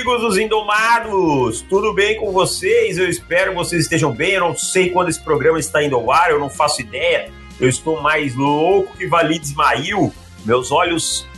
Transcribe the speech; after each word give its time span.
amigos 0.00 0.20
dos 0.22 0.38
Indomados! 0.38 1.60
Tudo 1.68 1.92
bem 1.92 2.16
com 2.16 2.32
vocês? 2.32 2.96
Eu 2.96 3.06
espero 3.06 3.50
que 3.50 3.56
vocês 3.56 3.82
estejam 3.82 4.10
bem. 4.10 4.32
Eu 4.32 4.40
não 4.40 4.56
sei 4.56 4.88
quando 4.88 5.10
esse 5.10 5.20
programa 5.20 5.58
está 5.58 5.82
indo 5.82 5.94
ao 5.94 6.10
ar, 6.10 6.30
eu 6.30 6.40
não 6.40 6.48
faço 6.48 6.80
ideia. 6.80 7.30
Eu 7.60 7.68
estou 7.68 8.00
mais 8.00 8.34
louco 8.34 8.96
que 8.96 9.06
Valide 9.06 9.44
Ismail. 9.44 10.10
Meus 10.46 10.72
olhos 10.72 11.28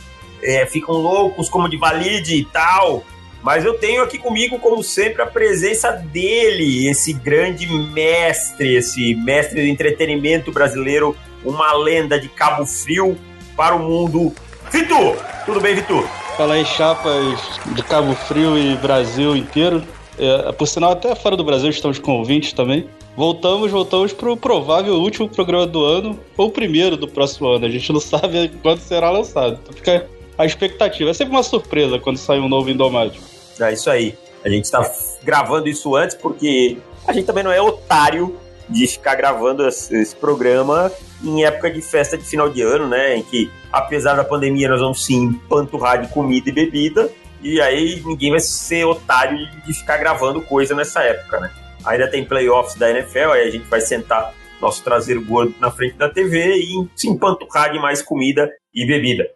é, 0.41 0.65
ficam 0.65 0.95
loucos 0.95 1.49
como 1.49 1.67
de 1.67 1.75
Valide 1.75 2.35
e 2.35 2.45
tal. 2.45 3.03
Mas 3.41 3.65
eu 3.65 3.73
tenho 3.73 4.01
aqui 4.01 4.17
comigo, 4.17 4.57
como 4.59 4.81
sempre, 4.81 5.21
a 5.21 5.27
presença 5.27 5.91
dele, 5.91 6.87
esse 6.87 7.11
grande 7.11 7.67
mestre, 7.67 8.75
esse 8.75 9.13
mestre 9.13 9.61
do 9.61 9.67
entretenimento 9.67 10.53
brasileiro, 10.53 11.17
uma 11.43 11.73
lenda 11.73 12.17
de 12.17 12.29
Cabo 12.29 12.65
Frio 12.65 13.17
para 13.57 13.75
o 13.75 13.79
mundo. 13.79 14.33
Vitor! 14.71 15.17
Tudo 15.45 15.59
bem, 15.59 15.75
Vitor? 15.75 16.22
Fala 16.35 16.55
aí, 16.55 16.65
chapas 16.65 17.39
de 17.75 17.83
Cabo 17.83 18.15
Frio 18.15 18.57
e 18.57 18.75
Brasil 18.77 19.35
inteiro. 19.35 19.83
É, 20.17 20.51
por 20.51 20.67
sinal, 20.67 20.91
até 20.91 21.13
fora 21.13 21.37
do 21.37 21.43
Brasil 21.43 21.69
estamos 21.69 21.99
com 21.99 22.17
ouvintes 22.17 22.53
também. 22.53 22.89
Voltamos, 23.15 23.71
voltamos 23.71 24.11
para 24.13 24.31
o 24.31 24.35
provável 24.35 24.95
último 24.95 25.29
programa 25.29 25.67
do 25.67 25.85
ano, 25.85 26.19
ou 26.35 26.49
primeiro 26.49 26.97
do 26.97 27.07
próximo 27.07 27.49
ano. 27.49 27.67
A 27.67 27.69
gente 27.69 27.93
não 27.93 27.99
sabe 28.01 28.51
quando 28.63 28.79
será 28.79 29.11
lançado. 29.11 29.59
Então 29.61 29.73
fica 29.73 30.07
a 30.35 30.43
expectativa. 30.43 31.11
É 31.11 31.13
sempre 31.13 31.35
uma 31.35 31.43
surpresa 31.43 31.99
quando 31.99 32.17
sai 32.17 32.39
um 32.39 32.49
novo 32.49 32.67
Indomável. 32.67 33.21
É 33.59 33.71
isso 33.71 33.91
aí. 33.91 34.17
A 34.43 34.49
gente 34.49 34.65
está 34.65 34.91
gravando 35.23 35.69
isso 35.69 35.95
antes 35.95 36.15
porque 36.15 36.77
a 37.07 37.13
gente 37.13 37.25
também 37.25 37.43
não 37.43 37.51
é 37.51 37.61
otário 37.61 38.35
de 38.69 38.87
ficar 38.87 39.15
gravando 39.15 39.67
esse, 39.67 40.15
programa 40.15 40.91
em 41.23 41.45
época 41.45 41.69
de 41.69 41.81
festa 41.81 42.17
de 42.17 42.23
final 42.23 42.49
de 42.49 42.61
ano, 42.61 42.87
né? 42.87 43.17
Em 43.17 43.23
que, 43.23 43.51
apesar 43.71 44.15
da 44.15 44.23
pandemia, 44.23 44.69
nós 44.69 44.79
vamos 44.79 45.05
sim 45.05 45.23
empanturrar 45.23 46.01
de 46.01 46.07
comida 46.11 46.49
e 46.49 46.53
bebida. 46.53 47.09
E 47.41 47.59
aí 47.61 48.01
ninguém 48.05 48.31
vai 48.31 48.39
ser 48.39 48.85
otário 48.85 49.37
de 49.65 49.73
ficar 49.73 49.97
gravando 49.97 50.41
coisa 50.41 50.73
nessa 50.73 51.01
época, 51.01 51.39
né? 51.39 51.51
Ainda 51.85 52.07
tem 52.07 52.23
playoffs 52.23 52.75
da 52.75 52.89
NFL, 52.89 53.31
aí 53.31 53.47
a 53.47 53.51
gente 53.51 53.65
vai 53.67 53.81
sentar 53.81 54.33
nosso 54.61 54.81
traseiro 54.81 55.23
gordo 55.23 55.53
na 55.59 55.69
frente 55.69 55.95
da 55.95 56.09
TV 56.09 56.55
e 56.55 56.87
se 56.95 57.09
empanturrar 57.09 57.71
de 57.71 57.79
mais 57.79 58.01
comida 58.01 58.49
e 58.73 58.87
bebida. 58.87 59.29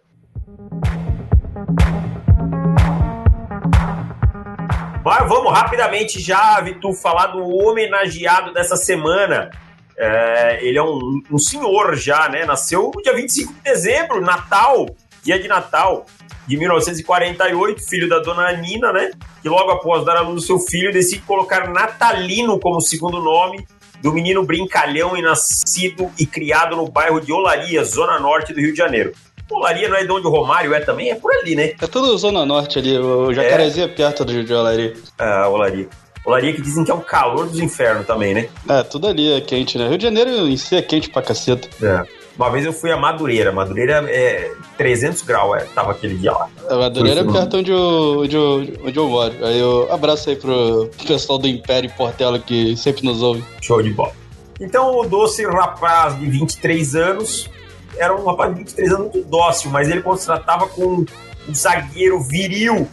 Mas 5.08 5.26
vamos 5.30 5.54
rapidamente 5.54 6.20
já, 6.20 6.60
Vitor, 6.60 6.94
falar 6.94 7.28
do 7.28 7.40
homenageado 7.40 8.52
dessa 8.52 8.76
semana. 8.76 9.50
É, 9.98 10.60
ele 10.62 10.78
é 10.78 10.84
um, 10.84 11.22
um, 11.32 11.40
senhor 11.40 11.96
já, 11.96 12.28
né? 12.28 12.44
Nasceu 12.44 12.92
dia 13.02 13.14
25 13.14 13.54
de 13.54 13.62
dezembro, 13.62 14.20
Natal, 14.20 14.86
dia 15.24 15.40
de 15.40 15.48
Natal 15.48 16.06
de 16.46 16.58
1948, 16.58 17.88
filho 17.88 18.10
da 18.10 18.20
dona 18.20 18.52
Nina, 18.52 18.92
né? 18.92 19.12
Que 19.42 19.48
logo 19.48 19.72
após 19.72 20.04
dar 20.04 20.18
a 20.18 20.20
luz 20.20 20.46
seu 20.46 20.60
filho, 20.60 20.92
decide 20.92 21.22
colocar 21.22 21.70
Natalino 21.70 22.60
como 22.60 22.82
segundo 22.82 23.22
nome 23.22 23.66
do 24.02 24.12
menino 24.12 24.44
brincalhão 24.44 25.16
e 25.16 25.22
nascido 25.22 26.12
e 26.20 26.26
criado 26.26 26.76
no 26.76 26.92
bairro 26.92 27.22
de 27.22 27.32
Olaria, 27.32 27.82
zona 27.86 28.20
norte 28.20 28.52
do 28.52 28.60
Rio 28.60 28.74
de 28.74 28.78
Janeiro. 28.78 29.14
Olaria 29.50 29.88
não 29.90 29.98
é 29.98 30.04
de 30.04 30.12
onde 30.12 30.28
o 30.28 30.30
Romário 30.30 30.74
é 30.74 30.80
também? 30.80 31.10
É 31.10 31.16
por 31.16 31.32
ali, 31.32 31.56
né? 31.56 31.74
É 31.82 31.88
tudo 31.88 32.18
Zona 32.18 32.46
Norte 32.46 32.80
ali, 32.80 32.98
o 32.98 33.34
Jacarezinho 33.34 33.88
é, 33.88 33.90
é 33.90 33.94
perto 33.94 34.26
de, 34.26 34.44
de 34.44 34.54
Olaria. 34.54 34.94
Ah, 35.18 35.48
Olaria. 35.48 35.88
Olaria 36.26 36.54
que 36.54 36.62
dizem 36.62 36.84
que 36.84 36.92
é 36.92 36.94
o 36.94 37.00
calor 37.00 37.48
dos 37.48 37.60
infernos 37.60 38.06
também, 38.06 38.34
né? 38.34 38.50
É, 38.68 38.84
tudo 38.84 39.08
ali 39.08 39.32
é 39.32 39.40
quente, 39.40 39.78
né? 39.78 39.88
Rio 39.88 39.98
de 39.98 40.04
Janeiro 40.04 40.30
em 40.48 40.58
si 40.58 40.76
é 40.76 40.82
quente 40.82 41.10
pra 41.10 41.22
caceta. 41.22 41.70
É. 41.82 42.06
Uma 42.36 42.52
vez 42.52 42.66
eu 42.66 42.74
fui 42.74 42.92
a 42.92 42.98
Madureira. 42.98 43.52
Madureira 43.52 44.06
é 44.10 44.52
300 44.78 45.24
graus, 45.24 45.58
é, 45.58 45.66
tava 45.74 45.92
aquele 45.92 46.16
dia 46.16 46.32
lá. 46.32 46.50
A 46.70 46.76
Madureira 46.76 47.22
é 47.22 47.24
perto 47.24 47.58
onde 47.58 47.72
eu, 47.72 48.20
onde, 48.20 48.36
eu, 48.36 48.68
onde 48.86 48.98
eu 48.98 49.08
moro. 49.08 49.34
Aí 49.44 49.58
eu 49.58 49.92
abraço 49.92 50.30
aí 50.30 50.36
pro 50.36 50.90
pessoal 51.08 51.40
do 51.40 51.48
Império 51.48 51.90
Portela 51.98 52.38
que 52.38 52.76
sempre 52.76 53.04
nos 53.04 53.24
ouve. 53.24 53.44
Show 53.62 53.82
de 53.82 53.90
bola. 53.90 54.12
Então 54.60 54.98
o 54.98 55.08
doce 55.08 55.46
rapaz 55.46 56.20
de 56.20 56.26
23 56.28 56.96
anos 56.96 57.50
era 57.98 58.16
um 58.16 58.26
rapaz 58.26 58.52
de 58.52 58.60
23 58.60 58.92
anos 58.94 59.14
muito 59.14 59.28
dócil, 59.28 59.72
mas 59.72 59.90
ele 59.90 60.02
quando 60.02 60.20
se 60.20 60.26
tratava 60.26 60.68
com 60.68 61.06
um 61.48 61.56
zagueiro 61.56 62.20
viril, 62.22 62.88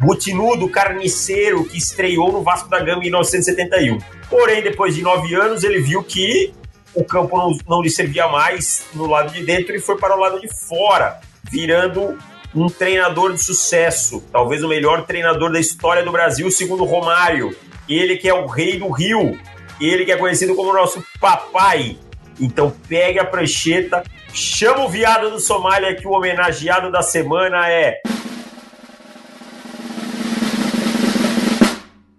butinudo, 0.00 0.68
carniceiro, 0.68 1.64
que 1.64 1.76
estreou 1.76 2.32
no 2.32 2.42
Vasco 2.42 2.68
da 2.68 2.80
Gama 2.80 2.98
em 2.98 3.06
1971. 3.06 3.98
Porém, 4.28 4.62
depois 4.62 4.94
de 4.94 5.02
nove 5.02 5.34
anos, 5.34 5.62
ele 5.62 5.80
viu 5.80 6.02
que 6.02 6.52
o 6.94 7.04
campo 7.04 7.36
não, 7.36 7.56
não 7.68 7.82
lhe 7.82 7.90
servia 7.90 8.28
mais 8.28 8.84
no 8.94 9.06
lado 9.06 9.32
de 9.32 9.44
dentro 9.44 9.74
e 9.74 9.80
foi 9.80 9.96
para 9.96 10.16
o 10.16 10.18
lado 10.18 10.40
de 10.40 10.48
fora, 10.66 11.20
virando 11.50 12.18
um 12.54 12.68
treinador 12.68 13.32
de 13.32 13.42
sucesso, 13.42 14.24
talvez 14.32 14.62
o 14.64 14.68
melhor 14.68 15.06
treinador 15.06 15.52
da 15.52 15.60
história 15.60 16.02
do 16.02 16.10
Brasil, 16.10 16.50
segundo 16.50 16.84
Romário. 16.84 17.54
Ele 17.88 18.16
que 18.16 18.28
é 18.28 18.34
o 18.34 18.46
rei 18.46 18.78
do 18.78 18.88
Rio, 18.90 19.38
ele 19.80 20.04
que 20.04 20.12
é 20.12 20.16
conhecido 20.16 20.54
como 20.54 20.72
nosso 20.72 21.02
papai. 21.20 21.96
Então 22.40 22.74
pegue 22.88 23.18
a 23.18 23.24
prancheta, 23.24 24.02
Chama 24.32 24.84
o 24.84 24.88
viado 24.88 25.30
do 25.30 25.40
Somália 25.40 25.94
que 25.94 26.06
o 26.06 26.12
homenageado 26.12 26.90
da 26.90 27.02
semana 27.02 27.68
é. 27.68 28.00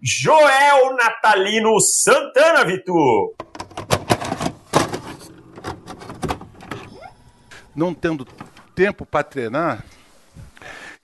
Joel 0.02 0.96
Natalino 0.96 1.80
Santana, 1.80 2.66
Vitor. 2.66 3.34
Não 7.76 7.94
tendo 7.94 8.26
tempo 8.76 9.06
para 9.06 9.24
treinar 9.24 9.86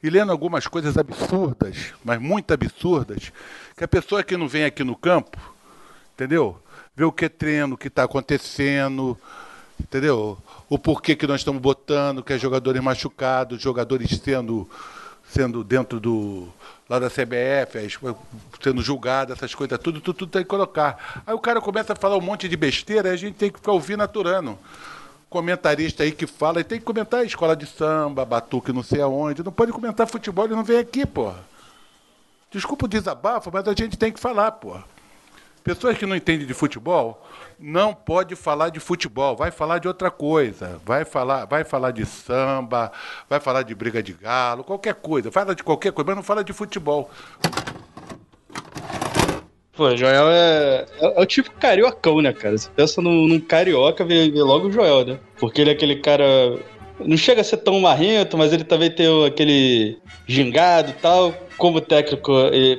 e 0.02 0.10
lendo 0.10 0.32
algumas 0.32 0.68
coisas 0.68 0.98
absurdas, 0.98 1.94
mas 2.04 2.20
muito 2.20 2.54
absurdas, 2.54 3.32
que 3.76 3.84
a 3.84 3.88
pessoa 3.88 4.24
que 4.24 4.36
não 4.36 4.48
vem 4.48 4.66
aqui 4.66 4.84
no 4.84 4.96
campo, 4.96 5.38
entendeu? 6.14 6.62
Vê 6.96 7.04
o 7.04 7.12
que 7.12 7.26
é 7.26 7.30
treino, 7.30 7.76
o 7.76 7.78
que 7.78 7.88
está 7.88 8.04
acontecendo, 8.04 9.18
entendeu? 9.80 10.38
O 10.70 10.78
porquê 10.78 11.16
que 11.16 11.28
nós 11.28 11.42
estamos 11.42 11.62
botando, 11.62 12.24
que 12.24 12.34
é 12.34 12.38
jogadores 12.38 12.82
machucados, 12.82 13.62
jogadores 13.62 14.10
sendo, 14.22 14.70
sendo 15.30 15.64
dentro 15.64 16.00
do 16.00 16.48
lá 16.90 17.00
da 17.00 17.10
CBF, 17.10 18.00
sendo 18.62 18.82
julgado, 18.82 19.34
essas 19.34 19.54
coisas, 19.54 19.78
tudo, 19.80 20.00
tudo, 20.00 20.18
tudo 20.18 20.32
tem 20.32 20.44
que 20.44 20.48
colocar. 20.48 21.22
Aí 21.26 21.34
o 21.34 21.40
cara 21.40 21.60
começa 21.60 21.94
a 21.94 21.96
falar 21.96 22.18
um 22.18 22.22
monte 22.22 22.48
de 22.48 22.56
besteira, 22.56 23.10
aí 23.10 23.16
a 23.16 23.18
gente 23.18 23.36
tem 23.36 23.52
que 23.52 23.60
ficar 23.60 23.74
ouvindo 23.74 24.04
aturando. 24.04 24.58
Comentarista 25.30 26.04
aí 26.04 26.14
que 26.14 26.26
fala, 26.26 26.62
e 26.62 26.64
tem 26.64 26.80
que 26.80 26.86
comentar 26.86 27.26
escola 27.26 27.56
de 27.56 27.66
samba, 27.66 28.24
batuque 28.24 28.72
não 28.72 28.84
sei 28.84 29.02
aonde, 29.02 29.44
não 29.44 29.52
pode 29.52 29.74
comentar 29.74 30.08
futebol, 30.08 30.46
ele 30.46 30.56
não 30.56 30.64
vem 30.64 30.78
aqui, 30.78 31.06
porra. 31.06 31.46
Desculpa 32.50 32.86
o 32.86 32.90
desabafo, 32.90 33.52
mas 33.52 33.68
a 33.68 33.74
gente 33.74 33.98
tem 33.98 34.12
que 34.12 34.20
falar, 34.20 34.54
porra. 34.54 34.86
Pessoas 35.68 35.98
que 35.98 36.06
não 36.06 36.16
entendem 36.16 36.48
de 36.48 36.54
futebol 36.54 37.22
não 37.60 37.94
pode 37.94 38.38
falar 38.38 38.70
de 38.70 38.80
futebol, 38.80 39.36
vai 39.36 39.52
falar 39.52 39.80
de 39.80 39.88
outra 39.90 40.10
coisa. 40.10 40.80
Vai 40.86 41.04
falar, 41.04 41.44
vai 41.44 41.66
falar 41.66 41.92
de 41.92 42.06
samba, 42.06 42.90
vai 43.30 43.42
falar 43.42 43.64
de 43.64 43.76
briga 43.76 44.02
de 44.02 44.14
galo, 44.14 44.64
qualquer 44.64 44.94
coisa. 44.94 45.30
Fala 45.30 45.54
de 45.54 45.66
qualquer 45.66 45.92
coisa, 45.92 46.08
mas 46.08 46.16
não 46.16 46.24
fala 46.24 46.42
de 46.42 46.54
futebol. 46.54 47.12
Pô, 49.74 49.94
Joel 49.94 50.30
é, 50.30 50.86
é, 51.02 51.20
é, 51.20 51.22
o 51.22 51.26
tipo 51.26 51.52
cariocão, 51.52 52.22
né, 52.22 52.32
cara? 52.32 52.58
Você 52.58 52.70
pensa 52.74 53.02
num, 53.02 53.28
num 53.28 53.40
carioca, 53.42 54.06
vê, 54.06 54.32
vê 54.32 54.42
logo 54.42 54.70
o 54.70 54.72
Joel, 54.72 55.06
né? 55.06 55.20
Porque 55.38 55.60
ele 55.60 55.72
é 55.72 55.74
aquele 55.74 55.98
cara 55.98 56.24
não 57.00 57.18
chega 57.18 57.42
a 57.42 57.44
ser 57.44 57.58
tão 57.58 57.80
marrento, 57.80 58.38
mas 58.38 58.52
ele 58.52 58.64
também 58.64 58.90
tem 58.90 59.26
aquele 59.26 59.98
gingado 60.28 60.92
e 60.92 60.94
tal. 60.94 61.34
Como 61.58 61.82
técnico, 61.82 62.32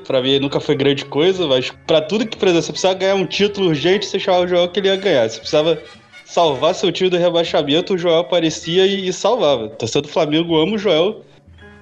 para 0.07 0.23
mim, 0.23 0.39
nunca 0.39 0.61
foi 0.61 0.77
grande 0.77 1.05
coisa, 1.05 1.47
mas 1.47 1.73
para 1.87 2.01
tudo 2.01 2.27
que, 2.27 2.37
exemplo, 2.37 2.63
você 2.63 2.73
precisava 2.73 2.95
ganhar 2.95 3.17
um 3.17 3.27
título 3.27 3.69
urgente, 3.69 4.07
você 4.07 4.21
chamava 4.21 4.45
o 4.45 4.49
Joel 4.49 4.69
que 4.69 4.79
ele 4.79 4.89
ia 4.89 4.97
ganhar. 4.97 5.29
Você 5.29 5.39
precisava 5.39 5.83
salvar 6.25 6.75
seu 6.75 6.93
time 6.93 7.11
do 7.11 7.17
rebaixamento, 7.17 7.95
o 7.95 7.99
Joel 7.99 8.19
aparecia 8.19 8.87
e, 8.87 9.09
e 9.09 9.13
salvava. 9.13 9.69
Torcedor 9.71 10.03
do 10.03 10.09
Flamengo 10.09 10.57
ama 10.57 10.77
o 10.77 10.79
Joel, 10.79 11.23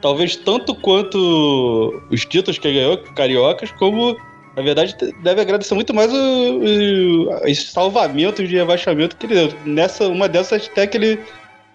talvez 0.01 0.37
tanto 0.37 0.75
quanto 0.75 2.03
os 2.11 2.25
títulos 2.25 2.59
que 2.59 2.69
ele 2.69 2.79
ganhou, 2.79 2.97
cariocas, 3.15 3.71
como 3.73 4.17
na 4.57 4.63
verdade, 4.63 4.97
deve 5.23 5.43
agradecer 5.43 5.75
muito 5.75 5.93
mais 5.93 6.11
o, 6.11 6.17
o, 6.17 7.45
os 7.45 7.71
salvamentos 7.71 8.49
de 8.49 8.57
rebaixamento 8.57 9.15
que 9.17 9.27
ele 9.27 9.35
deu. 9.35 9.53
Nessa, 9.67 10.09
uma 10.09 10.27
dessas 10.27 10.67
até 10.73 10.87
que 10.87 10.97
ele 10.97 11.21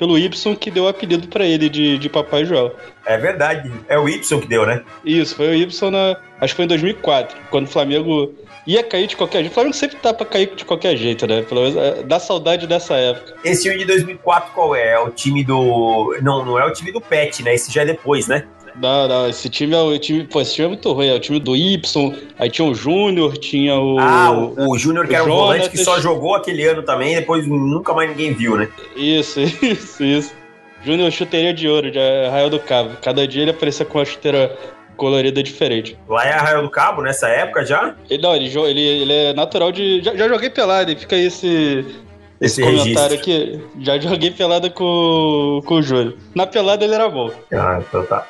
pelo 0.02 0.18
Y 0.18 0.56
que 0.56 0.72
deu 0.72 0.86
o 0.86 0.88
apelido 0.88 1.28
para 1.28 1.46
ele 1.46 1.70
de, 1.70 2.00
de 2.00 2.10
Papai 2.10 2.44
Joel. 2.44 2.76
É 3.06 3.20
verdade, 3.20 3.72
é 3.88 4.00
o 4.00 4.10
Y 4.10 4.40
que 4.40 4.48
deu, 4.48 4.66
né? 4.66 4.82
Isso, 5.06 5.36
foi 5.36 5.50
o 5.50 5.54
Y 5.54 5.92
na. 5.92 6.18
Acho 6.40 6.54
que 6.54 6.56
foi 6.56 6.66
em 6.66 6.70
2004, 6.70 7.38
quando 7.52 7.68
o 7.68 7.70
Flamengo 7.70 8.34
ia 8.66 8.82
cair 8.82 9.06
de 9.06 9.16
qualquer 9.16 9.42
jeito. 9.42 9.52
O 9.52 9.54
Flamengo 9.54 9.76
sempre 9.76 9.98
tá 9.98 10.12
pra 10.12 10.26
cair 10.26 10.56
de 10.56 10.66
qualquer 10.66 10.98
jeito, 10.98 11.28
né? 11.28 11.44
Pelo 11.44 11.62
menos 11.62 11.78
é, 11.78 12.02
dá 12.02 12.20
saudade 12.20 12.66
dessa 12.66 12.96
época. 12.96 13.36
Esse 13.44 13.62
time 13.62 13.78
de 13.78 13.86
2004 13.86 14.52
qual 14.56 14.76
é? 14.76 14.94
É 14.94 15.00
o 15.00 15.12
time 15.12 15.44
do. 15.44 16.18
Não, 16.24 16.44
não 16.44 16.58
é 16.58 16.66
o 16.66 16.74
time 16.74 16.92
do 16.92 17.00
Pet, 17.00 17.44
né? 17.44 17.54
Esse 17.54 17.72
já 17.72 17.84
é 17.84 17.86
depois, 17.86 18.28
né? 18.28 18.48
Não, 18.76 19.08
não, 19.08 19.30
esse 19.30 19.50
time 19.50 19.74
é 19.76 19.80
o 19.80 19.98
time. 19.98 20.24
Pô, 20.26 20.42
esse 20.42 20.54
time 20.54 20.66
é 20.66 20.70
muito 20.70 20.92
ruim. 20.92 21.08
É 21.08 21.14
o 21.14 21.20
time 21.20 21.40
do 21.40 21.56
Y, 21.56 22.14
aí 22.40 22.50
tinha 22.50 22.68
o 22.68 22.74
Júnior, 22.74 23.38
tinha 23.38 23.76
o. 23.76 24.00
Ah, 24.00 24.32
o, 24.32 24.70
o 24.72 24.78
Júnior, 24.78 25.08
que 25.08 25.16
era 25.16 25.24
um 25.24 25.28
volante 25.28 25.70
que 25.70 25.78
só 25.78 26.00
jogou 26.00 26.36
aquele 26.36 26.66
ano 26.66 26.84
também, 26.84 27.16
depois 27.16 27.46
nunca 27.48 27.94
mais 27.94 28.10
ninguém 28.10 28.34
viu, 28.34 28.56
né? 28.58 28.70
Isso, 28.96 29.40
isso, 29.62 30.04
isso. 30.04 30.34
Júnior 30.84 31.12
chuteria 31.12 31.54
de 31.54 31.68
ouro, 31.68 31.92
de 31.92 32.00
Arraial 32.00 32.50
do 32.50 32.60
Cabo. 32.60 32.98
Cada 33.02 33.28
dia 33.28 33.44
ele 33.44 33.52
aparecia 33.52 33.86
com 33.86 34.00
uma 34.00 34.06
chuteira 34.06 34.58
colorida 34.98 35.44
diferente. 35.44 35.98
Lá 36.08 36.26
é 36.26 36.34
Arraial 36.34 36.64
do 36.64 36.70
Cabo, 36.70 37.02
nessa 37.02 37.28
época 37.28 37.66
já? 37.66 37.96
Ele, 38.10 38.22
não, 38.22 38.36
ele, 38.36 38.48
ele, 38.48 38.82
ele 38.82 39.14
é 39.14 39.34
natural 39.34 39.72
de. 39.72 40.02
Já, 40.02 40.16
já 40.16 40.28
joguei 40.28 40.50
pelada, 40.50 40.92
e 40.92 40.96
fica 40.96 41.16
aí 41.16 41.26
esse. 41.26 41.86
Esse, 42.40 42.60
Esse 42.60 42.64
comentário 42.64 43.18
registro. 43.18 43.60
aqui, 43.60 43.62
já 43.82 44.00
joguei 44.02 44.32
pelada 44.32 44.68
com, 44.72 45.62
com 45.64 45.76
o 45.76 45.82
Júlio. 45.84 46.18
Na 46.34 46.48
pelada 46.48 46.84
ele 46.84 46.96
era 46.96 47.08
bom. 47.08 47.30
Ah, 47.54 47.80
então 47.80 48.04
tá. 48.04 48.26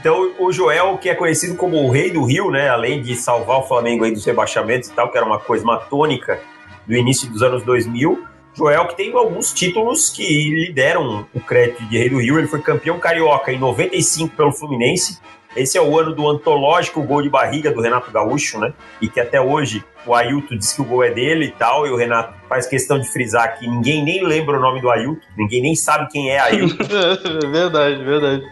Então, 0.00 0.32
o 0.38 0.52
Joel, 0.52 0.98
que 0.98 1.08
é 1.08 1.14
conhecido 1.14 1.56
como 1.56 1.76
o 1.82 1.90
rei 1.90 2.10
do 2.10 2.24
Rio, 2.24 2.50
né? 2.50 2.68
Além 2.68 3.02
de 3.02 3.16
salvar 3.16 3.58
o 3.58 3.62
Flamengo 3.62 4.04
aí 4.04 4.12
dos 4.12 4.24
rebaixamentos 4.24 4.88
e 4.88 4.92
tal, 4.92 5.10
que 5.10 5.16
era 5.16 5.26
uma 5.26 5.38
coisa, 5.38 5.64
uma 5.64 5.78
tônica 5.78 6.40
do 6.86 6.94
início 6.94 7.28
dos 7.30 7.42
anos 7.42 7.62
2000. 7.64 8.24
Joel, 8.54 8.86
que 8.86 8.96
tem 8.96 9.12
alguns 9.12 9.52
títulos 9.52 10.08
que 10.08 10.22
lhe 10.50 10.72
deram 10.72 11.26
o 11.34 11.40
crédito 11.40 11.84
de 11.84 11.98
rei 11.98 12.08
do 12.08 12.18
Rio. 12.18 12.38
Ele 12.38 12.46
foi 12.46 12.60
campeão 12.62 12.98
carioca 12.98 13.52
em 13.52 13.58
95 13.58 14.34
pelo 14.34 14.52
Fluminense. 14.52 15.20
Esse 15.56 15.78
é 15.78 15.82
o 15.82 15.98
ano 15.98 16.14
do 16.14 16.28
antológico 16.28 17.02
gol 17.02 17.22
de 17.22 17.30
barriga 17.30 17.72
do 17.72 17.80
Renato 17.80 18.10
Gaúcho, 18.10 18.58
né? 18.58 18.74
E 19.00 19.08
que 19.08 19.18
até 19.18 19.40
hoje 19.40 19.82
o 20.06 20.14
Ailton 20.14 20.56
diz 20.56 20.72
que 20.72 20.82
o 20.82 20.84
gol 20.84 21.02
é 21.02 21.10
dele 21.10 21.46
e 21.46 21.50
tal, 21.50 21.86
e 21.86 21.90
o 21.90 21.96
Renato 21.96 22.34
faz 22.48 22.66
questão 22.66 22.98
de 22.98 23.08
frisar 23.10 23.58
que 23.58 23.66
ninguém 23.66 24.04
nem 24.04 24.24
lembra 24.24 24.58
o 24.58 24.60
nome 24.60 24.80
do 24.80 24.90
Ailton, 24.90 25.20
ninguém 25.36 25.62
nem 25.62 25.74
sabe 25.74 26.08
quem 26.10 26.30
é 26.30 26.38
Ailton. 26.38 26.76
verdade, 27.50 28.04
verdade. 28.04 28.42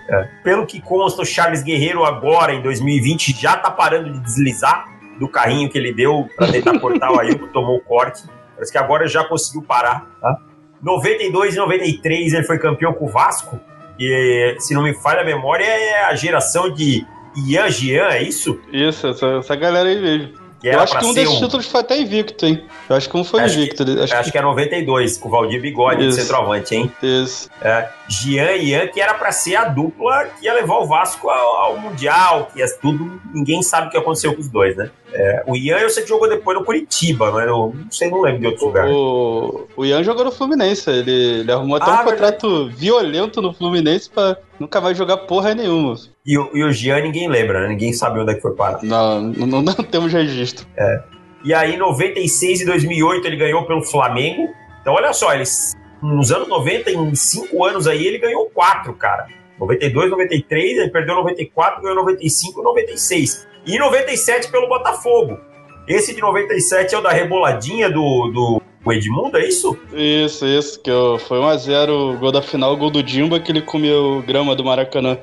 Pelo 0.43 0.67
que 0.67 0.81
consta, 0.81 1.23
o 1.23 1.25
Charles 1.25 1.63
Guerreiro 1.63 2.05
agora, 2.05 2.53
em 2.53 2.63
2020, 2.63 3.41
já 3.41 3.57
tá 3.57 3.71
parando 3.71 4.11
de 4.11 4.19
deslizar 4.21 4.87
do 5.19 5.29
carrinho 5.29 5.71
que 5.71 5.79
ele 5.79 5.93
deu 5.93 6.29
para 6.37 6.51
tentar 6.51 6.79
cortar 6.81 7.13
o 7.13 7.21
Ailton, 7.21 7.47
tomou 7.49 7.77
o 7.77 7.81
corte. 7.81 8.25
Parece 8.55 8.73
que 8.73 8.79
agora 8.79 9.07
já 9.07 9.25
conseguiu 9.25 9.63
parar. 9.63 10.07
Tá? 10.21 10.39
92 10.83 11.55
e 11.55 11.57
93 11.57 12.35
ele 12.35 12.45
foi 12.45 12.59
campeão 12.59 12.93
com 12.93 13.07
o 13.07 13.09
Vasco. 13.09 13.59
E, 13.99 14.57
se 14.59 14.75
não 14.75 14.83
me 14.83 14.95
falha 14.95 15.21
a 15.21 15.25
memória, 15.25 15.65
é 15.65 16.05
a 16.05 16.15
geração 16.15 16.73
de 16.73 17.07
Ian 17.37 17.69
Jean, 17.71 18.09
é 18.09 18.23
isso? 18.23 18.61
Isso, 18.73 19.07
essa, 19.07 19.27
essa 19.39 19.57
galera 19.57 19.89
aí 19.89 20.01
mesmo. 20.01 20.45
Que 20.61 20.69
Eu 20.69 20.81
acho 20.81 20.99
que 20.99 21.05
um 21.05 21.13
desses 21.13 21.39
títulos 21.39 21.67
foi 21.67 21.81
até 21.83 22.01
invicto, 22.01 22.47
hein? 22.47 22.65
Eu 22.89 22.97
acho 22.97 23.11
que 23.11 23.17
um 23.19 23.23
foi 23.23 23.43
Acho 23.43 23.59
invicto. 23.59 23.83
Acho, 24.03 24.15
Acho 24.15 24.33
que 24.33 24.39
é 24.39 24.41
92, 24.41 25.19
com 25.19 25.29
o 25.29 25.31
Valdir 25.31 25.61
Bigode 25.61 25.99
de 25.99 26.09
Isso. 26.09 26.23
centroavante, 26.23 26.75
hein? 26.75 26.91
que 26.99 27.07
isso. 27.07 27.51
É, 27.61 27.87
Jean 28.09 28.53
e 28.53 28.71
Ian, 28.71 28.87
que 28.87 28.99
era 28.99 29.13
pra 29.13 29.31
ser 29.31 29.57
a 29.57 29.65
dupla 29.67 30.25
que 30.25 30.47
ia 30.47 30.55
levar 30.55 30.79
o 30.79 30.87
Vasco 30.87 31.29
ao, 31.29 31.57
ao 31.57 31.79
Mundial, 31.79 32.49
que 32.51 32.61
ia 32.61 32.67
tudo. 32.81 33.21
Ninguém 33.35 33.63
sabe 33.63 33.89
o 33.89 33.91
que 33.91 33.99
aconteceu 33.99 34.35
com 34.35 34.41
os 34.41 34.49
dois, 34.49 34.75
né? 34.75 34.91
É, 35.17 35.45
o 35.47 35.57
Ian 35.57 35.79
eu 35.79 35.89
sei 35.91 36.03
que 36.03 36.09
jogou 36.09 36.29
depois 36.29 36.59
no 36.59 36.65
Curitiba, 36.65 37.31
mas 37.31 37.47
eu 37.47 37.73
não 37.73 37.91
sei, 37.91 38.11
não 38.11 38.21
lembro 38.21 38.41
de 38.41 38.47
outro 38.49 38.67
lugar. 38.67 38.89
O, 38.89 39.67
o 39.77 39.85
Ian 39.85 40.03
jogou 40.03 40.25
no 40.25 40.33
Fluminense. 40.33 40.91
Ele, 40.91 41.41
ele 41.41 41.53
arrumou 41.53 41.77
até 41.77 41.91
Ah, 41.91 42.03
um 42.03 42.05
contrato 42.05 42.69
violento 42.71 43.41
no 43.41 43.53
Fluminense 43.55 44.11
pra 44.11 44.37
nunca 44.59 44.81
mais 44.81 44.99
jogar 44.99 45.19
porra 45.19 45.55
nenhuma. 45.55 45.95
E, 46.27 46.37
o- 46.37 46.51
e 46.53 46.65
o 46.65 46.73
Jean 46.73 47.01
ninguém 47.01 47.29
lembra, 47.29 47.61
né? 47.63 47.69
Ninguém 47.69 47.93
sabe 47.93 48.19
onde 48.19 48.33
é 48.33 48.35
que 48.35 48.41
foi 48.43 48.55
parar. 48.55 48.83
Não, 48.83 49.21
não, 49.21 49.63
não 49.63 49.73
temos 49.75 50.13
registro. 50.13 50.67
E 51.45 51.53
aí, 51.55 51.75
em 51.75 51.79
96 51.79 52.63
e 52.63 52.65
2008, 52.65 53.27
ele 53.27 53.37
ganhou 53.37 53.65
pelo 53.67 53.83
Flamengo. 53.83 54.49
Então, 54.81 54.95
olha 54.95 55.13
só, 55.13 55.33
eles, 55.35 55.75
nos 56.03 56.33
anos 56.33 56.49
90, 56.49 56.91
em 56.91 57.15
5 57.15 57.65
anos 57.65 57.87
aí, 57.87 58.05
ele 58.07 58.19
ganhou 58.19 58.51
4, 58.53 58.93
cara. 58.95 59.27
92, 59.61 60.11
93, 60.11 60.79
ele 60.79 60.91
perdeu 60.91 61.15
94, 61.15 61.83
ganhou 61.83 61.97
95 61.97 62.61
e 62.61 62.65
96. 62.65 63.47
E 63.67 63.79
97 63.79 64.51
pelo 64.51 64.69
Botafogo. 64.69 65.39
Esse 65.87 66.15
de 66.15 66.21
97 66.21 66.95
é 66.95 66.99
o 66.99 67.03
da 67.03 67.11
reboladinha 67.11 67.91
do, 67.91 68.31
do 68.31 68.93
Edmundo, 68.93 69.37
é 69.39 69.47
isso? 69.47 69.77
Isso, 69.93 70.47
isso, 70.47 70.81
que 70.81 70.91
foi 71.27 71.39
1x0 71.39 71.91
o 71.91 72.19
gol 72.19 72.33
da 72.33 72.43
final, 72.43 72.73
o 72.73 72.77
gol 72.77 72.91
do 72.91 73.03
Dimba, 73.03 73.41
que 73.41 73.53
ele 73.53 73.63
comeu 73.63 74.23
grama 74.27 74.55
do 74.55 74.65
Maracanã. 74.65 75.19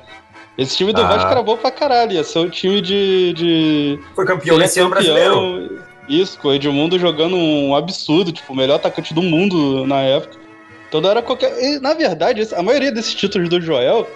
Esse 0.56 0.76
time 0.76 0.92
do 0.92 1.00
Ah. 1.00 1.06
Vasco 1.06 1.30
era 1.30 1.42
bom 1.42 1.56
pra 1.56 1.70
caralho, 1.70 2.12
ia 2.12 2.24
ser 2.24 2.40
um 2.40 2.50
time 2.50 2.80
de. 2.80 3.32
de... 3.32 3.98
Foi 4.14 4.26
campeão 4.26 4.58
nesse 4.58 4.80
ano 4.80 4.90
brasileiro. 4.90 5.82
Isso, 6.08 6.38
com 6.38 6.48
o 6.48 6.54
Edmundo 6.54 6.98
jogando 6.98 7.36
um 7.36 7.74
absurdo, 7.74 8.32
tipo, 8.32 8.52
o 8.52 8.56
melhor 8.56 8.74
atacante 8.74 9.14
do 9.14 9.22
mundo 9.22 9.86
na 9.86 10.00
época. 10.00 10.36
Então 10.88 11.00
não 11.00 11.10
era 11.10 11.22
qualquer. 11.22 11.56
e, 11.62 11.78
na 11.80 11.94
verdade, 11.94 12.46
a 12.54 12.62
maioria 12.62 12.92
desses 12.92 13.14
títulos 13.14 13.48
do 13.48 13.60
Joel, 13.60 14.06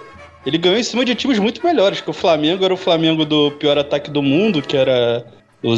ele 0.46 0.56
ganhou 0.58 0.78
em 0.78 0.82
cima 0.82 1.04
de 1.04 1.14
times 1.14 1.38
muito 1.40 1.64
melhores, 1.66 2.00
que 2.00 2.08
o 2.08 2.12
Flamengo 2.12 2.64
era 2.64 2.72
o 2.72 2.76
Flamengo 2.76 3.24
do 3.24 3.50
pior 3.52 3.76
ataque 3.76 4.10
do 4.10 4.22
mundo, 4.22 4.62
que 4.62 4.76
era 4.76 5.26
o, 5.62 5.72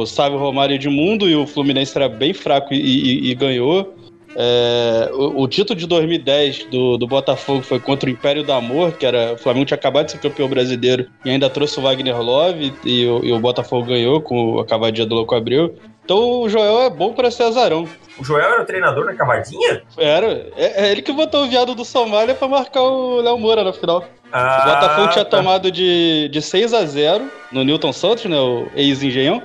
o 0.00 0.06
Sávio 0.06 0.38
Romário 0.38 0.72
e 0.72 0.76
Edmundo, 0.76 1.28
e 1.28 1.34
o 1.34 1.46
Fluminense 1.46 1.96
era 1.98 2.08
bem 2.08 2.32
fraco 2.32 2.72
e, 2.72 2.78
e- 2.78 3.30
e 3.30 3.34
ganhou. 3.34 3.94
É, 4.36 5.10
o, 5.12 5.42
o 5.42 5.48
título 5.48 5.78
de 5.78 5.86
2010 5.86 6.64
do, 6.64 6.96
do 6.96 7.06
Botafogo 7.06 7.62
foi 7.62 7.78
contra 7.78 8.08
o 8.08 8.12
Império 8.12 8.42
do 8.42 8.52
Amor, 8.52 8.92
que 8.92 9.04
era 9.04 9.34
o 9.34 9.38
Flamengo 9.38 9.66
tinha 9.66 9.76
acabado 9.76 10.06
de 10.06 10.12
ser 10.12 10.18
campeão 10.18 10.48
brasileiro 10.48 11.06
e 11.24 11.30
ainda 11.30 11.50
trouxe 11.50 11.78
o 11.78 11.82
Wagner 11.82 12.20
Love 12.20 12.72
e, 12.84 13.06
o, 13.06 13.24
e 13.24 13.32
o 13.32 13.38
Botafogo 13.38 13.86
ganhou 13.86 14.20
com 14.20 14.58
a 14.58 14.64
cavadinha 14.64 15.06
do 15.06 15.14
Louco 15.14 15.34
Abreu. 15.34 15.74
Então 16.04 16.40
o 16.40 16.48
Joel 16.48 16.82
é 16.82 16.90
bom 16.90 17.12
pra 17.12 17.30
ser 17.30 17.44
azarão. 17.44 17.86
O 18.18 18.24
Joel 18.24 18.44
era 18.52 18.62
o 18.62 18.66
treinador 18.66 19.04
na 19.04 19.14
cavadinha? 19.14 19.82
Era, 19.96 20.50
é, 20.56 20.84
é 20.86 20.92
ele 20.92 21.02
que 21.02 21.12
botou 21.12 21.44
o 21.44 21.48
viado 21.48 21.74
do 21.74 21.84
Somália 21.84 22.34
pra 22.34 22.48
marcar 22.48 22.82
o 22.82 23.20
Léo 23.20 23.38
Moura 23.38 23.62
na 23.64 23.72
final. 23.72 24.04
Ah, 24.32 24.62
O 24.64 24.74
Botafogo 24.74 25.08
tinha 25.12 25.24
tá. 25.24 25.36
tomado 25.36 25.70
de, 25.70 26.28
de 26.30 26.40
6 26.42 26.72
a 26.72 26.84
0 26.84 27.24
no 27.52 27.62
Newton 27.62 27.92
Santos, 27.92 28.24
né? 28.24 28.38
O 28.38 28.66
ex-engenhão. 28.74 29.42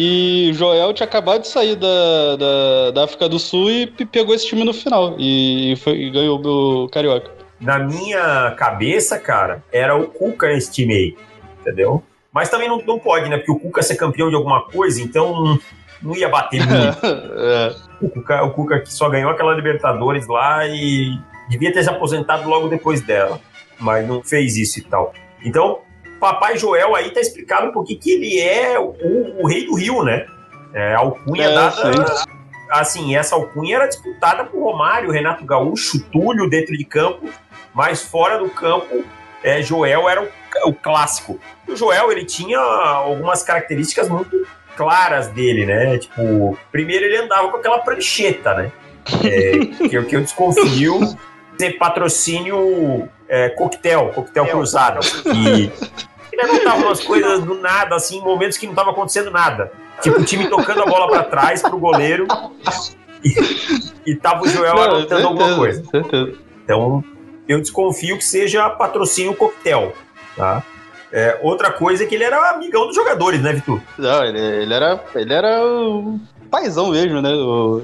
E 0.00 0.50
o 0.52 0.54
Joel 0.54 0.92
tinha 0.94 1.06
acabado 1.08 1.40
de 1.42 1.48
sair 1.48 1.74
da, 1.74 2.36
da, 2.36 2.90
da 2.92 3.04
África 3.04 3.28
do 3.28 3.36
Sul 3.38 3.68
e 3.68 3.86
pe- 3.88 4.06
pegou 4.06 4.32
esse 4.32 4.46
time 4.46 4.62
no 4.62 4.72
final. 4.72 5.16
E, 5.18 5.74
foi- 5.82 5.96
e 6.02 6.10
ganhou 6.10 6.40
o 6.40 6.88
Carioca. 6.88 7.28
Na 7.60 7.80
minha 7.80 8.52
cabeça, 8.56 9.18
cara, 9.18 9.64
era 9.72 9.96
o 9.96 10.06
Cuca 10.06 10.46
nesse 10.46 10.70
time 10.70 10.94
aí, 10.94 11.16
entendeu? 11.60 12.00
Mas 12.32 12.48
também 12.48 12.68
não, 12.68 12.80
não 12.86 12.96
pode, 13.00 13.28
né? 13.28 13.38
Porque 13.38 13.50
o 13.50 13.58
Cuca 13.58 13.82
ser 13.82 13.96
campeão 13.96 14.28
de 14.30 14.36
alguma 14.36 14.62
coisa, 14.66 15.02
então 15.02 15.58
não 16.00 16.14
ia 16.14 16.28
bater 16.28 16.64
muito. 16.64 16.98
É, 18.00 18.04
o, 18.04 18.08
Cuca, 18.08 18.42
o 18.44 18.50
Cuca 18.52 18.78
que 18.78 18.92
só 18.94 19.08
ganhou 19.08 19.28
aquela 19.32 19.52
Libertadores 19.52 20.28
lá 20.28 20.64
e 20.68 21.18
devia 21.50 21.72
ter 21.72 21.82
se 21.82 21.90
aposentado 21.90 22.48
logo 22.48 22.68
depois 22.68 23.00
dela, 23.00 23.40
mas 23.80 24.06
não 24.06 24.22
fez 24.22 24.56
isso 24.56 24.78
e 24.78 24.82
tal. 24.82 25.12
Então, 25.44 25.80
Papai 26.20 26.56
Joel 26.58 26.94
aí 26.94 27.10
tá 27.10 27.20
explicado 27.20 27.72
por 27.72 27.84
que 27.84 27.98
ele 28.06 28.38
é 28.40 28.78
o, 28.78 28.94
o 29.40 29.46
rei 29.46 29.66
do 29.66 29.74
Rio, 29.76 30.02
né? 30.02 30.26
É, 30.74 30.94
a 30.94 30.98
alcunha 30.98 31.44
É, 31.48 31.54
dada. 31.54 32.24
Assim, 32.70 33.16
essa 33.16 33.34
alcunha 33.34 33.76
era 33.76 33.86
disputada 33.86 34.44
por 34.44 34.62
Romário, 34.62 35.10
Renato 35.10 35.44
Gaúcho, 35.44 36.00
Túlio 36.12 36.50
dentro 36.50 36.76
de 36.76 36.84
campo, 36.84 37.26
mas 37.72 38.02
fora 38.02 38.38
do 38.38 38.50
campo, 38.50 39.02
é, 39.42 39.62
Joel 39.62 40.06
era 40.08 40.22
o, 40.22 40.28
o 40.68 40.74
clássico. 40.74 41.40
O 41.66 41.74
Joel, 41.74 42.12
ele 42.12 42.24
tinha 42.26 42.58
algumas 42.58 43.42
características 43.42 44.08
muito 44.08 44.46
claras 44.76 45.28
dele, 45.28 45.64
né? 45.64 45.96
Tipo, 45.98 46.58
primeiro 46.70 47.04
ele 47.06 47.16
andava 47.16 47.48
com 47.48 47.56
aquela 47.56 47.78
prancheta, 47.78 48.52
né? 48.54 48.72
É, 49.24 49.88
que, 49.88 49.94
eu- 49.96 50.04
que 50.04 50.16
eu 50.16 50.20
desconfio 50.20 51.00
ser 51.58 51.78
patrocínio 51.78 53.08
é, 53.26 53.48
coquetel, 53.48 54.10
coquetel 54.14 54.46
cruzado. 54.46 55.00
E 55.34 55.70
ele 56.38 56.50
anotava 56.50 56.84
umas 56.86 57.00
coisas 57.02 57.42
do 57.44 57.54
nada, 57.54 57.96
assim, 57.96 58.18
em 58.18 58.22
momentos 58.22 58.56
que 58.56 58.66
não 58.66 58.72
estava 58.72 58.90
acontecendo 58.90 59.30
nada. 59.30 59.72
Tipo, 60.02 60.20
o 60.20 60.24
time 60.24 60.46
tocando 60.48 60.82
a 60.82 60.86
bola 60.86 61.08
para 61.08 61.24
trás 61.24 61.60
pro 61.60 61.76
goleiro 61.78 62.26
e, 63.24 64.12
e 64.12 64.14
tava 64.16 64.44
o 64.44 64.48
Joel 64.48 64.74
Não, 64.74 64.82
anotando 64.82 65.26
alguma 65.26 65.56
coisa. 65.56 65.84
certeza. 65.90 66.32
Então, 66.64 67.02
eu 67.48 67.60
desconfio 67.60 68.16
que 68.16 68.24
seja 68.24 68.68
patrocínio 68.70 69.34
coquetel, 69.34 69.92
tá? 70.36 70.62
É, 71.10 71.38
outra 71.42 71.72
coisa 71.72 72.04
é 72.04 72.06
que 72.06 72.14
ele 72.14 72.24
era 72.24 72.50
amigão 72.50 72.86
dos 72.86 72.94
jogadores, 72.94 73.40
né, 73.42 73.54
Vitor? 73.54 73.80
Não, 73.96 74.24
ele, 74.24 74.38
ele 74.38 74.74
era. 74.74 75.02
Ele 75.14 75.32
era 75.32 75.64
o 75.66 76.20
paizão 76.50 76.90
mesmo, 76.90 77.22
né? 77.22 77.30
O- 77.32 77.82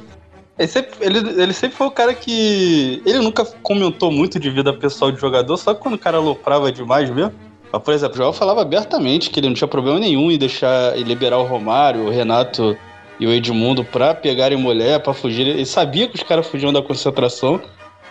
ele, 0.58 0.68
sempre, 0.68 0.90
ele, 1.00 1.18
ele 1.42 1.52
sempre 1.54 1.76
foi 1.76 1.87
o 1.87 1.90
cara 1.90 2.12
que. 2.14 3.02
Ele 3.06 3.18
nunca 3.20 3.44
comentou 3.62 4.12
muito 4.12 4.38
de 4.38 4.50
vida 4.50 4.73
pessoal 4.75 5.11
de 5.11 5.18
jogador, 5.18 5.56
só 5.56 5.75
quando 5.75 5.94
o 5.94 5.99
cara 5.99 6.18
aloprava 6.18 6.70
demais 6.70 7.08
mesmo. 7.11 7.32
Mas, 7.75 7.83
por 7.83 7.93
exemplo, 7.93 8.14
o 8.14 8.19
Joel 8.19 8.33
falava 8.33 8.62
abertamente 8.62 9.31
que 9.31 9.40
ele 9.40 9.49
não 9.49 9.54
tinha 9.54 9.66
problema 9.66 9.99
nenhum 9.99 10.31
em 10.31 10.38
deixar 10.38 10.97
e 10.97 11.02
liberar 11.02 11.38
o 11.38 11.43
Romário, 11.45 12.07
o 12.07 12.11
Renato 12.11 12.76
e 13.19 13.26
o 13.26 13.33
Edmundo 13.33 13.85
pra 13.85 14.14
pegarem 14.14 14.57
mulher, 14.57 15.00
pra 15.00 15.12
fugir. 15.12 15.45
Ele 15.45 15.66
sabia 15.66 16.07
que 16.07 16.14
os 16.14 16.23
caras 16.23 16.47
fugiam 16.47 16.73
da 16.73 16.81
concentração, 16.81 17.61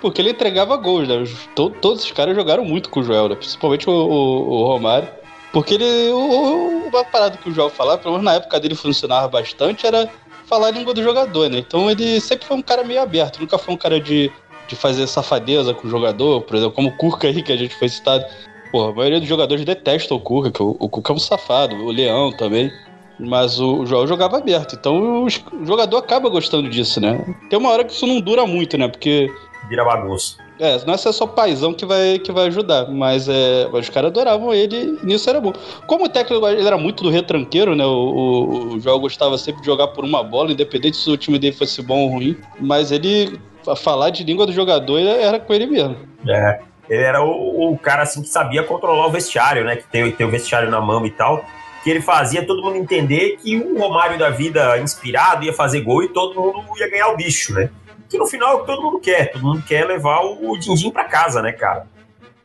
porque 0.02 0.22
ele 0.22 0.32
entregava 0.32 0.76
gols, 0.76 1.08
né? 1.08 1.16
Os- 1.16 1.48
to- 1.56 1.70
todos 1.70 2.04
os 2.04 2.12
caras 2.12 2.36
jogaram 2.36 2.66
muito 2.66 2.90
com 2.90 3.00
o 3.00 3.04
Joel, 3.04 3.30
né? 3.30 3.36
Principalmente 3.36 3.90
o, 3.90 3.94
o- 3.94 4.50
o 4.50 4.66
Romário. 4.66 5.08
Porque 5.54 5.76
ele. 5.76 6.10
O, 6.12 6.90
uma 6.90 7.06
parada 7.06 7.38
que 7.38 7.50
o 7.50 7.54
Joel 7.54 7.70
falava, 7.70 8.00
pelo 8.00 8.16
menos 8.16 8.26
na 8.26 8.34
época 8.34 8.60
dele 8.60 8.76
funcionava 8.76 9.30
bastante, 9.30 9.88
era 9.88 10.10
falar 10.46 10.68
a 10.68 10.72
língua 10.72 10.94
do 10.94 11.02
jogador, 11.02 11.50
né? 11.50 11.60
Então 11.60 11.90
ele 11.90 12.20
sempre 12.20 12.46
foi 12.46 12.58
um 12.58 12.62
cara 12.62 12.84
meio 12.84 13.02
aberto, 13.02 13.40
nunca 13.40 13.58
foi 13.58 13.74
um 13.74 13.78
cara 13.78 13.98
de, 13.98 14.30
de 14.68 14.76
fazer 14.76 15.08
safadeza 15.08 15.74
com 15.74 15.88
o 15.88 15.90
jogador, 15.90 16.42
por 16.42 16.58
exemplo, 16.58 16.74
como 16.76 16.90
o 16.90 16.98
Kurka 16.98 17.28
aí, 17.28 17.42
que 17.42 17.52
a 17.54 17.56
gente 17.58 17.74
foi 17.76 17.88
citado. 17.88 18.26
Pô, 18.74 18.86
a 18.86 18.92
maioria 18.92 19.20
dos 19.20 19.30
jogadores 19.30 19.64
detesta 19.64 20.16
o 20.16 20.20
Kurka, 20.20 20.50
que 20.50 20.64
o, 20.64 20.76
o 20.80 20.90
Kurka 20.90 21.14
é 21.14 21.16
um 21.16 21.20
safado, 21.20 21.76
o 21.76 21.92
Leão 21.92 22.32
também. 22.32 22.72
Mas 23.20 23.60
o, 23.60 23.82
o 23.82 23.86
Joel 23.86 24.08
jogava 24.08 24.40
aberto, 24.40 24.76
então 24.76 25.26
o 25.26 25.30
jogador 25.64 25.98
acaba 25.98 26.28
gostando 26.28 26.68
disso, 26.68 27.00
né? 27.00 27.24
Tem 27.52 27.60
uma 27.60 27.70
hora 27.70 27.84
que 27.84 27.94
isso 27.94 28.08
não 28.08 28.20
dura 28.20 28.48
muito, 28.48 28.76
né? 28.76 28.88
Porque 28.88 29.32
Vira 29.70 29.86
bagunça. 29.86 30.38
É, 30.60 30.84
não 30.88 30.96
é 30.96 30.98
só 30.98 31.28
paizão 31.28 31.72
que 31.72 31.86
vai, 31.86 32.18
que 32.18 32.32
vai 32.32 32.48
ajudar, 32.48 32.90
mas 32.90 33.30
é, 33.30 33.70
os 33.72 33.90
caras 33.90 34.10
adoravam 34.10 34.52
ele 34.52 34.98
e 35.04 35.06
nisso 35.06 35.30
era 35.30 35.40
bom. 35.40 35.54
Como 35.86 36.06
o 36.06 36.10
técnico 36.10 36.48
ele 36.48 36.66
era 36.66 36.78
muito 36.78 37.04
do 37.04 37.12
retranqueiro, 37.12 37.76
né? 37.76 37.86
O, 37.86 37.90
o, 37.90 38.74
o 38.74 38.80
Joel 38.80 39.00
gostava 39.00 39.38
sempre 39.38 39.62
de 39.62 39.68
jogar 39.68 39.90
por 39.90 40.04
uma 40.04 40.24
bola, 40.24 40.52
independente 40.52 40.98
se 40.98 41.08
o 41.12 41.16
time 41.16 41.38
dele 41.38 41.56
fosse 41.56 41.80
bom 41.84 42.00
ou 42.00 42.10
ruim, 42.10 42.36
mas 42.60 42.92
ele, 42.92 43.40
falar 43.78 44.10
de 44.10 44.24
língua 44.24 44.48
do 44.48 44.52
jogador, 44.52 45.00
era 45.00 45.40
com 45.40 45.54
ele 45.54 45.68
mesmo. 45.68 45.96
É, 46.28 46.60
ele 46.90 47.04
era 47.04 47.22
o, 47.22 47.74
o 47.74 47.78
cara 47.78 48.04
assim 48.04 48.22
que 48.22 48.30
sabia 48.30 48.64
controlar 48.64 49.08
o 49.08 49.12
vestiário, 49.12 49.64
né? 49.64 49.76
Que 49.76 49.84
tem, 49.84 50.12
tem 50.12 50.28
o 50.28 50.32
vestiário 50.32 50.70
na 50.70 50.82
mão 50.82 51.06
e 51.06 51.12
tal 51.12 51.46
que 51.84 51.90
ele 51.90 52.02
fazia 52.02 52.46
todo 52.46 52.64
mundo 52.64 52.78
entender 52.78 53.38
que 53.38 53.58
um 53.58 53.78
Romário 53.78 54.18
da 54.18 54.30
vida 54.30 54.80
inspirado 54.80 55.44
ia 55.44 55.54
fazer 55.54 55.82
gol 55.82 56.02
e 56.02 56.08
todo 56.08 56.40
mundo 56.40 56.66
ia 56.78 56.90
ganhar 56.90 57.10
o 57.10 57.18
bicho, 57.18 57.54
né? 57.54 57.70
Que 58.10 58.18
no 58.18 58.26
final 58.26 58.52
é 58.52 58.54
o 58.54 58.60
que 58.62 58.68
todo 58.68 58.82
mundo 58.82 59.00
quer, 59.00 59.34
todo 59.34 59.44
mundo 59.44 59.64
quer 59.68 59.86
levar 59.86 60.22
o 60.22 60.58
Dindim 60.58 60.90
para 60.90 61.04
casa, 61.04 61.42
né, 61.42 61.52
cara? 61.52 61.86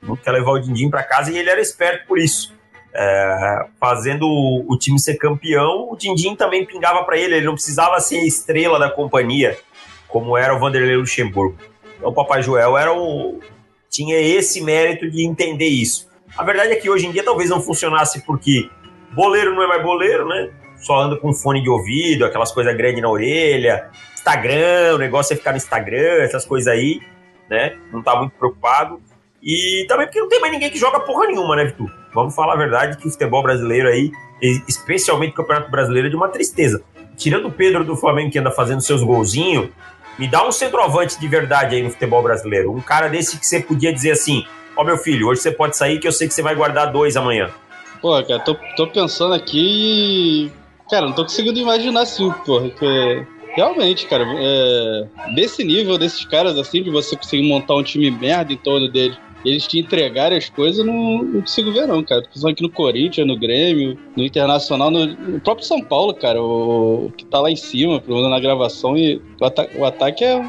Todo 0.00 0.08
mundo 0.08 0.20
quer 0.22 0.32
levar 0.32 0.50
o 0.50 0.58
Dindim 0.58 0.90
para 0.90 1.04
casa 1.04 1.30
e 1.30 1.38
ele 1.38 1.48
era 1.48 1.60
esperto 1.60 2.06
por 2.08 2.18
isso. 2.18 2.52
É, 2.92 3.66
fazendo 3.78 4.26
o, 4.26 4.64
o, 4.72 4.76
time 4.76 4.98
ser 4.98 5.16
campeão, 5.16 5.88
o 5.92 5.96
Dindim 5.96 6.34
também 6.34 6.66
pingava 6.66 7.04
para 7.04 7.16
ele, 7.16 7.36
ele 7.36 7.46
não 7.46 7.54
precisava 7.54 8.00
ser 8.00 8.20
estrela 8.24 8.78
da 8.78 8.90
companhia, 8.90 9.56
como 10.08 10.36
era 10.36 10.52
o 10.52 10.58
Vanderlei 10.58 10.96
Luxemburgo. 10.96 11.58
Então 11.96 12.10
o 12.10 12.14
Papai 12.14 12.42
Joel 12.42 12.76
era 12.76 12.92
o, 12.92 13.40
tinha 13.98 14.16
esse 14.20 14.62
mérito 14.62 15.10
de 15.10 15.26
entender 15.26 15.66
isso. 15.66 16.08
A 16.36 16.44
verdade 16.44 16.72
é 16.72 16.76
que 16.76 16.88
hoje 16.88 17.06
em 17.06 17.10
dia 17.10 17.24
talvez 17.24 17.50
não 17.50 17.60
funcionasse 17.60 18.24
porque 18.24 18.70
Boleiro 19.12 19.54
não 19.54 19.62
é 19.62 19.66
mais 19.66 19.82
boleiro, 19.82 20.28
né? 20.28 20.50
Só 20.76 21.00
anda 21.00 21.16
com 21.16 21.32
fone 21.32 21.60
de 21.60 21.68
ouvido, 21.68 22.24
aquelas 22.24 22.52
coisas 22.52 22.76
grandes 22.76 23.02
na 23.02 23.08
orelha. 23.08 23.90
Instagram, 24.14 24.94
o 24.94 24.98
negócio 24.98 25.32
é 25.32 25.36
ficar 25.36 25.50
no 25.50 25.56
Instagram, 25.56 26.22
essas 26.22 26.44
coisas 26.44 26.72
aí, 26.72 27.00
né? 27.50 27.76
Não 27.92 28.00
tá 28.00 28.14
muito 28.14 28.32
preocupado. 28.38 29.00
E 29.42 29.84
também 29.88 30.06
porque 30.06 30.20
não 30.20 30.28
tem 30.28 30.40
mais 30.40 30.52
ninguém 30.52 30.70
que 30.70 30.78
joga 30.78 31.00
porra 31.00 31.26
nenhuma, 31.26 31.56
né, 31.56 31.64
Vitor? 31.64 31.90
Vamos 32.14 32.34
falar 32.34 32.52
a 32.52 32.56
verdade 32.56 32.96
que 32.98 33.08
o 33.08 33.10
futebol 33.10 33.42
brasileiro 33.42 33.88
aí, 33.88 34.12
especialmente 34.68 35.32
o 35.32 35.34
Campeonato 35.34 35.70
Brasileiro, 35.70 36.06
é 36.06 36.10
de 36.10 36.16
uma 36.16 36.28
tristeza. 36.28 36.82
Tirando 37.16 37.48
o 37.48 37.52
Pedro 37.52 37.84
do 37.84 37.96
Flamengo 37.96 38.30
que 38.30 38.38
anda 38.38 38.52
fazendo 38.52 38.80
seus 38.80 39.02
golzinhos, 39.02 39.70
me 40.18 40.26
dá 40.26 40.46
um 40.46 40.52
centroavante 40.52 41.18
de 41.18 41.28
verdade 41.28 41.76
aí 41.76 41.82
no 41.82 41.90
futebol 41.90 42.22
brasileiro. 42.22 42.72
Um 42.72 42.80
cara 42.80 43.08
desse 43.08 43.38
que 43.38 43.46
você 43.46 43.60
podia 43.60 43.92
dizer 43.92 44.12
assim: 44.12 44.44
Ó, 44.76 44.82
oh, 44.82 44.84
meu 44.84 44.96
filho, 44.96 45.28
hoje 45.28 45.40
você 45.40 45.50
pode 45.50 45.76
sair 45.76 45.98
que 45.98 46.08
eu 46.08 46.12
sei 46.12 46.28
que 46.28 46.34
você 46.34 46.42
vai 46.42 46.54
guardar 46.54 46.92
dois 46.92 47.16
amanhã. 47.16 47.50
Pô, 48.00 48.22
cara, 48.22 48.40
tô, 48.40 48.56
tô 48.76 48.86
pensando 48.86 49.34
aqui 49.34 49.58
e. 49.58 50.52
Cara, 50.90 51.06
não 51.06 51.12
tô 51.12 51.22
conseguindo 51.22 51.58
imaginar 51.58 52.02
assim, 52.02 52.30
porra. 52.46 52.70
Que 52.70 53.26
realmente, 53.54 54.06
cara, 54.06 54.24
é, 54.24 55.08
desse 55.34 55.64
nível, 55.64 55.98
desses 55.98 56.24
caras 56.24 56.56
assim, 56.56 56.82
de 56.82 56.90
você 56.90 57.16
conseguir 57.16 57.48
montar 57.48 57.74
um 57.74 57.82
time 57.82 58.10
merda 58.10 58.52
em 58.52 58.56
torno 58.56 58.88
deles, 58.88 59.18
eles 59.44 59.66
te 59.66 59.78
entregarem 59.78 60.36
as 60.36 60.48
coisas, 60.48 60.84
não, 60.84 61.22
não 61.22 61.40
consigo 61.40 61.72
ver, 61.72 61.86
não, 61.86 62.02
cara. 62.02 62.22
Tô 62.22 62.28
pensando 62.28 62.50
aqui 62.50 62.62
no 62.62 62.70
Corinthians, 62.70 63.26
no 63.26 63.38
Grêmio, 63.38 63.98
no 64.16 64.24
Internacional, 64.24 64.90
no, 64.90 65.06
no 65.06 65.40
próprio 65.40 65.66
São 65.66 65.80
Paulo, 65.80 66.14
cara, 66.14 66.42
o, 66.42 67.06
o, 67.06 67.12
que 67.12 67.24
tá 67.24 67.40
lá 67.40 67.50
em 67.50 67.56
cima, 67.56 68.00
pelo 68.00 68.16
menos 68.16 68.30
na 68.30 68.40
gravação, 68.40 68.96
e 68.96 69.22
o, 69.40 69.44
ata 69.44 69.68
o 69.76 69.84
ataque 69.84 70.24
é. 70.24 70.44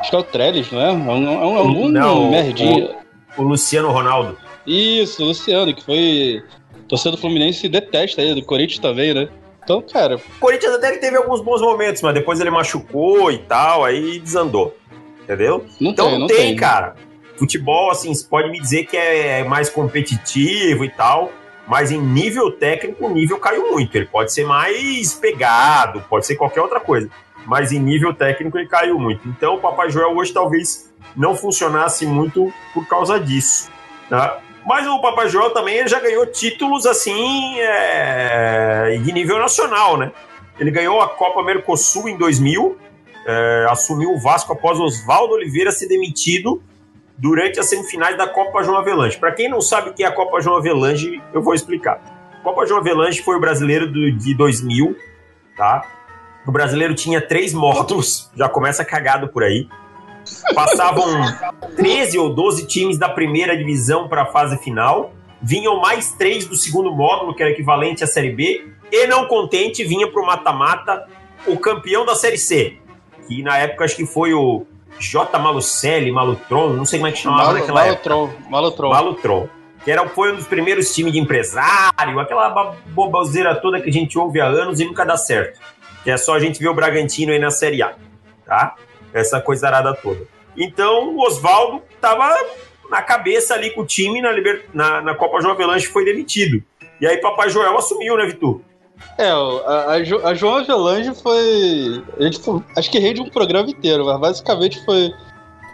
Acho 0.00 0.10
que 0.10 0.16
é 0.16 0.18
o 0.18 0.24
Trellis, 0.24 0.70
não 0.72 0.80
é? 0.80 0.88
É 0.88 0.92
um, 0.92 1.06
é 1.06 1.46
um, 1.46 1.56
é 1.56 1.62
um 1.62 1.88
não, 1.88 2.30
merdinho. 2.30 2.90
O, 3.36 3.42
o 3.42 3.44
Luciano 3.44 3.90
Ronaldo. 3.90 4.36
Isso, 4.66 5.22
o 5.22 5.26
Luciano, 5.26 5.72
que 5.72 5.82
foi 5.82 6.42
torcedor 6.88 7.16
do 7.16 7.20
Fluminense 7.20 7.68
detesta 7.68 8.20
ele, 8.20 8.40
do 8.40 8.46
Corinthians 8.46 8.80
também, 8.80 9.14
né? 9.14 9.28
Então, 9.62 9.80
cara. 9.80 10.16
O 10.16 10.40
Corinthians 10.40 10.74
até 10.74 10.92
que 10.92 10.98
teve 10.98 11.16
alguns 11.16 11.40
bons 11.40 11.60
momentos, 11.60 12.02
mas 12.02 12.14
depois 12.14 12.40
ele 12.40 12.50
machucou 12.50 13.30
e 13.30 13.38
tal, 13.38 13.84
aí 13.84 14.18
desandou. 14.18 14.76
Entendeu? 15.22 15.64
Não 15.80 15.92
então 15.92 16.10
tem, 16.10 16.18
não 16.18 16.26
tem, 16.26 16.36
tem, 16.36 16.56
cara. 16.56 16.96
Futebol, 17.42 17.90
assim, 17.90 18.14
você 18.14 18.24
pode 18.24 18.48
me 18.52 18.60
dizer 18.60 18.86
que 18.86 18.96
é 18.96 19.42
mais 19.42 19.68
competitivo 19.68 20.84
e 20.84 20.88
tal, 20.88 21.32
mas 21.66 21.90
em 21.90 22.00
nível 22.00 22.52
técnico, 22.52 23.04
o 23.04 23.10
nível 23.10 23.36
caiu 23.36 23.72
muito. 23.72 23.96
Ele 23.96 24.06
pode 24.06 24.32
ser 24.32 24.46
mais 24.46 25.12
pegado, 25.14 26.04
pode 26.08 26.24
ser 26.24 26.36
qualquer 26.36 26.60
outra 26.60 26.78
coisa. 26.78 27.10
Mas 27.44 27.72
em 27.72 27.80
nível 27.80 28.14
técnico 28.14 28.56
ele 28.56 28.68
caiu 28.68 28.96
muito. 28.96 29.28
Então 29.28 29.56
o 29.56 29.60
Papai 29.60 29.90
Joel 29.90 30.16
hoje 30.16 30.32
talvez 30.32 30.88
não 31.16 31.34
funcionasse 31.34 32.06
muito 32.06 32.54
por 32.72 32.86
causa 32.86 33.18
disso. 33.18 33.68
Tá? 34.08 34.38
Mas 34.64 34.86
o 34.86 35.00
Papai 35.00 35.28
Joel 35.28 35.50
também 35.50 35.84
já 35.88 35.98
ganhou 35.98 36.24
títulos 36.26 36.86
assim 36.86 37.58
é, 37.58 39.00
de 39.02 39.12
nível 39.12 39.40
nacional, 39.40 39.96
né? 39.96 40.12
Ele 40.60 40.70
ganhou 40.70 41.00
a 41.00 41.08
Copa 41.08 41.42
Mercosul 41.42 42.08
em 42.08 42.16
2000, 42.16 42.78
é, 43.26 43.66
assumiu 43.68 44.12
o 44.12 44.20
Vasco 44.20 44.52
após 44.52 44.78
Oswaldo 44.78 45.34
Oliveira 45.34 45.72
ser 45.72 45.88
demitido 45.88 46.62
durante 47.16 47.60
as 47.60 47.68
semifinais 47.68 48.16
da 48.16 48.26
Copa 48.26 48.62
João 48.62 48.78
Avelange. 48.78 49.18
Para 49.18 49.32
quem 49.32 49.48
não 49.48 49.60
sabe 49.60 49.90
o 49.90 49.92
que 49.92 50.02
é 50.02 50.06
a 50.06 50.12
Copa 50.12 50.40
João 50.40 50.56
Avelange, 50.56 51.22
eu 51.32 51.42
vou 51.42 51.54
explicar. 51.54 52.00
Copa 52.42 52.66
João 52.66 52.80
Avelange 52.80 53.22
foi 53.22 53.36
o 53.36 53.40
brasileiro 53.40 53.86
do, 53.86 54.10
de 54.12 54.34
2000, 54.34 54.96
tá? 55.56 55.86
O 56.46 56.50
brasileiro 56.50 56.94
tinha 56.94 57.20
três 57.20 57.54
módulos, 57.54 58.30
já 58.34 58.48
começa 58.48 58.84
cagado 58.84 59.28
por 59.28 59.44
aí. 59.44 59.68
Passavam 60.54 61.06
13 61.76 62.18
ou 62.18 62.34
12 62.34 62.66
times 62.66 62.98
da 62.98 63.08
primeira 63.08 63.56
divisão 63.56 64.08
para 64.08 64.22
a 64.22 64.26
fase 64.26 64.58
final. 64.58 65.12
Vinham 65.40 65.80
mais 65.80 66.12
três 66.12 66.46
do 66.46 66.56
segundo 66.56 66.92
módulo, 66.92 67.34
que 67.34 67.42
era 67.42 67.52
equivalente 67.52 68.02
à 68.02 68.06
Série 68.06 68.32
B. 68.32 68.68
E 68.90 69.06
não 69.06 69.26
contente, 69.26 69.84
vinha 69.84 70.10
para 70.10 70.22
o 70.22 70.26
mata-mata 70.26 71.06
o 71.46 71.58
campeão 71.58 72.04
da 72.04 72.14
Série 72.14 72.38
C. 72.38 72.78
Que 73.26 73.42
na 73.42 73.58
época 73.58 73.84
acho 73.84 73.96
que 73.96 74.06
foi 74.06 74.34
o 74.34 74.66
J. 75.10 75.38
Malucelli, 75.38 76.10
Malutron, 76.10 76.70
não 76.74 76.84
sei 76.84 76.98
como 76.98 77.08
é 77.08 77.12
que 77.12 77.18
chamava 77.18 77.44
Mal, 77.44 77.54
naquela 77.54 77.84
Malutron, 77.84 78.24
época. 78.24 78.50
Malutron. 78.50 78.90
Malutron. 78.90 79.48
Que 79.84 79.90
era, 79.90 80.08
foi 80.08 80.32
um 80.32 80.36
dos 80.36 80.46
primeiros 80.46 80.94
times 80.94 81.12
de 81.12 81.18
empresário, 81.18 82.20
aquela 82.20 82.76
boboseira 82.86 83.54
toda 83.56 83.80
que 83.80 83.90
a 83.90 83.92
gente 83.92 84.16
ouve 84.16 84.40
há 84.40 84.46
anos 84.46 84.78
e 84.78 84.84
nunca 84.84 85.04
dá 85.04 85.16
certo. 85.16 85.60
Que 86.04 86.10
é 86.10 86.16
só 86.16 86.34
a 86.34 86.40
gente 86.40 86.60
ver 86.60 86.68
o 86.68 86.74
Bragantino 86.74 87.32
aí 87.32 87.38
na 87.38 87.50
Série 87.50 87.82
A, 87.82 87.94
tá? 88.46 88.76
essa 89.12 89.40
coisa 89.40 89.66
arada 89.66 89.94
toda. 89.94 90.26
Então 90.56 91.14
o 91.14 91.26
Oswaldo 91.26 91.82
estava 91.94 92.34
na 92.90 93.02
cabeça 93.02 93.54
ali 93.54 93.70
com 93.70 93.82
o 93.82 93.86
time 93.86 94.20
na, 94.20 94.30
Liber... 94.30 94.66
na, 94.72 95.00
na 95.00 95.14
Copa 95.14 95.40
João 95.40 95.54
Avelanche 95.54 95.86
foi 95.86 96.04
demitido. 96.04 96.62
E 97.00 97.06
aí 97.06 97.18
Papai 97.18 97.50
Joel 97.50 97.76
assumiu, 97.76 98.16
né, 98.16 98.26
Vitor? 98.26 98.60
É, 99.18 99.28
a, 99.28 99.90
a, 99.90 100.02
jo, 100.02 100.20
a 100.24 100.34
João 100.34 100.56
Avelange 100.56 101.14
foi. 101.14 102.02
Gente, 102.18 102.40
acho 102.76 102.90
que 102.90 102.98
rende 102.98 103.20
um 103.20 103.28
programa 103.28 103.70
inteiro, 103.70 104.06
mas 104.06 104.18
basicamente 104.18 104.84
foi. 104.84 105.12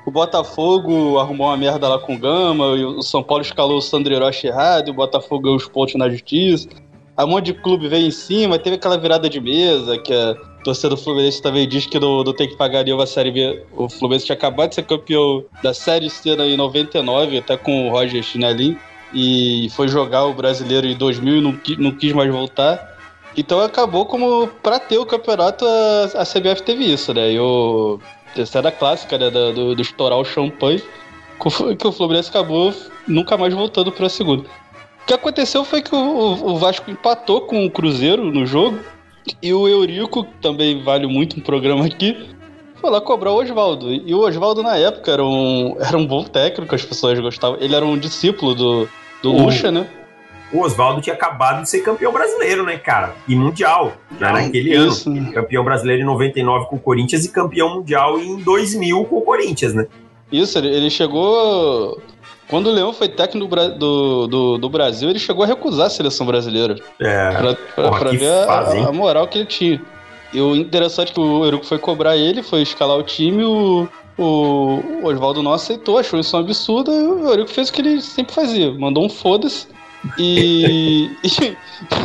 O 0.05 0.11
Botafogo 0.11 1.19
arrumou 1.19 1.49
uma 1.49 1.57
merda 1.57 1.87
lá 1.89 1.99
com 1.99 2.15
o 2.15 2.19
Gama, 2.19 2.77
e 2.77 2.85
o 2.85 3.03
São 3.03 3.23
Paulo 3.23 3.43
escalou 3.43 3.77
o 3.77 3.83
Sandro 3.83 4.13
Hiroshi 4.13 4.47
errado, 4.47 4.89
e 4.89 4.91
o 4.91 4.95
Botafogo 4.95 5.43
ganhou 5.43 5.57
os 5.57 5.69
pontos 5.69 5.95
na 5.97 6.09
justiça. 6.09 6.69
A 7.15 7.25
um 7.25 7.29
monte 7.29 7.47
de 7.47 7.55
clube 7.55 7.89
veio 7.89 8.07
em 8.07 8.11
cima, 8.11 8.59
teve 8.59 8.77
aquela 8.77 8.97
virada 8.97 9.29
de 9.29 9.41
mesa, 9.41 9.99
que 9.99 10.15
a 10.15 10.35
torcida 10.63 10.91
do 10.91 10.97
Fluminense 10.97 11.43
também 11.43 11.69
diz 11.69 11.85
que 11.85 11.99
não, 11.99 12.23
não 12.23 12.33
tem 12.33 12.49
que 12.49 12.57
pagar 12.57 12.85
nenhuma 12.85 13.07
Série 13.07 13.31
B. 13.31 13.63
O 13.77 13.89
Fluminense 13.89 14.27
tinha 14.27 14.37
acabado 14.37 14.71
de 14.71 14.77
ser 14.77 14.85
campeão 14.85 15.45
da 15.63 15.75
Série 15.75 16.09
C 16.09 16.31
em 16.31 16.57
99, 16.57 17.39
até 17.39 17.57
com 17.57 17.89
o 17.89 17.91
Roger 17.91 18.23
Chinelin, 18.23 18.79
e 19.13 19.69
foi 19.73 19.89
jogar 19.89 20.27
o 20.27 20.33
Brasileiro 20.33 20.87
em 20.87 20.97
2000 20.97 21.37
e 21.37 21.41
não, 21.41 21.61
não 21.79 21.91
quis 21.91 22.13
mais 22.13 22.31
voltar. 22.31 22.98
Então 23.39 23.61
acabou 23.61 24.05
como, 24.05 24.49
para 24.63 24.79
ter 24.79 24.99
o 24.99 25.07
campeonato, 25.07 25.65
a, 25.65 26.23
a 26.23 26.25
CBF 26.25 26.63
teve 26.63 26.93
isso, 26.93 27.15
né? 27.15 27.33
E 27.33 27.39
o 27.39 28.01
terceira 28.35 28.71
clássica, 28.71 29.17
né, 29.17 29.31
do, 29.31 29.75
do 29.75 29.83
estourar 29.83 30.19
o 30.19 30.25
champanhe, 30.25 30.83
que 31.79 31.87
o 31.87 31.93
Fluminense 31.93 32.29
acabou 32.29 32.75
nunca 33.07 33.37
mais 33.37 33.55
voltando 33.55 33.91
para 33.91 34.07
a 34.07 34.11
segunda 34.11 34.45
que 35.09 35.15
aconteceu 35.15 35.65
foi 35.65 35.81
que 35.81 35.95
o, 35.95 35.99
o 35.99 36.59
Vasco 36.59 36.91
empatou 36.91 37.41
com 37.41 37.65
o 37.65 37.71
Cruzeiro 37.71 38.31
no 38.31 38.45
jogo. 38.45 38.79
E 39.43 39.53
o 39.53 39.67
Eurico, 39.67 40.27
também 40.41 40.83
vale 40.83 41.07
muito 41.07 41.39
um 41.39 41.43
programa 41.43 41.87
aqui, 41.87 42.29
foi 42.77 42.91
lá 42.91 43.01
cobrar 43.01 43.33
o 43.33 43.37
Oswaldo. 43.37 43.91
E 43.91 44.15
o 44.15 44.21
Oswaldo, 44.21 44.63
na 44.63 44.77
época, 44.77 45.11
era 45.11 45.25
um, 45.25 45.77
era 45.81 45.97
um 45.97 46.07
bom 46.07 46.25
técnico, 46.25 46.75
as 46.75 46.85
pessoas 46.85 47.19
gostavam. 47.21 47.59
Ele 47.59 47.75
era 47.75 47.85
um 47.85 47.99
discípulo 47.99 48.55
do, 48.55 48.89
do 49.23 49.33
o, 49.33 49.45
Lucha, 49.45 49.71
né? 49.71 49.89
O 50.53 50.61
Oswaldo 50.61 51.01
tinha 51.01 51.15
acabado 51.15 51.63
de 51.63 51.69
ser 51.69 51.81
campeão 51.81 52.13
brasileiro, 52.13 52.65
né, 52.65 52.79
cara? 52.79 53.15
E 53.27 53.37
mundial, 53.37 53.93
já 54.19 54.33
naquele 54.33 54.75
Isso. 54.75 55.11
ano. 55.11 55.33
Campeão 55.33 55.63
brasileiro 55.63 56.03
em 56.03 56.07
99 56.07 56.67
com 56.67 56.77
o 56.77 56.81
Corinthians 56.81 57.25
e 57.25 57.31
campeão 57.31 57.75
mundial 57.75 58.19
em 58.19 58.37
2000 58.39 59.05
com 59.05 59.17
o 59.17 59.23
Corinthians, 59.23 59.75
né? 59.75 59.87
Isso, 60.33 60.59
ele, 60.59 60.69
ele 60.69 60.91
chegou 60.91 62.01
quando 62.49 62.69
o 62.69 62.73
Leão 62.73 62.93
foi 62.93 63.09
técnico 63.09 63.55
do, 63.79 64.27
do, 64.27 64.59
do, 64.59 64.69
Brasil, 64.71 65.11
ele 65.11 65.19
chegou 65.19 65.45
a 65.45 65.47
recusar 65.47 65.87
a 65.87 65.91
seleção 65.91 66.27
brasileira. 66.27 66.77
É. 66.99 67.31
Pra, 67.31 67.55
pra, 67.55 67.85
porra, 67.85 67.99
pra 68.01 68.11
ver 68.11 68.33
a, 68.49 68.89
a, 68.89 68.93
moral 68.93 69.29
que 69.29 69.39
ele 69.39 69.47
tinha. 69.47 69.83
E 70.33 70.41
o 70.41 70.57
interessante 70.57 71.11
é 71.11 71.15
que 71.15 71.21
o 71.21 71.45
Eruco 71.45 71.67
foi 71.67 71.79
cobrar 71.79 72.17
ele, 72.17 72.43
foi 72.43 72.63
escalar 72.63 72.97
o 72.97 73.03
time, 73.03 73.45
o, 73.45 73.89
o, 74.17 74.83
Oswaldo 75.03 75.43
não 75.43 75.53
aceitou, 75.53 75.99
achou 75.99 76.19
isso 76.19 76.37
um 76.37 76.41
absurdo, 76.41 76.91
e 76.91 77.03
o 77.03 77.29
Eurico 77.29 77.51
fez 77.51 77.69
o 77.69 77.73
que 77.73 77.81
ele 77.81 78.01
sempre 78.01 78.35
fazia, 78.35 78.73
mandou 78.73 79.05
um 79.05 79.09
foda-se 79.09 79.67
e, 80.19 81.11
e, 81.25 81.57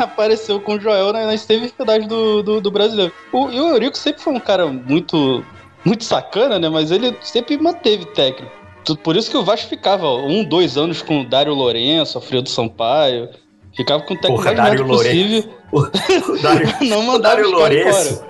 apareceu 0.02 0.60
com 0.60 0.76
o 0.76 0.80
Joel 0.80 1.14
na, 1.14 1.26
na 1.26 1.38
semifinais 1.38 2.08
do, 2.08 2.42
do, 2.42 2.62
do 2.62 2.72
brasileiro. 2.72 3.12
O, 3.32 3.50
e 3.50 3.60
o 3.60 3.70
Eurico 3.70 3.98
sempre 3.98 4.22
foi 4.22 4.34
um 4.34 4.40
cara 4.40 4.68
muito, 4.68 5.44
muito 5.86 6.04
sacana, 6.04 6.60
né? 6.60 6.70
Mas 6.70 6.92
ele 6.92 7.16
sempre 7.22 7.58
manteve 7.58 8.06
técnico. 8.06 8.52
Por 9.02 9.16
isso 9.16 9.32
que 9.32 9.38
o 9.38 9.44
Vasco 9.44 9.70
ficava 9.70 10.12
um, 10.12 10.44
dois 10.44 10.76
anos 10.78 11.02
com 11.02 11.22
o 11.22 11.26
Dário 11.26 11.54
Lourenço, 11.54 12.18
Alfredo 12.18 12.50
Sampaio. 12.50 13.30
Ficava 13.76 14.04
com 14.04 14.14
o 14.14 14.18
técnico 14.18 14.44
Porra, 14.44 14.56
mais 14.56 14.70
Dário 14.70 14.86
possível. 14.86 15.54
O, 15.72 15.80
o 15.80 16.42
Dário, 16.42 16.68
Não 16.90 17.00
o 17.00 17.04
mandava 17.04 17.36
Dário 17.36 17.46
os 17.46 17.52
caras 17.52 17.86
Lourenço. 17.86 18.26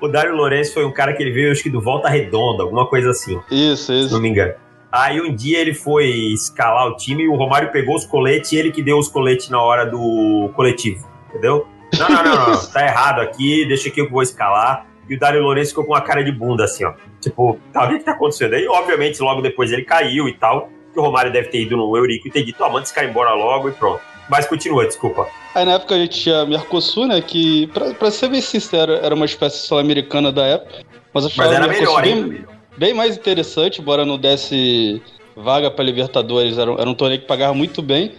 O 0.00 0.08
Dário 0.08 0.34
Lourenço 0.34 0.74
foi 0.74 0.84
um 0.84 0.92
cara 0.92 1.14
que 1.14 1.22
ele 1.22 1.32
veio, 1.32 1.50
acho 1.50 1.62
que 1.62 1.70
do 1.70 1.80
Volta 1.80 2.08
Redonda, 2.08 2.62
alguma 2.62 2.86
coisa 2.86 3.10
assim, 3.10 3.40
Isso, 3.50 3.86
se 3.86 3.92
não 3.92 4.06
isso. 4.06 4.20
me 4.20 4.28
engano. 4.28 4.54
Aí 4.90 5.20
um 5.20 5.34
dia 5.34 5.58
ele 5.58 5.74
foi 5.74 6.08
escalar 6.32 6.86
o 6.88 6.96
time 6.96 7.24
e 7.24 7.28
o 7.28 7.34
Romário 7.34 7.70
pegou 7.70 7.96
os 7.96 8.06
coletes 8.06 8.52
e 8.52 8.56
ele 8.56 8.70
que 8.70 8.82
deu 8.82 8.98
os 8.98 9.08
coletes 9.08 9.48
na 9.48 9.60
hora 9.60 9.84
do 9.84 10.50
coletivo, 10.54 11.06
entendeu? 11.28 11.66
Não, 11.98 12.08
não, 12.08 12.24
não, 12.24 12.52
não, 12.52 12.66
tá 12.66 12.84
errado 12.84 13.20
aqui, 13.20 13.64
deixa 13.66 13.88
aqui 13.88 14.00
eu 14.00 14.06
que 14.06 14.12
vou 14.12 14.22
escalar. 14.22 14.86
E 15.08 15.14
o 15.14 15.18
Dário 15.18 15.40
Lourenço 15.40 15.70
ficou 15.70 15.84
com 15.84 15.92
uma 15.92 16.00
cara 16.00 16.22
de 16.24 16.32
bunda, 16.32 16.64
assim, 16.64 16.84
ó. 16.84 16.94
Tipo, 17.20 17.58
tá, 17.72 17.84
o 17.84 17.88
que 17.88 17.98
que 17.98 18.04
tá 18.04 18.12
acontecendo? 18.12 18.54
Aí, 18.54 18.66
obviamente, 18.66 19.22
logo 19.22 19.40
depois 19.40 19.72
ele 19.72 19.82
caiu 19.82 20.28
e 20.28 20.32
tal. 20.32 20.68
Que 20.92 20.98
o 20.98 21.02
Romário 21.02 21.32
deve 21.32 21.48
ter 21.48 21.60
ido 21.60 21.76
no 21.76 21.96
Eurico 21.96 22.26
e 22.26 22.30
ter 22.30 22.42
dito, 22.42 22.62
ó, 22.62 22.68
manda 22.68 22.82
esse 22.82 22.94
cara 22.94 23.06
embora 23.06 23.32
logo 23.34 23.68
e 23.68 23.72
pronto. 23.72 24.00
Mas 24.28 24.46
continua, 24.46 24.84
desculpa. 24.84 25.28
Aí 25.54 25.64
na 25.64 25.74
época 25.74 25.94
a 25.94 25.98
gente 25.98 26.20
tinha 26.20 26.44
Mercosul, 26.44 27.06
né? 27.06 27.20
Que, 27.20 27.68
pra, 27.68 27.94
pra 27.94 28.10
ser 28.10 28.28
bem 28.28 28.40
sincero, 28.40 28.92
era 28.92 29.14
uma 29.14 29.24
espécie 29.24 29.58
sul-americana 29.66 30.32
da 30.32 30.44
época. 30.44 30.84
Mas 31.14 31.24
eu 31.24 31.30
Mas 31.36 31.52
era 31.52 31.68
Mercosul 31.68 32.00
melhor, 32.00 32.02
bem, 32.02 32.38
hein? 32.38 32.46
Bem 32.76 32.94
mais 32.94 33.16
interessante, 33.16 33.80
embora 33.80 34.04
não 34.04 34.18
desse 34.18 35.00
vaga 35.36 35.70
pra 35.70 35.84
Libertadores. 35.84 36.58
Era, 36.58 36.72
um- 36.72 36.78
era 36.78 36.88
um 36.88 36.94
torneio 36.94 37.20
que 37.20 37.26
pagava 37.26 37.54
muito 37.54 37.82
bem. 37.82 38.12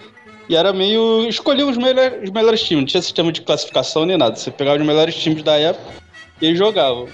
E 0.49 0.55
era 0.55 0.71
meio. 0.71 1.27
Escolhia 1.27 1.65
os 1.65 1.75
melhores, 1.77 2.23
os 2.23 2.29
melhores 2.29 2.61
times, 2.63 2.81
não 2.83 2.85
tinha 2.87 3.01
sistema 3.01 3.31
de 3.31 3.41
classificação 3.41 4.05
nem 4.05 4.17
nada. 4.17 4.35
Você 4.35 4.49
pegava 4.49 4.79
os 4.79 4.85
melhores 4.85 5.15
times 5.15 5.43
da 5.43 5.57
época 5.57 5.93
e 6.41 6.45
eles 6.45 6.57
jogavam. 6.57 7.07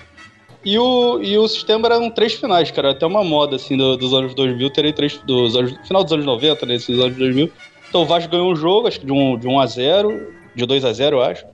E 0.63 0.77
o, 0.77 1.19
e 1.21 1.37
o 1.37 1.47
sistema 1.47 1.87
eram 1.87 2.09
três 2.09 2.33
finais, 2.33 2.69
cara. 2.71 2.91
Até 2.91 3.05
uma 3.05 3.23
moda, 3.23 3.55
assim, 3.55 3.75
do- 3.75 3.97
dos 3.97 4.13
anos 4.13 4.33
2000, 4.35 4.69
terem 4.69 4.93
três. 4.93 5.17
Dos 5.25 5.55
anos, 5.57 5.73
final 5.87 6.03
dos 6.03 6.13
anos 6.13 6.25
90, 6.25 6.65
nesses 6.65 6.97
anos 6.99 7.17
2000. 7.17 7.51
Então 7.89 8.03
o 8.03 8.05
Vasco 8.05 8.29
ganhou 8.31 8.51
um 8.51 8.55
jogo, 8.55 8.87
acho 8.87 8.99
que 8.99 9.05
de 9.05 9.11
1 9.11 9.15
um, 9.33 9.37
de 9.37 9.47
um 9.47 9.59
a 9.59 9.65
0 9.65 10.31
de 10.55 10.65
2 10.65 10.85
a 10.85 10.93
0 10.93 11.17
eu 11.17 11.21
acho. 11.23 11.45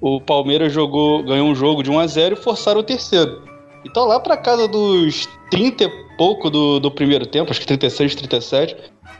O 0.00 0.20
Palmeiras 0.20 0.72
jogou, 0.72 1.22
ganhou 1.22 1.48
um 1.48 1.54
jogo 1.54 1.82
de 1.82 1.90
1 1.90 1.98
a 1.98 2.06
0 2.06 2.34
e 2.34 2.36
forçaram 2.36 2.80
o 2.80 2.82
terceiro. 2.84 3.42
Então 3.84 4.06
lá 4.06 4.18
pra 4.18 4.36
casa 4.36 4.66
dos 4.66 5.28
30 5.50 5.84
e 5.84 5.88
pouco 6.16 6.48
do, 6.50 6.78
do 6.80 6.90
primeiro 6.90 7.26
tempo, 7.26 7.50
acho 7.50 7.60
que 7.60 7.66
36, 7.66 8.14
37, 8.14 8.76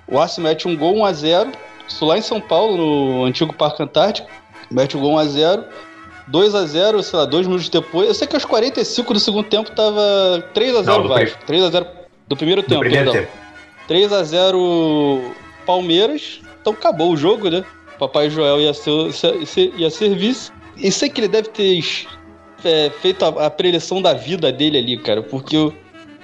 o 0.08 0.18
Arce 0.18 0.40
mete 0.40 0.66
um 0.68 0.76
gol 0.76 0.96
1 0.96 1.04
a 1.04 1.12
0 1.12 1.52
Isso 1.88 2.04
lá 2.04 2.16
em 2.18 2.22
São 2.22 2.40
Paulo, 2.40 2.76
no 2.76 3.24
antigo 3.24 3.52
Parque 3.52 3.82
Antártico. 3.82 4.28
Mete 4.70 4.96
o 4.96 5.00
gol 5.00 5.12
1 5.14 5.18
a 5.18 5.24
0 5.26 5.64
2 6.26 6.54
a 6.54 6.64
0 6.64 7.02
sei 7.02 7.18
lá, 7.18 7.24
dois 7.26 7.46
minutos 7.46 7.68
depois. 7.68 8.08
Eu 8.08 8.14
sei 8.14 8.26
que 8.26 8.34
aos 8.34 8.44
45 8.46 9.12
do 9.12 9.20
segundo 9.20 9.46
tempo 9.46 9.70
tava 9.72 10.42
3 10.54 10.76
a 10.76 10.82
0 10.82 10.86
Não, 10.96 11.02
do 11.02 11.08
Vasco. 11.10 11.38
3 11.46 11.62
a 11.64 11.70
0 11.70 11.86
do 12.26 12.36
primeiro 12.36 12.62
No 12.62 12.68
tempo, 12.68 12.80
primeiro 12.80 13.12
perdão. 13.12 13.28
tempo. 13.30 13.44
3 13.86 14.12
a 14.12 14.22
0 14.22 15.32
Palmeiras. 15.66 16.40
Então 16.60 16.72
acabou 16.72 17.12
o 17.12 17.16
jogo, 17.16 17.50
né? 17.50 17.62
Papai 17.98 18.30
Joel 18.30 18.58
ia 18.60 18.72
ser, 18.72 19.12
ser- 19.12 19.72
ia 19.76 19.90
ser 19.90 20.14
vice. 20.16 20.50
E 20.78 20.90
sei 20.90 21.08
que 21.10 21.20
ele 21.20 21.28
deve 21.28 21.48
ter 21.48 21.78
é, 22.64 22.90
feito 22.90 23.24
a, 23.24 23.46
a 23.46 23.50
preleção 23.50 24.00
da 24.00 24.14
vida 24.14 24.50
dele 24.52 24.78
ali, 24.78 24.96
cara. 24.96 25.22
Porque 25.22 25.56
o, 25.56 25.72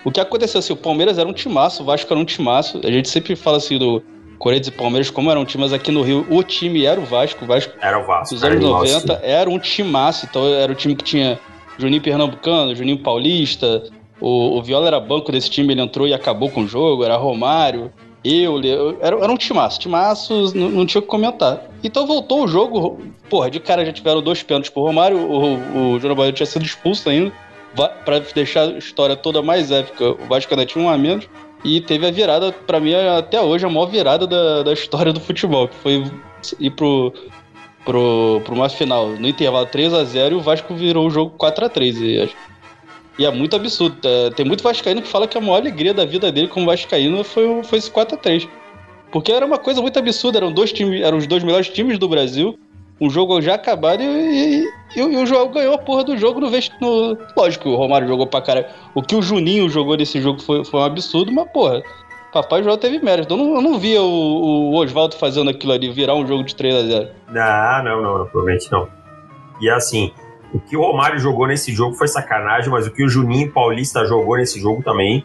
o 0.04 0.10
que 0.10 0.20
aconteceu 0.20 0.58
assim, 0.58 0.72
o 0.72 0.76
Palmeiras 0.76 1.18
era 1.18 1.28
um 1.28 1.32
timaço, 1.32 1.82
o 1.82 1.86
Vasco 1.86 2.12
era 2.12 2.20
um 2.20 2.24
timaço. 2.24 2.80
A 2.84 2.90
gente 2.90 3.08
sempre 3.08 3.36
fala 3.36 3.58
assim 3.58 3.78
do 3.78 4.02
Corinthians 4.38 4.68
e 4.68 4.70
Palmeiras 4.72 5.10
como 5.10 5.30
eram 5.30 5.44
times 5.44 5.72
aqui 5.72 5.92
no 5.92 6.02
Rio. 6.02 6.26
O 6.30 6.42
time 6.42 6.86
era 6.86 6.98
o 6.98 7.04
Vasco, 7.04 7.44
o 7.44 7.46
Vasco 7.46 7.72
Era 7.80 7.98
o 7.98 8.06
Vasco. 8.06 8.34
dos 8.34 8.42
era 8.42 8.54
anos 8.54 8.64
animal, 8.64 8.84
90 8.84 9.14
sim. 9.14 9.20
era 9.22 9.50
um 9.50 9.58
timaço. 9.58 10.26
Então 10.28 10.46
era 10.46 10.72
o 10.72 10.74
time 10.74 10.94
que 10.94 11.04
tinha 11.04 11.38
Juninho 11.78 12.02
Pernambucano, 12.02 12.74
Juninho 12.74 12.98
Paulista. 12.98 13.82
O, 14.20 14.58
o 14.58 14.62
Viola 14.62 14.86
era 14.86 15.00
banco 15.00 15.30
desse 15.30 15.50
time, 15.50 15.72
ele 15.72 15.80
entrou 15.80 16.08
e 16.08 16.14
acabou 16.14 16.50
com 16.50 16.62
o 16.62 16.66
jogo. 16.66 17.04
Era 17.04 17.16
Romário, 17.16 17.92
eu, 18.24 18.98
era, 19.00 19.16
era 19.16 19.32
um 19.32 19.36
timaço. 19.36 19.80
Timaço, 19.80 20.54
não, 20.56 20.68
não 20.68 20.86
tinha 20.86 20.98
o 20.98 21.02
que 21.02 21.08
comentar. 21.08 21.62
Então 21.82 22.06
voltou 22.06 22.44
o 22.44 22.48
jogo. 22.48 23.00
Porra, 23.28 23.50
de 23.50 23.60
cara 23.60 23.84
já 23.84 23.92
tiveram 23.92 24.20
dois 24.20 24.42
pênaltis 24.42 24.70
pro 24.70 24.82
Romário. 24.82 25.18
O, 25.18 25.94
o 25.96 26.14
Baiano 26.14 26.32
tinha 26.32 26.46
sido 26.46 26.64
expulso 26.64 27.08
ainda. 27.08 27.32
Pra 28.04 28.18
deixar 28.34 28.64
a 28.68 28.78
história 28.78 29.14
toda 29.16 29.40
mais 29.42 29.70
épica, 29.70 30.10
o 30.10 30.26
Vasco 30.28 30.52
ainda 30.52 30.66
tinha 30.66 30.84
um 30.84 30.88
a 30.90 30.98
menos. 30.98 31.26
E 31.64 31.80
teve 31.80 32.06
a 32.06 32.10
virada, 32.10 32.52
pra 32.52 32.80
mim, 32.80 32.94
até 32.94 33.40
hoje, 33.40 33.64
a 33.64 33.68
maior 33.68 33.86
virada 33.86 34.26
da, 34.26 34.62
da 34.62 34.72
história 34.72 35.12
do 35.12 35.20
futebol, 35.20 35.68
que 35.68 35.76
foi 35.76 36.04
ir 36.58 36.70
pro, 36.70 37.12
pro, 37.84 38.40
pro 38.44 38.54
uma 38.54 38.68
final 38.68 39.08
no 39.08 39.28
intervalo 39.28 39.66
3 39.66 39.92
a 39.92 40.04
0 40.04 40.34
e 40.34 40.38
o 40.38 40.40
Vasco 40.40 40.74
virou 40.74 41.06
o 41.06 41.10
jogo 41.10 41.34
4 41.36 41.66
a 41.66 41.68
3 41.68 42.00
e, 42.00 42.20
acho- 42.22 42.36
e 43.18 43.24
é 43.26 43.30
muito 43.30 43.54
absurdo. 43.56 43.96
É, 44.04 44.30
tem 44.30 44.44
muito 44.46 44.62
Vascaíno 44.62 45.02
que 45.02 45.08
fala 45.08 45.26
que 45.28 45.36
a 45.36 45.40
maior 45.40 45.56
alegria 45.56 45.92
da 45.94 46.04
vida 46.04 46.30
dele 46.32 46.48
como 46.48 46.66
Vascaíno 46.66 47.22
foi, 47.24 47.62
foi 47.64 47.78
esse 47.78 47.90
4 47.90 48.14
a 48.14 48.18
3 48.18 48.48
Porque 49.12 49.30
era 49.32 49.44
uma 49.44 49.58
coisa 49.58 49.80
muito 49.82 49.98
absurda, 49.98 50.38
eram 50.38 50.52
dois 50.52 50.72
times, 50.72 51.02
eram 51.02 51.18
os 51.18 51.26
dois 51.26 51.42
melhores 51.42 51.68
times 51.68 51.98
do 51.98 52.08
Brasil, 52.08 52.58
um 53.00 53.08
jogo 53.10 53.40
já 53.40 53.54
acabado 53.54 54.02
e, 54.02 54.06
e, 54.62 54.64
e 54.96 55.02
o- 55.02 55.26
João 55.26 55.50
ganhou 55.50 55.74
a 55.74 55.78
porra 55.78 56.04
do 56.04 56.16
jogo 56.18 56.38
no 56.40 56.50
no 56.50 57.18
Lógico 57.36 57.64
que 57.64 57.70
o 57.70 57.76
Romário 57.76 58.06
jogou 58.06 58.26
pra 58.26 58.42
caralho. 58.42 58.66
O 58.94 59.02
que 59.02 59.14
o 59.16 59.22
Juninho 59.22 59.68
jogou 59.70 59.96
nesse 59.96 60.20
jogo 60.20 60.40
foi, 60.40 60.64
foi 60.64 60.80
um 60.80 60.84
absurdo, 60.84 61.32
mas 61.32 61.50
porra. 61.50 61.82
Papai 62.32 62.62
João 62.62 62.76
teve 62.78 63.00
mérito. 63.00 63.32
Eu 63.34 63.38
não, 63.38 63.54
eu 63.56 63.60
não 63.62 63.78
via 63.78 64.00
o, 64.00 64.70
o 64.70 64.76
Oswaldo 64.76 65.16
fazendo 65.16 65.50
aquilo 65.50 65.72
ali, 65.72 65.90
virar 65.90 66.14
um 66.14 66.24
jogo 66.26 66.44
de 66.44 66.54
3 66.54 66.74
a 66.76 66.82
0 66.82 67.08
Não, 67.28 67.84
não, 67.84 68.02
não, 68.02 68.18
não, 68.18 68.26
provavelmente 68.26 68.70
não. 68.70 68.86
E 69.60 69.68
assim, 69.68 70.12
o 70.52 70.60
que 70.60 70.76
o 70.76 70.80
Romário 70.80 71.18
jogou 71.18 71.46
nesse 71.46 71.72
jogo 71.72 71.94
foi 71.94 72.08
sacanagem, 72.08 72.70
mas 72.70 72.86
o 72.86 72.90
que 72.90 73.04
o 73.04 73.08
Juninho 73.08 73.50
Paulista 73.52 74.04
jogou 74.04 74.36
nesse 74.36 74.60
jogo 74.60 74.82
também 74.82 75.24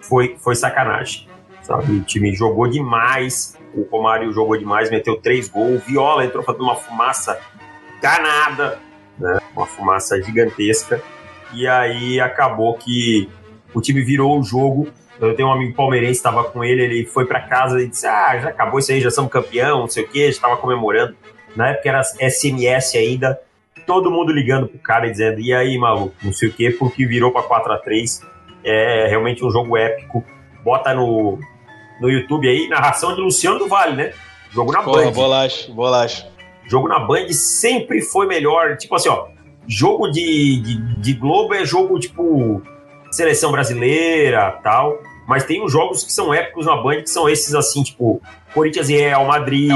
foi, 0.00 0.36
foi 0.38 0.54
sacanagem. 0.54 1.28
Sabe? 1.62 1.92
O 1.92 2.02
time 2.02 2.34
jogou 2.34 2.68
demais, 2.68 3.58
o 3.74 3.82
Romário 3.90 4.32
jogou 4.32 4.56
demais, 4.56 4.90
meteu 4.90 5.16
três 5.16 5.48
gols, 5.48 5.82
o 5.82 5.86
Viola 5.86 6.24
entrou 6.24 6.42
fazendo 6.42 6.64
uma 6.64 6.76
fumaça 6.76 7.38
danada, 8.00 8.78
né? 9.18 9.38
Uma 9.54 9.66
fumaça 9.66 10.20
gigantesca. 10.22 11.02
E 11.52 11.66
aí 11.66 12.20
acabou 12.20 12.74
que 12.74 13.28
o 13.72 13.80
time 13.80 14.02
virou 14.02 14.38
o 14.38 14.42
jogo. 14.42 14.88
Eu 15.20 15.34
tenho 15.34 15.48
um 15.48 15.52
amigo 15.52 15.74
palmeirense, 15.74 16.18
estava 16.18 16.44
com 16.44 16.64
ele, 16.64 16.82
ele 16.82 17.06
foi 17.06 17.24
para 17.24 17.40
casa 17.40 17.80
e 17.80 17.88
disse: 17.88 18.06
Ah, 18.06 18.38
já 18.38 18.48
acabou 18.48 18.78
isso 18.78 18.92
aí, 18.92 19.00
já 19.00 19.10
somos 19.10 19.30
campeão, 19.30 19.80
não 19.80 19.88
sei 19.88 20.04
o 20.04 20.08
que, 20.08 20.20
estava 20.20 20.56
comemorando. 20.56 21.16
Na 21.54 21.68
época 21.68 21.88
era 21.88 22.02
SMS 22.02 22.96
ainda, 22.96 23.40
todo 23.86 24.10
mundo 24.10 24.32
ligando 24.32 24.66
pro 24.68 24.78
cara 24.78 25.06
e 25.06 25.10
dizendo: 25.10 25.40
E 25.40 25.52
aí, 25.52 25.76
maluco, 25.78 26.14
não 26.22 26.32
sei 26.32 26.48
o 26.48 26.52
que, 26.52 26.70
porque 26.70 27.06
virou 27.06 27.30
para 27.30 27.42
4 27.42 27.72
a 27.72 27.78
3 27.78 28.20
É 28.64 29.06
realmente 29.08 29.44
um 29.44 29.50
jogo 29.50 29.76
épico. 29.76 30.24
Bota 30.62 30.94
no, 30.94 31.38
no 32.00 32.08
YouTube 32.08 32.48
aí, 32.48 32.68
narração 32.68 33.14
de 33.14 33.20
Luciano 33.20 33.58
do 33.58 33.68
Vale, 33.68 33.96
né? 33.96 34.12
Jogo 34.50 34.72
na 34.72 34.82
Porra, 34.82 35.04
Band. 35.04 35.12
bolacha, 35.12 35.72
bolacha. 35.72 36.28
Jogo 36.66 36.88
na 36.88 36.98
Band 37.00 37.28
sempre 37.32 38.00
foi 38.00 38.26
melhor. 38.26 38.76
Tipo 38.76 38.94
assim, 38.94 39.08
ó. 39.08 39.26
Jogo 39.66 40.08
de, 40.08 40.60
de, 40.60 41.00
de 41.00 41.12
Globo 41.14 41.54
é 41.54 41.64
jogo 41.64 41.98
tipo 41.98 42.62
seleção 43.10 43.50
brasileira 43.52 44.58
tal. 44.62 44.98
Mas 45.26 45.44
tem 45.44 45.62
uns 45.62 45.72
jogos 45.72 46.04
que 46.04 46.12
são 46.12 46.34
épicos 46.34 46.66
na 46.66 46.76
Band, 46.76 47.02
que 47.02 47.10
são 47.10 47.28
esses 47.28 47.54
assim, 47.54 47.82
tipo 47.82 48.20
Corinthians 48.52 48.88
e 48.90 48.96
Real 48.96 49.24
Madrid. 49.24 49.70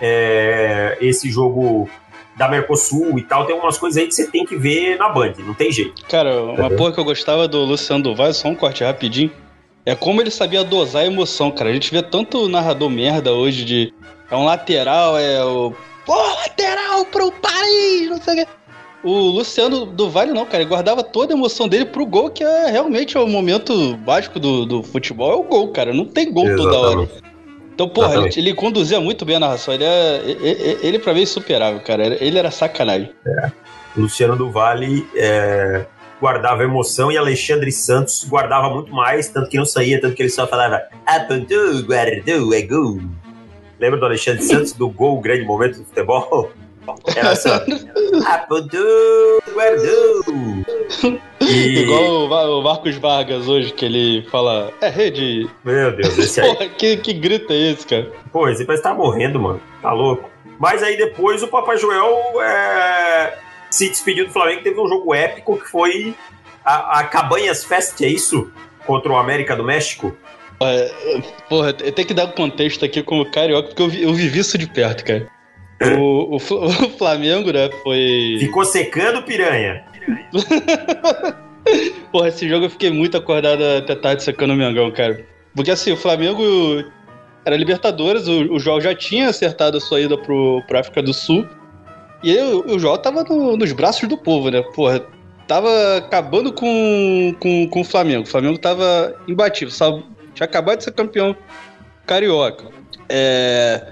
é, 0.00 0.98
esse 1.00 1.30
jogo 1.30 1.88
da 2.36 2.48
Mercosul 2.48 3.18
e 3.18 3.22
tal. 3.22 3.46
Tem 3.46 3.54
umas 3.54 3.78
coisas 3.78 4.00
aí 4.00 4.08
que 4.08 4.14
você 4.14 4.30
tem 4.30 4.44
que 4.44 4.56
ver 4.56 4.98
na 4.98 5.08
Band, 5.08 5.34
não 5.38 5.54
tem 5.54 5.70
jeito. 5.70 6.04
Cara, 6.08 6.42
uma 6.42 6.70
porra 6.70 6.92
que 6.92 7.00
eu 7.00 7.04
gostava 7.04 7.46
do 7.46 7.64
Luciano 7.64 8.02
do 8.02 8.14
Vale, 8.14 8.34
só 8.34 8.48
um 8.48 8.54
corte 8.54 8.84
rapidinho. 8.84 9.30
É 9.86 9.94
como 9.94 10.20
ele 10.20 10.30
sabia 10.30 10.64
dosar 10.64 11.02
a 11.02 11.06
emoção, 11.06 11.50
cara. 11.50 11.70
A 11.70 11.72
gente 11.72 11.90
vê 11.90 12.02
tanto 12.02 12.48
narrador 12.48 12.88
merda 12.88 13.32
hoje 13.32 13.64
de. 13.64 13.92
É 14.30 14.34
um 14.34 14.44
lateral, 14.44 15.18
é 15.18 15.44
o. 15.44 15.74
Pô, 16.06 16.14
lateral 16.14 17.04
pro 17.06 17.30
Paris, 17.32 18.08
não 18.08 18.20
sei 18.20 18.34
o 18.34 18.36
quê. 18.38 18.52
O 19.02 19.12
Luciano 19.12 19.84
do 19.84 20.08
Vale 20.08 20.32
não, 20.32 20.46
cara. 20.46 20.62
Ele 20.62 20.70
guardava 20.70 21.02
toda 21.02 21.34
a 21.34 21.36
emoção 21.36 21.68
dele 21.68 21.84
pro 21.84 22.06
gol, 22.06 22.30
que 22.30 22.42
é 22.42 22.70
realmente 22.70 23.18
o 23.18 23.26
momento 23.26 23.94
básico 23.98 24.40
do, 24.40 24.64
do 24.64 24.82
futebol. 24.82 25.30
É 25.30 25.36
o 25.36 25.42
gol, 25.42 25.68
cara. 25.68 25.92
Não 25.92 26.06
tem 26.06 26.32
gol 26.32 26.56
toda 26.56 26.78
hora. 26.78 27.08
Então, 27.74 27.88
porra, 27.88 28.14
ele, 28.14 28.30
ele 28.36 28.54
conduzia 28.54 29.00
muito 29.00 29.24
bem 29.24 29.36
a 29.36 29.40
narração. 29.40 29.74
Ele, 29.74 29.84
é, 29.84 30.22
ele, 30.24 30.78
ele 30.80 30.98
pra 30.98 31.12
mim, 31.12 31.20
é 31.20 31.22
insuperável, 31.24 31.80
cara. 31.80 32.16
Ele 32.22 32.38
era 32.38 32.50
sacanagem. 32.50 33.12
Luciano 33.96 34.36
do 34.36 34.50
Vale 34.50 35.06
é, 35.16 35.84
guardava 36.20 36.62
emoção 36.62 37.10
e 37.10 37.18
Alexandre 37.18 37.70
Santos 37.70 38.24
guardava 38.24 38.70
muito 38.70 38.92
mais, 38.92 39.28
tanto 39.28 39.48
que 39.50 39.58
não 39.58 39.66
saía, 39.66 40.00
tanto 40.00 40.14
que 40.14 40.22
ele 40.22 40.30
só 40.30 40.46
falava 40.46 40.82
apontou, 41.04 41.82
guardou, 41.82 42.54
é 42.54 42.62
gol. 42.62 43.00
Lembra 43.78 43.98
do 43.98 44.06
Alexandre 44.06 44.42
Santos, 44.42 44.72
do 44.72 44.88
gol, 44.88 45.18
o 45.18 45.20
grande 45.20 45.44
momento 45.44 45.78
do 45.78 45.84
futebol? 45.84 46.52
Era 47.16 47.32
ó, 47.32 48.34
apontou, 48.34 49.42
guardou. 49.52 50.24
E, 51.40 51.78
Igual 51.80 52.26
o, 52.26 52.62
Marcos 52.62 52.96
Vargas 52.96 53.48
hoje, 53.48 53.72
que 53.72 53.84
ele 53.84 54.26
fala, 54.30 54.72
é 54.80 54.88
rede. 54.88 55.48
meu 55.64 55.94
Deus, 55.94 56.16
esse 56.18 56.40
aí. 56.40 56.48
Porra, 56.48 56.68
que, 56.68 56.96
que 56.98 57.12
grito 57.12 57.52
é 57.52 57.72
esse, 57.72 57.86
cara? 57.86 58.10
Pô, 58.32 58.48
esse 58.48 58.64
parece 58.64 58.82
que 58.82 58.88
tá 58.88 58.94
morrendo, 58.94 59.40
mano. 59.40 59.60
Tá 59.82 59.92
louco. 59.92 60.30
Mas 60.58 60.82
aí 60.82 60.96
depois 60.96 61.42
o 61.42 61.48
Papai 61.48 61.76
Joel 61.76 62.40
é, 62.40 63.38
se 63.70 63.88
despediu 63.88 64.26
do 64.26 64.32
Flamengo. 64.32 64.62
Teve 64.62 64.80
um 64.80 64.88
jogo 64.88 65.14
épico 65.14 65.58
que 65.58 65.68
foi 65.68 66.14
a, 66.64 67.00
a 67.00 67.04
Cabanhas 67.04 67.64
Fest, 67.64 68.00
é 68.00 68.08
isso? 68.08 68.50
Contra 68.86 69.12
o 69.12 69.16
América 69.16 69.56
do 69.56 69.64
México. 69.64 70.16
Porra, 71.48 71.74
eu 71.80 71.92
tenho 71.92 72.08
que 72.08 72.14
dar 72.14 72.26
um 72.26 72.32
contexto 72.32 72.84
aqui 72.84 73.02
como 73.02 73.30
carioca, 73.30 73.68
porque 73.68 73.82
eu, 73.82 73.88
vi, 73.88 74.02
eu 74.02 74.14
vivi 74.14 74.38
isso 74.38 74.56
de 74.56 74.66
perto, 74.66 75.04
cara. 75.04 75.26
O, 75.98 76.34
o, 76.34 76.36
o, 76.86 76.90
Flamengo, 76.90 77.52
né, 77.52 77.70
foi. 77.82 78.36
Ficou 78.40 78.64
secando 78.64 79.22
piranha. 79.22 79.84
Porra, 82.12 82.28
esse 82.28 82.48
jogo 82.48 82.66
eu 82.66 82.70
fiquei 82.70 82.90
muito 82.90 83.16
acordado 83.16 83.62
até 83.62 83.94
tarde 83.94 84.22
secando 84.22 84.52
o 84.52 84.56
Mengão, 84.56 84.90
cara. 84.90 85.24
Porque 85.54 85.70
assim, 85.70 85.92
o 85.92 85.96
Flamengo 85.96 86.42
era 87.44 87.56
Libertadores, 87.56 88.28
o, 88.28 88.52
o 88.52 88.58
João 88.58 88.80
já 88.80 88.94
tinha 88.94 89.28
acertado 89.28 89.78
a 89.78 89.80
sua 89.80 90.00
ida 90.00 90.16
pro, 90.16 90.62
pro 90.66 90.78
África 90.78 91.02
do 91.02 91.12
Sul. 91.12 91.46
E 92.22 92.30
aí, 92.30 92.52
o, 92.52 92.74
o 92.74 92.78
João 92.78 92.96
tava 92.98 93.24
no, 93.24 93.56
nos 93.56 93.72
braços 93.72 94.08
do 94.08 94.16
povo, 94.16 94.50
né? 94.50 94.62
Porra, 94.74 95.04
tava 95.46 95.98
acabando 95.98 96.52
com, 96.52 97.34
com, 97.38 97.68
com 97.68 97.80
o 97.80 97.84
Flamengo. 97.84 98.24
O 98.24 98.30
Flamengo 98.30 98.58
tava 98.58 99.14
imbatível, 99.28 99.72
sabe? 99.72 100.04
Tinha 100.34 100.46
acabado 100.46 100.78
de 100.78 100.84
ser 100.84 100.92
campeão 100.92 101.36
carioca. 102.06 102.66
É, 103.08 103.86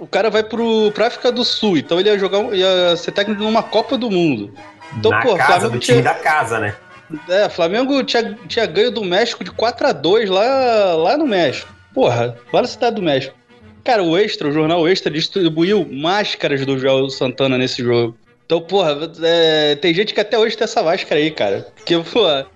o 0.00 0.06
cara 0.06 0.30
vai 0.30 0.42
pro, 0.42 0.90
pra 0.92 1.06
África 1.06 1.30
do 1.30 1.44
Sul, 1.44 1.76
então 1.76 1.98
ele 1.98 2.08
ia 2.08 2.18
jogar, 2.18 2.54
ia 2.54 2.96
ser 2.96 3.12
técnico 3.12 3.42
numa 3.42 3.62
Copa 3.62 3.96
do 3.96 4.10
Mundo. 4.10 4.52
Então, 4.96 5.10
Na 5.10 5.22
pô, 5.22 5.36
casa 5.36 5.46
Flamengo 5.46 5.70
do 5.70 5.78
time 5.78 6.02
tinha, 6.02 6.14
da 6.14 6.18
casa, 6.18 6.58
né? 6.58 6.74
é, 7.28 7.48
Flamengo 7.48 8.02
tinha, 8.04 8.38
tinha 8.46 8.66
ganho 8.66 8.90
do 8.90 9.04
México 9.04 9.44
de 9.44 9.50
4 9.50 9.86
a 9.86 9.92
2 9.92 10.30
lá, 10.30 10.94
lá 10.94 11.16
no 11.16 11.26
México. 11.26 11.72
Porra, 11.94 12.36
lá 12.52 12.62
na 12.62 12.68
cidade 12.68 12.96
do 12.96 13.02
México. 13.02 13.34
Cara, 13.84 14.02
o 14.02 14.18
Extra, 14.18 14.48
o 14.48 14.52
jornal 14.52 14.86
Extra, 14.86 15.10
distribuiu 15.10 15.86
máscaras 15.90 16.64
do 16.64 16.78
Joel 16.78 17.08
Santana 17.08 17.56
nesse 17.56 17.82
jogo. 17.82 18.16
Então, 18.44 18.60
porra, 18.60 18.96
é, 19.22 19.76
tem 19.76 19.92
gente 19.92 20.14
que 20.14 20.20
até 20.20 20.38
hoje 20.38 20.56
tem 20.56 20.64
essa 20.64 20.82
máscara 20.82 21.20
aí, 21.20 21.30
cara. 21.30 21.66
Porque, 21.76 21.98
porra. 21.98 22.46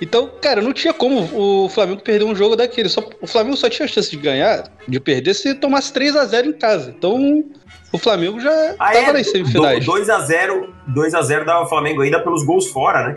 Então, 0.00 0.30
cara, 0.40 0.62
não 0.62 0.72
tinha 0.72 0.92
como 0.94 1.28
o 1.64 1.68
Flamengo 1.68 2.00
perder 2.02 2.24
um 2.24 2.34
jogo 2.34 2.54
daquele. 2.54 2.88
Só, 2.88 3.02
o 3.20 3.26
Flamengo 3.26 3.56
só 3.56 3.68
tinha 3.68 3.88
chance 3.88 4.10
de 4.10 4.16
ganhar, 4.16 4.64
de 4.86 5.00
perder, 5.00 5.34
se 5.34 5.54
tomasse 5.54 5.92
3 5.92 6.14
a 6.14 6.24
0 6.24 6.48
em 6.48 6.52
casa. 6.52 6.94
Então, 6.96 7.44
o 7.92 7.98
Flamengo 7.98 8.38
já 8.38 8.74
Ah, 8.78 8.92
tava 8.92 9.10
é? 9.10 9.12
nas 9.14 9.30
semifinais. 9.30 9.84
2x0 9.84 10.68
2x0 10.94 11.44
dava 11.44 11.64
o 11.64 11.68
Flamengo 11.68 12.02
ainda 12.02 12.20
pelos 12.22 12.44
gols 12.44 12.68
fora, 12.68 13.08
né? 13.08 13.16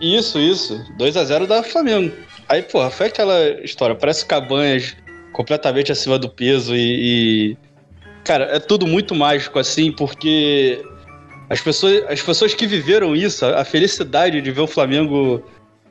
Isso, 0.00 0.40
isso. 0.40 0.82
2 0.98 1.16
a 1.16 1.24
0 1.24 1.46
da 1.46 1.62
Flamengo. 1.62 2.12
Aí, 2.48 2.62
porra, 2.62 2.90
foi 2.90 3.06
aquela 3.06 3.38
história. 3.62 3.94
Parece 3.94 4.26
Cabanhas 4.26 4.96
completamente 5.32 5.92
acima 5.92 6.18
do 6.18 6.28
peso 6.28 6.74
e, 6.74 7.52
e- 7.52 7.56
Cara, 8.24 8.44
é 8.52 8.58
tudo 8.60 8.86
muito 8.86 9.14
mágico 9.14 9.58
assim, 9.58 9.90
porque 9.92 10.80
as 11.50 11.60
pessoas, 11.60 12.04
as 12.08 12.20
pessoas 12.22 12.54
que 12.54 12.66
viveram 12.66 13.14
isso, 13.16 13.44
a 13.46 13.60
a 13.60 13.64
felicidade 13.64 14.40
de 14.40 14.50
ver 14.52 14.60
o 14.60 14.66
Flamengo 14.66 15.42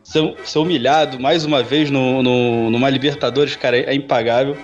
ser, 0.03 0.35
ser 0.43 0.59
humilhado 0.59 1.19
mais 1.19 1.45
uma 1.45 1.61
vez 1.63 1.89
no, 1.89 2.21
no- 2.23 2.69
numa 2.69 2.89
Libertadores, 2.89 3.55
cara, 3.55 3.77
é 3.77 3.93
impagável. 3.93 4.57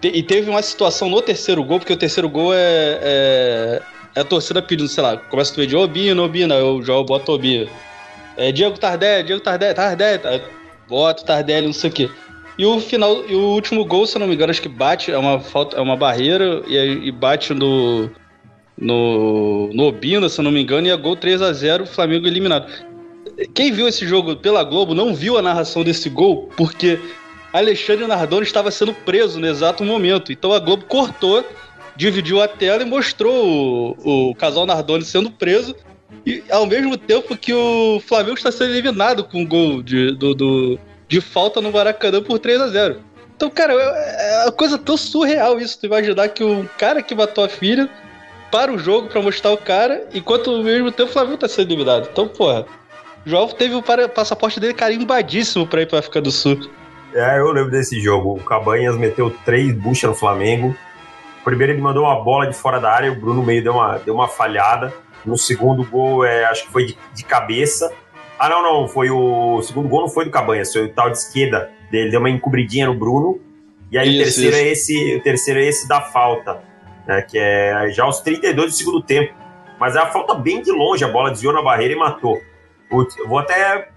Te- 0.00 0.08
E 0.14 0.22
teve 0.22 0.48
uma 0.50 0.62
situação 0.62 1.08
no 1.10 1.20
terceiro 1.22 1.62
gol, 1.64 1.78
porque 1.78 1.92
o 1.92 1.96
terceiro 1.96 2.28
gol 2.28 2.52
é, 2.54 2.58
é, 3.02 3.82
é 4.16 4.20
a 4.20 4.24
torcida 4.24 4.60
pedindo, 4.62 4.88
sei 4.88 5.02
lá, 5.02 5.16
começa 5.16 5.52
a 5.52 5.56
pedir 5.56 5.76
Obina, 5.76 6.22
Obina, 6.22 6.54
eu 6.54 6.82
jogo, 6.82 7.08
boto 7.08 7.32
Obina. 7.32 7.66
É 8.36 8.52
Diego 8.52 8.78
Tardelli, 8.78 9.24
Diego 9.24 9.42
Tardelli, 9.42 9.74
Tardelli, 9.74 10.18
tá, 10.20 10.40
bota 10.88 11.24
Tardelli, 11.24 11.66
não 11.66 11.72
sei 11.72 11.90
o 11.90 11.92
quê. 11.92 12.10
E 12.56 12.64
o 12.66 12.80
final, 12.80 13.24
e 13.28 13.34
o 13.34 13.40
último 13.54 13.84
gol, 13.84 14.06
se 14.06 14.16
eu 14.16 14.20
não 14.20 14.26
me 14.28 14.34
engano, 14.34 14.50
acho 14.50 14.62
que 14.62 14.68
bate, 14.68 15.10
é 15.12 15.18
uma 15.18 15.38
falta, 15.40 15.76
é 15.76 15.80
uma 15.80 15.96
barreira 15.96 16.62
e, 16.66 16.76
e 17.08 17.12
bate 17.12 17.52
no 17.54 18.10
no 18.76 19.70
no 19.72 19.84
Obina, 19.84 20.28
se 20.28 20.38
eu 20.40 20.44
não 20.44 20.50
me 20.52 20.60
engano, 20.62 20.86
e 20.86 20.90
é 20.90 20.96
gol 20.96 21.16
3 21.16 21.42
a 21.42 21.52
0, 21.52 21.84
Flamengo 21.86 22.26
eliminado. 22.26 22.66
Quem 23.54 23.70
viu 23.72 23.86
esse 23.88 24.06
jogo 24.06 24.36
pela 24.36 24.64
Globo 24.64 24.94
não 24.94 25.14
viu 25.14 25.38
a 25.38 25.42
narração 25.42 25.84
desse 25.84 26.08
gol, 26.08 26.48
porque 26.56 26.98
Alexandre 27.52 28.06
Nardoni 28.06 28.42
estava 28.44 28.70
sendo 28.70 28.92
preso 28.92 29.38
no 29.38 29.46
exato 29.46 29.84
momento. 29.84 30.32
Então 30.32 30.52
a 30.52 30.58
Globo 30.58 30.84
cortou, 30.86 31.44
dividiu 31.96 32.42
a 32.42 32.48
tela 32.48 32.82
e 32.82 32.86
mostrou 32.86 33.96
o, 34.04 34.30
o 34.30 34.34
casal 34.34 34.66
Nardoni 34.66 35.04
sendo 35.04 35.30
preso 35.30 35.74
e 36.26 36.42
ao 36.50 36.66
mesmo 36.66 36.96
tempo 36.96 37.36
que 37.36 37.52
o 37.52 38.00
Flamengo 38.06 38.34
está 38.36 38.50
sendo 38.50 38.72
eliminado 38.72 39.22
com 39.24 39.40
um 39.42 39.46
gol 39.46 39.82
de, 39.82 40.12
do, 40.12 40.34
do- 40.34 40.78
de 41.06 41.20
falta 41.20 41.60
no 41.60 41.70
Maracanã 41.72 42.22
por 42.22 42.38
3 42.38 42.60
a 42.60 42.68
0 42.68 43.00
Então, 43.36 43.48
cara, 43.50 43.72
é 43.74 44.40
é 44.40 44.42
uma 44.44 44.52
coisa 44.52 44.76
tão 44.76 44.96
surreal 44.96 45.58
isso. 45.60 45.78
Tu 45.78 45.86
imaginar 45.86 46.28
que 46.28 46.42
o 46.44 46.68
cara 46.76 47.02
que 47.02 47.14
matou 47.14 47.44
a 47.44 47.48
filha 47.48 47.88
para 48.50 48.72
o 48.72 48.78
jogo 48.78 49.08
para 49.08 49.20
mostrar 49.22 49.52
o 49.52 49.56
cara, 49.58 50.06
enquanto 50.14 50.50
ao 50.50 50.62
mesmo 50.62 50.90
tempo 50.90 51.08
o 51.10 51.12
Flamengo 51.12 51.34
está 51.36 51.48
sendo 51.48 51.68
eliminado. 51.68 52.08
Então, 52.10 52.26
porra, 52.28 52.60
o 52.62 52.77
João 53.28 53.46
teve 53.48 53.74
o 53.74 53.82
passaporte 53.82 54.58
dele 54.58 54.72
carimbadíssimo 54.72 55.66
para 55.66 55.82
ir 55.82 55.86
para 55.86 55.98
África 55.98 56.18
do 56.18 56.30
Sul. 56.30 56.58
É, 57.12 57.38
eu 57.38 57.52
lembro 57.52 57.70
desse 57.70 58.00
jogo. 58.00 58.32
O 58.34 58.42
Cabanhas 58.42 58.96
meteu 58.96 59.30
três 59.44 59.74
buchas 59.74 60.08
no 60.08 60.16
Flamengo. 60.16 60.74
Primeiro 61.44 61.74
ele 61.74 61.82
mandou 61.82 62.04
uma 62.04 62.24
bola 62.24 62.46
de 62.46 62.56
fora 62.56 62.80
da 62.80 62.90
área, 62.90 63.12
o 63.12 63.14
Bruno 63.14 63.42
meio 63.42 63.62
deu 63.62 63.74
uma, 63.74 63.98
deu 63.98 64.14
uma 64.14 64.28
falhada. 64.28 64.94
No 65.26 65.36
segundo 65.36 65.84
gol, 65.84 66.24
é, 66.24 66.46
acho 66.46 66.64
que 66.64 66.72
foi 66.72 66.86
de, 66.86 66.98
de 67.14 67.22
cabeça. 67.22 67.92
Ah, 68.38 68.48
não, 68.48 68.62
não, 68.62 68.88
foi 68.88 69.10
o, 69.10 69.56
o 69.56 69.62
segundo 69.62 69.88
gol 69.88 70.02
não 70.02 70.08
foi 70.08 70.24
do 70.24 70.30
Cabanhas, 70.30 70.72
foi 70.72 70.86
o 70.86 70.88
tal 70.88 71.10
de 71.10 71.18
esquerda 71.18 71.70
dele, 71.90 72.10
deu 72.10 72.20
uma 72.20 72.30
encobridinha 72.30 72.86
no 72.86 72.94
Bruno. 72.94 73.38
E 73.92 73.98
aí 73.98 74.08
o 74.08 74.12
Isso, 74.12 74.22
terceiro 74.22 74.56
isso. 74.56 74.64
é 74.64 74.68
esse, 74.68 75.16
o 75.16 75.22
terceiro 75.22 75.60
é 75.60 75.64
esse 75.64 75.86
da 75.86 76.00
falta, 76.00 76.62
né, 77.06 77.20
que 77.22 77.38
é 77.38 77.90
já 77.90 78.04
aos 78.04 78.20
32 78.20 78.72
do 78.72 78.76
segundo 78.76 79.02
tempo. 79.02 79.34
Mas 79.78 79.96
é 79.96 79.98
a 79.98 80.06
falta 80.06 80.34
bem 80.34 80.62
de 80.62 80.70
longe, 80.70 81.04
a 81.04 81.08
bola 81.08 81.30
desviou 81.30 81.52
na 81.52 81.62
barreira 81.62 81.92
e 81.92 81.96
matou. 81.96 82.40
Putz, 82.88 83.16
eu 83.18 83.28
vou 83.28 83.38
até 83.38 83.90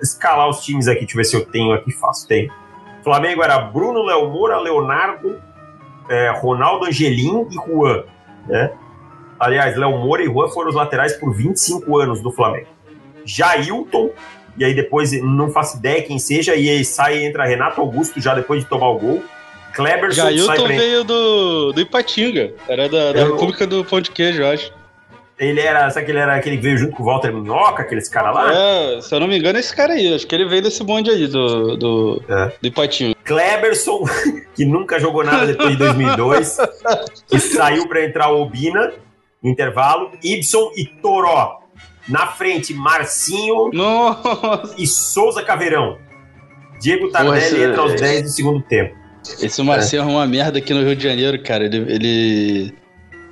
escalar 0.00 0.48
os 0.48 0.60
times 0.60 0.88
aqui, 0.88 1.00
deixa 1.00 1.12
eu 1.12 1.16
ver 1.16 1.24
se 1.24 1.36
eu 1.36 1.44
tenho 1.44 1.72
aqui 1.72 1.92
fácil. 1.92 2.28
Tem. 2.28 2.50
Flamengo 3.02 3.42
era 3.42 3.58
Bruno, 3.58 4.02
Léo 4.04 4.28
Moura, 4.28 4.58
Leonardo, 4.58 5.40
é, 6.08 6.30
Ronaldo 6.30 6.86
Angelim 6.86 7.46
e 7.50 7.54
Juan. 7.54 8.04
Né? 8.46 8.72
Aliás, 9.38 9.76
Léo 9.76 9.98
Moura 9.98 10.22
e 10.22 10.26
Juan 10.26 10.48
foram 10.48 10.70
os 10.70 10.74
laterais 10.74 11.14
por 11.14 11.34
25 11.34 11.98
anos 11.98 12.20
do 12.20 12.30
Flamengo. 12.30 12.68
Jailton, 13.24 14.10
e 14.56 14.64
aí 14.64 14.74
depois 14.74 15.12
não 15.22 15.50
faço 15.50 15.78
ideia 15.78 16.02
quem 16.02 16.18
seja, 16.18 16.54
e 16.54 16.68
aí 16.68 16.84
sai 16.84 17.18
e 17.18 17.24
entra 17.24 17.44
Renato 17.44 17.80
Augusto 17.80 18.20
já 18.20 18.34
depois 18.34 18.62
de 18.62 18.68
tomar 18.68 18.88
o 18.90 18.98
gol. 18.98 19.22
Kleberson 19.74 20.22
sai 20.22 20.36
Jailton 20.36 20.66
pra... 20.66 20.76
veio 20.76 21.04
do, 21.04 21.72
do 21.72 21.80
Ipatinga, 21.80 22.52
era 22.68 22.88
da, 22.88 23.12
da 23.12 23.24
República 23.24 23.66
do 23.66 23.84
Pão 23.84 24.00
de 24.00 24.10
Queijo, 24.10 24.42
eu 24.42 24.48
acho. 24.48 24.72
Ele 25.42 25.60
era, 25.60 25.90
sabe 25.90 26.06
que 26.06 26.12
ele 26.12 26.20
era 26.20 26.36
aquele 26.36 26.56
que 26.56 26.62
veio 26.62 26.78
junto 26.78 26.94
com 26.94 27.02
o 27.02 27.06
Walter 27.06 27.32
Minhoca, 27.32 27.82
aqueles 27.82 28.08
caras 28.08 28.32
lá? 28.32 28.52
É, 28.54 29.00
se 29.00 29.12
eu 29.12 29.18
não 29.18 29.26
me 29.26 29.36
engano, 29.36 29.56
é 29.56 29.60
esse 29.60 29.74
cara 29.74 29.94
aí. 29.94 30.14
Acho 30.14 30.24
que 30.24 30.32
ele 30.36 30.44
veio 30.48 30.62
desse 30.62 30.84
bonde 30.84 31.10
aí, 31.10 31.26
do, 31.26 31.76
do, 31.76 32.22
É. 32.28 32.52
do 32.62 32.68
Ipatinga. 32.68 33.16
Kleberson, 33.24 34.04
que 34.54 34.64
nunca 34.64 35.00
jogou 35.00 35.24
nada 35.24 35.44
depois 35.44 35.70
de 35.70 35.78
2002, 35.78 36.58
que 37.28 37.40
saiu 37.40 37.88
para 37.88 38.04
entrar 38.04 38.30
o 38.30 38.40
Obina 38.40 38.92
no 39.42 39.50
intervalo, 39.50 40.12
Ibson 40.22 40.70
e 40.76 40.86
Toró. 40.86 41.58
Na 42.08 42.28
frente, 42.28 42.72
Marcinho 42.72 43.70
Nossa! 43.72 44.74
e 44.78 44.86
Souza 44.86 45.42
Caveirão. 45.42 45.98
Diego 46.80 47.10
Tardelli 47.10 47.64
entra 47.64 47.82
aos 47.82 48.00
10 48.00 48.22
do 48.22 48.28
segundo 48.28 48.62
tempo. 48.62 48.94
Esse 49.40 49.60
Marcinho 49.62 50.02
arrumou 50.02 50.20
uma 50.20 50.26
merda 50.26 50.58
aqui 50.58 50.72
no 50.72 50.84
Rio 50.84 50.94
de 50.94 51.02
Janeiro, 51.02 51.42
cara. 51.42 51.64
Ele. 51.64 51.76
ele... 51.88 52.74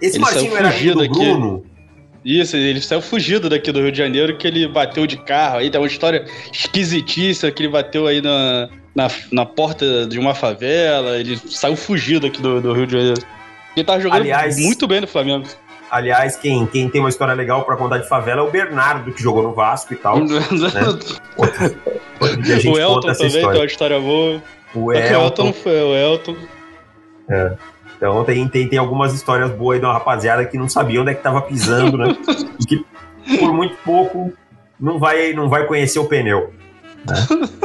Esse 0.01 0.16
Ele 0.16 0.25
Marcinho 0.25 0.57
era 0.57 0.68
amigo 0.68 0.79
fugido 0.79 0.94
do 0.94 1.03
aqui. 1.05 1.70
Isso, 2.25 2.57
ele 2.57 2.81
saiu 2.81 3.01
fugido 3.01 3.49
daqui 3.49 3.73
do 3.73 3.81
Rio 3.81 3.91
de 3.93 3.99
Janeiro, 3.99 4.37
que 4.37 4.47
ele 4.47 4.69
bateu 4.69 5.07
de 5.07 5.17
carro. 5.17 5.59
Aí 5.59 5.71
tem 5.71 5.81
uma 5.81 5.87
história 5.87 6.25
esquisitíssima 6.53 7.51
que 7.51 7.63
ele 7.63 7.71
bateu 7.71 8.07
aí 8.07 8.21
na, 8.21 8.69
na, 8.95 9.09
na 9.33 9.47
porta 9.47 10.07
de 10.07 10.19
uma 10.19 10.35
favela. 10.35 11.17
Ele 11.17 11.37
saiu 11.49 11.77
fugido 11.77 12.27
aqui 12.27 12.41
do, 12.41 12.61
do 12.61 12.73
Rio 12.73 12.87
de 12.87 12.93
Janeiro. 12.93 13.23
Ele 13.77 13.85
tava 13.85 14.01
jogando 14.01 14.21
Aliás- 14.21 14.59
muito 14.59 14.87
bem 14.87 15.01
no 15.01 15.07
Flamengo. 15.07 15.47
Aliás, 15.91 16.37
quem, 16.37 16.67
quem 16.67 16.89
tem 16.89 17.01
uma 17.01 17.09
história 17.09 17.35
legal 17.35 17.65
para 17.65 17.75
contar 17.77 17.99
de 17.99 18.09
favela 18.09 18.43
é 18.43 18.45
o 18.45 18.51
Bernardo, 18.51 19.11
que 19.13 19.21
jogou 19.21 19.43
no 19.43 19.53
Vasco 19.53 19.93
e 19.93 19.97
tal. 19.97 20.19
Gente 22.45 22.69
o 22.69 22.79
Elton 22.79 23.01
também 23.01 23.17
tem 23.17 23.27
história. 23.27 23.59
uma 23.61 23.67
história 23.67 23.99
boa. 23.99 24.41
O 24.73 24.73
que 24.73 24.79
o 24.79 24.93
Elton 24.93 25.25
Elton. 25.25 25.45
não 25.45 25.53
foi, 25.53 25.81
o 25.83 25.97
Elton. 25.97 26.37
Então 28.01 28.25
tem, 28.25 28.49
tem, 28.49 28.67
tem 28.67 28.79
algumas 28.79 29.13
histórias 29.13 29.51
boas 29.51 29.75
aí 29.75 29.81
de 29.81 29.85
uma 29.85 29.93
rapaziada 29.93 30.43
que 30.47 30.57
não 30.57 30.67
sabia 30.67 31.03
onde 31.03 31.11
é 31.11 31.15
que 31.15 31.23
tava 31.23 31.43
pisando, 31.43 31.99
né? 31.99 32.17
e 32.59 32.65
que 32.65 32.87
por 33.39 33.53
muito 33.53 33.77
pouco 33.85 34.33
não 34.81 34.99
vai, 34.99 35.35
não 35.35 35.51
vai 35.51 35.67
conhecer 35.67 35.99
o 35.99 36.07
pneu. 36.07 36.51
né? 37.07 37.15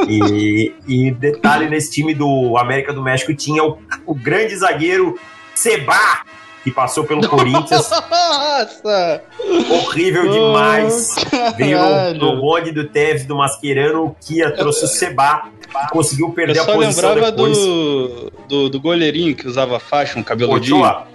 E, 0.09 0.73
e 0.85 1.11
detalhe 1.11 1.69
nesse 1.69 1.89
time 1.89 2.13
do 2.13 2.57
América 2.57 2.91
do 2.91 3.01
México 3.01 3.33
tinha 3.33 3.63
o, 3.63 3.77
o 4.05 4.13
grande 4.13 4.53
zagueiro 4.57 5.17
Seba, 5.53 6.25
que 6.65 6.69
passou 6.69 7.05
pelo 7.05 7.25
Corinthians, 7.29 7.89
Nossa! 7.89 9.23
horrível 9.69 10.29
demais. 10.29 11.15
Veio 11.55 11.79
no, 11.79 12.33
no 12.33 12.41
bonde 12.41 12.73
do 12.73 12.89
Tevez, 12.89 13.25
do 13.25 13.37
Mascherano, 13.37 14.03
o 14.07 14.15
Kia 14.19 14.51
trouxe 14.51 14.83
o 14.83 14.87
Seba, 14.87 15.49
conseguiu 15.91 16.27
Eu 16.27 16.33
perder 16.33 16.59
a 16.59 16.63
só 16.63 16.73
posição 16.73 17.09
lembrava 17.09 17.31
depois. 17.31 17.57
do, 17.57 18.31
do, 18.47 18.69
do 18.69 18.79
goleirinho 18.79 19.35
que 19.35 19.47
usava 19.47 19.79
faixa, 19.79 20.19
um 20.19 20.23
cabeludinho. 20.23 20.77
Ochoa. 20.77 21.07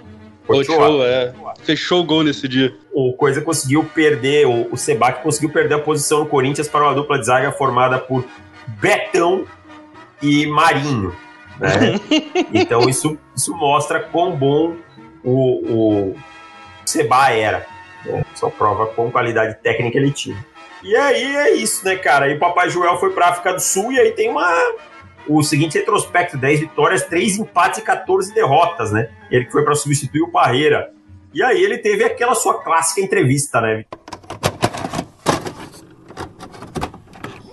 Ochoa. 0.47 0.89
Ochoa, 0.89 1.07
é. 1.07 1.33
Fechou 1.63 2.01
o 2.01 2.03
gol 2.03 2.23
nesse 2.23 2.47
dia. 2.47 2.75
o 2.93 3.13
Coisa 3.13 3.41
conseguiu 3.41 3.83
perder, 3.83 4.47
o, 4.47 4.67
o 4.71 4.77
Sebac 4.77 5.21
conseguiu 5.21 5.49
perder 5.49 5.75
a 5.75 5.79
posição 5.79 6.19
no 6.19 6.25
Corinthians 6.25 6.67
para 6.67 6.83
uma 6.83 6.93
dupla 6.93 7.19
de 7.19 7.25
zaga 7.25 7.51
formada 7.51 7.97
por 7.99 8.25
Betão 8.79 9.45
e 10.21 10.45
Marinho. 10.47 11.15
Né? 11.59 11.99
então 12.53 12.89
isso, 12.89 13.17
isso 13.35 13.55
mostra 13.55 13.99
quão 13.99 14.35
bom 14.35 14.75
o, 15.23 16.11
o 16.11 16.15
Seba 16.85 17.31
era. 17.31 17.65
Né? 18.05 18.23
Só 18.35 18.49
prova 18.49 18.87
quão 18.87 19.11
qualidade 19.11 19.55
técnica 19.61 19.97
ele 19.97 20.11
tinha. 20.11 20.43
E 20.83 20.95
aí 20.95 21.35
é 21.35 21.51
isso, 21.53 21.85
né, 21.85 21.95
cara? 21.95 22.27
E 22.27 22.35
o 22.35 22.39
Papai 22.39 22.69
Joel 22.69 22.99
foi 22.99 23.11
pra 23.11 23.29
África 23.29 23.53
do 23.53 23.59
Sul 23.59 23.91
e 23.91 23.99
aí 23.99 24.11
tem 24.11 24.29
uma. 24.29 24.47
O 25.27 25.43
seguinte 25.43 25.77
retrospecto: 25.77 26.37
10 26.37 26.61
vitórias, 26.61 27.03
3 27.03 27.37
empates 27.37 27.79
e 27.79 27.81
14 27.83 28.33
derrotas, 28.33 28.91
né? 28.91 29.09
Ele 29.29 29.45
que 29.45 29.51
foi 29.51 29.63
para 29.63 29.75
substituir 29.75 30.21
o 30.23 30.31
Parreira. 30.31 30.91
E 31.33 31.43
aí 31.43 31.63
ele 31.63 31.77
teve 31.77 32.03
aquela 32.03 32.35
sua 32.35 32.61
clássica 32.61 33.01
entrevista, 33.01 33.61
né? 33.61 33.85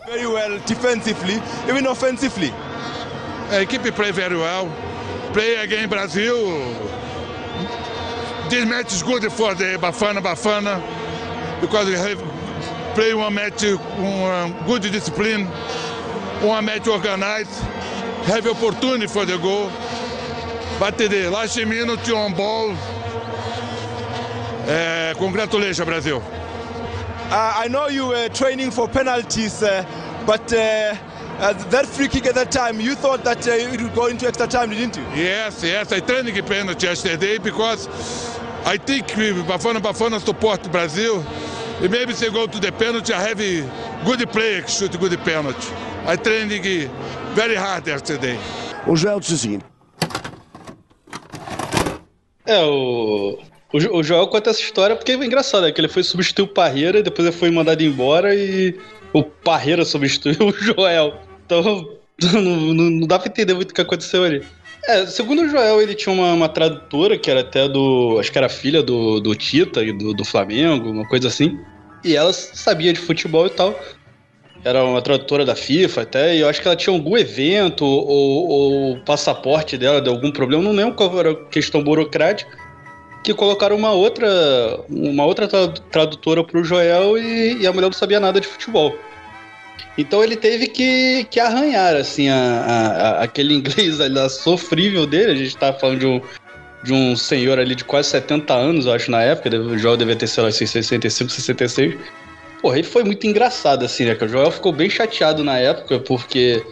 Very 0.07 0.27
well 0.27 0.59
defensively, 0.67 1.43
even 1.69 1.87
offensively. 1.87 2.53
A 3.51 3.61
equipe 3.61 3.93
play 3.93 4.11
very 4.11 4.35
well. 4.35 4.69
Play 5.33 5.59
again 5.61 5.87
Brazil. 5.87 6.37
This 8.49 8.65
match 8.65 8.93
is 8.93 9.03
good 9.03 9.31
for 9.31 9.55
the 9.55 9.77
Bafana 9.77 10.23
Bafana 10.23 10.83
because 11.61 11.87
we 11.87 11.97
have 11.97 12.38
play 12.99 13.15
one 13.15 13.33
match 13.33 13.63
um, 13.63 14.53
good 14.67 14.83
discipline, 14.83 15.45
one 16.43 16.65
match 16.65 16.89
organized, 16.89 17.63
have 18.27 18.45
opportunity 18.45 19.07
for 19.07 19.25
the 19.25 19.39
goal. 19.39 19.71
But 20.81 20.99
the 20.99 21.31
last 21.31 21.57
minute 21.59 22.11
on 22.11 22.35
ball. 22.35 22.73
Uh, 24.67 25.15
congratulations, 25.17 25.87
Brazil. 25.87 26.21
Uh, 26.27 27.53
I 27.57 27.69
know 27.69 27.87
you 27.87 28.09
were 28.09 28.29
training 28.31 28.73
for 28.73 28.89
penalties, 28.89 29.63
uh, 29.63 29.85
but 30.27 30.53
uh, 30.53 30.97
uh, 31.39 31.53
that 31.71 31.87
free 31.87 32.09
kick 32.09 32.27
at 32.27 32.35
that 32.35 32.51
time, 32.51 32.81
you 32.81 32.97
thought 32.97 33.23
that 33.23 33.47
uh, 33.47 33.53
it 33.53 33.81
would 33.81 33.95
go 33.95 34.07
into 34.07 34.27
extra 34.27 34.49
time, 34.49 34.71
didn't 34.71 34.97
you? 34.97 35.05
Yes, 35.15 35.63
yes. 35.63 35.93
I 35.93 36.01
trained 36.01 36.35
penalty 36.49 36.85
yesterday 36.89 37.39
because 37.39 37.87
I 38.67 38.77
think 38.77 39.07
Bafana 39.07 39.79
Bafana 39.79 40.19
support 40.19 40.69
Brazil. 40.73 41.25
Maybe 41.81 42.13
they 42.13 42.29
go 42.31 42.47
to 42.49 42.59
the 42.59 42.73
penalty, 42.73 43.13
I 43.13 43.21
have 43.21 43.41
a 43.41 44.05
good 44.05 44.27
player 44.33 44.63
que 44.63 44.71
shoot 44.71 44.99
good 44.99 45.17
penalty. 45.19 45.69
I 46.07 46.17
trained 46.17 46.51
very 47.35 47.55
hard 47.55 47.87
yesterday. 47.87 48.37
O 48.87 48.97
Joel 48.97 49.21
diz 49.21 49.31
o 49.31 49.39
seguinte. 49.39 49.65
É, 52.47 52.65
o, 52.65 53.39
o, 53.73 53.99
o 53.99 54.03
Joel 54.03 54.27
conta 54.27 54.51
essa 54.51 54.61
história 54.61 54.97
porque 54.97 55.13
é 55.13 55.15
engraçado, 55.15 55.67
é 55.67 55.73
que 55.73 55.81
ele 55.81 55.89
foi 55.89 56.03
substituir 56.03 56.47
o 56.47 56.49
Parreira, 56.49 57.03
depois 57.03 57.29
ele 57.29 57.37
foi 57.37 57.51
mandado 57.51 57.83
embora 57.83 58.35
e 58.35 58.75
o 59.13 59.23
Parreira 59.23 59.85
substituiu 59.85 60.49
o 60.49 60.53
Joel. 60.53 61.15
Então 61.47 61.63
não, 62.33 62.43
não, 62.43 62.91
não 62.91 63.07
dá 63.07 63.19
pra 63.19 63.29
entender 63.29 63.55
muito 63.55 63.71
o 63.71 63.75
que 63.75 63.81
aconteceu 63.81 64.25
ali. 64.25 64.45
É, 64.89 65.05
segundo 65.05 65.43
o 65.43 65.49
Joel, 65.51 65.83
ele 65.83 65.95
tinha 65.95 66.15
uma, 66.15 66.33
uma, 66.33 66.49
tradutora 66.49 67.19
que 67.19 67.31
era 67.31 67.41
até 67.41 67.69
do. 67.69 68.17
Acho 68.19 68.33
que 68.33 68.39
era 68.39 68.49
filha 68.49 68.83
do, 68.83 69.21
do 69.21 69.35
Tita 69.35 69.83
e 69.83 69.93
do, 69.93 70.15
do 70.15 70.25
Flamengo, 70.25 70.89
uma 70.89 71.07
coisa 71.07 71.29
assim. 71.29 71.61
E 72.03 72.17
ela 72.17 72.33
sabia 72.33 72.91
de 72.91 72.99
futebol 72.99 73.47
e 73.47 73.51
tal. 73.51 73.79
Era 74.65 74.83
uma 74.83 75.03
tradutora 75.03 75.45
da 75.45 75.55
FIFA 75.55 76.01
até, 76.01 76.35
e 76.35 76.41
eu 76.41 76.49
acho 76.49 76.63
que 76.63 76.67
ela 76.67 76.77
tinha 76.77 76.97
algum 76.97 77.19
evento 77.19 77.85
ou, 77.85 78.49
ou 78.49 78.93
o 78.95 79.01
passaporte 79.05 79.77
dela 79.77 80.01
deu 80.01 80.15
algum 80.15 80.33
problema, 80.33 80.63
não 80.63 80.73
lembro 80.73 80.95
qual 80.95 81.17
era 81.19 81.33
a 81.33 81.45
questão 81.45 81.85
burocrática, 81.85 82.51
que 83.23 83.33
colocaram 83.35 83.77
uma 83.77 83.93
outra 83.93 84.27
uma 84.89 85.25
outra 85.25 85.47
tradutora 85.47 86.43
pro 86.43 86.65
Joel 86.65 87.19
e, 87.19 87.59
e 87.61 87.67
a 87.67 87.73
mulher 87.73 87.87
não 87.87 87.93
sabia 87.93 88.19
nada 88.19 88.41
de 88.41 88.49
futebol. 88.49 88.97
Então 89.97 90.23
ele 90.23 90.37
teve 90.37 90.69
que, 90.69 91.27
que 91.31 91.41
arranhar, 91.41 91.97
assim, 91.97 92.29
a, 92.29 92.37
a, 92.37 93.23
aquele 93.25 93.55
inglês 93.59 94.01
ali, 94.01 94.31
sofrível 94.31 95.07
dele. 95.07 95.33
A 95.33 95.35
gente 95.35 95.57
tava 95.57 95.79
falando 95.79 95.99
de 95.99 96.07
um, 96.07 96.21
de 96.85 96.93
um 96.93 97.17
senhor 97.17 97.59
ali 97.59 97.75
de 97.75 97.85
quase 97.85 98.11
70 98.11 98.55
anos, 98.55 98.87
eu 98.87 98.93
acho, 98.93 99.11
na 99.11 99.23
época. 99.23 99.57
O 99.59 99.77
Joel 99.77 99.97
devia 99.97 100.17
ter, 100.17 100.27
sei 100.27 100.45
lá, 100.45 100.51
65, 100.51 101.31
66. 101.31 101.97
Porra, 102.63 102.79
ele 102.79 102.87
foi 102.87 103.05
muito 103.05 103.27
engraçado, 103.27 103.85
assim, 103.85 104.05
né? 104.05 104.15
Que 104.15 104.25
o 104.25 104.29
Joel 104.29 104.51
ficou 104.51 104.73
bem 104.73 104.91
chateado 104.91 105.45
na 105.45 105.59
época, 105.59 105.99
porque 106.01 106.63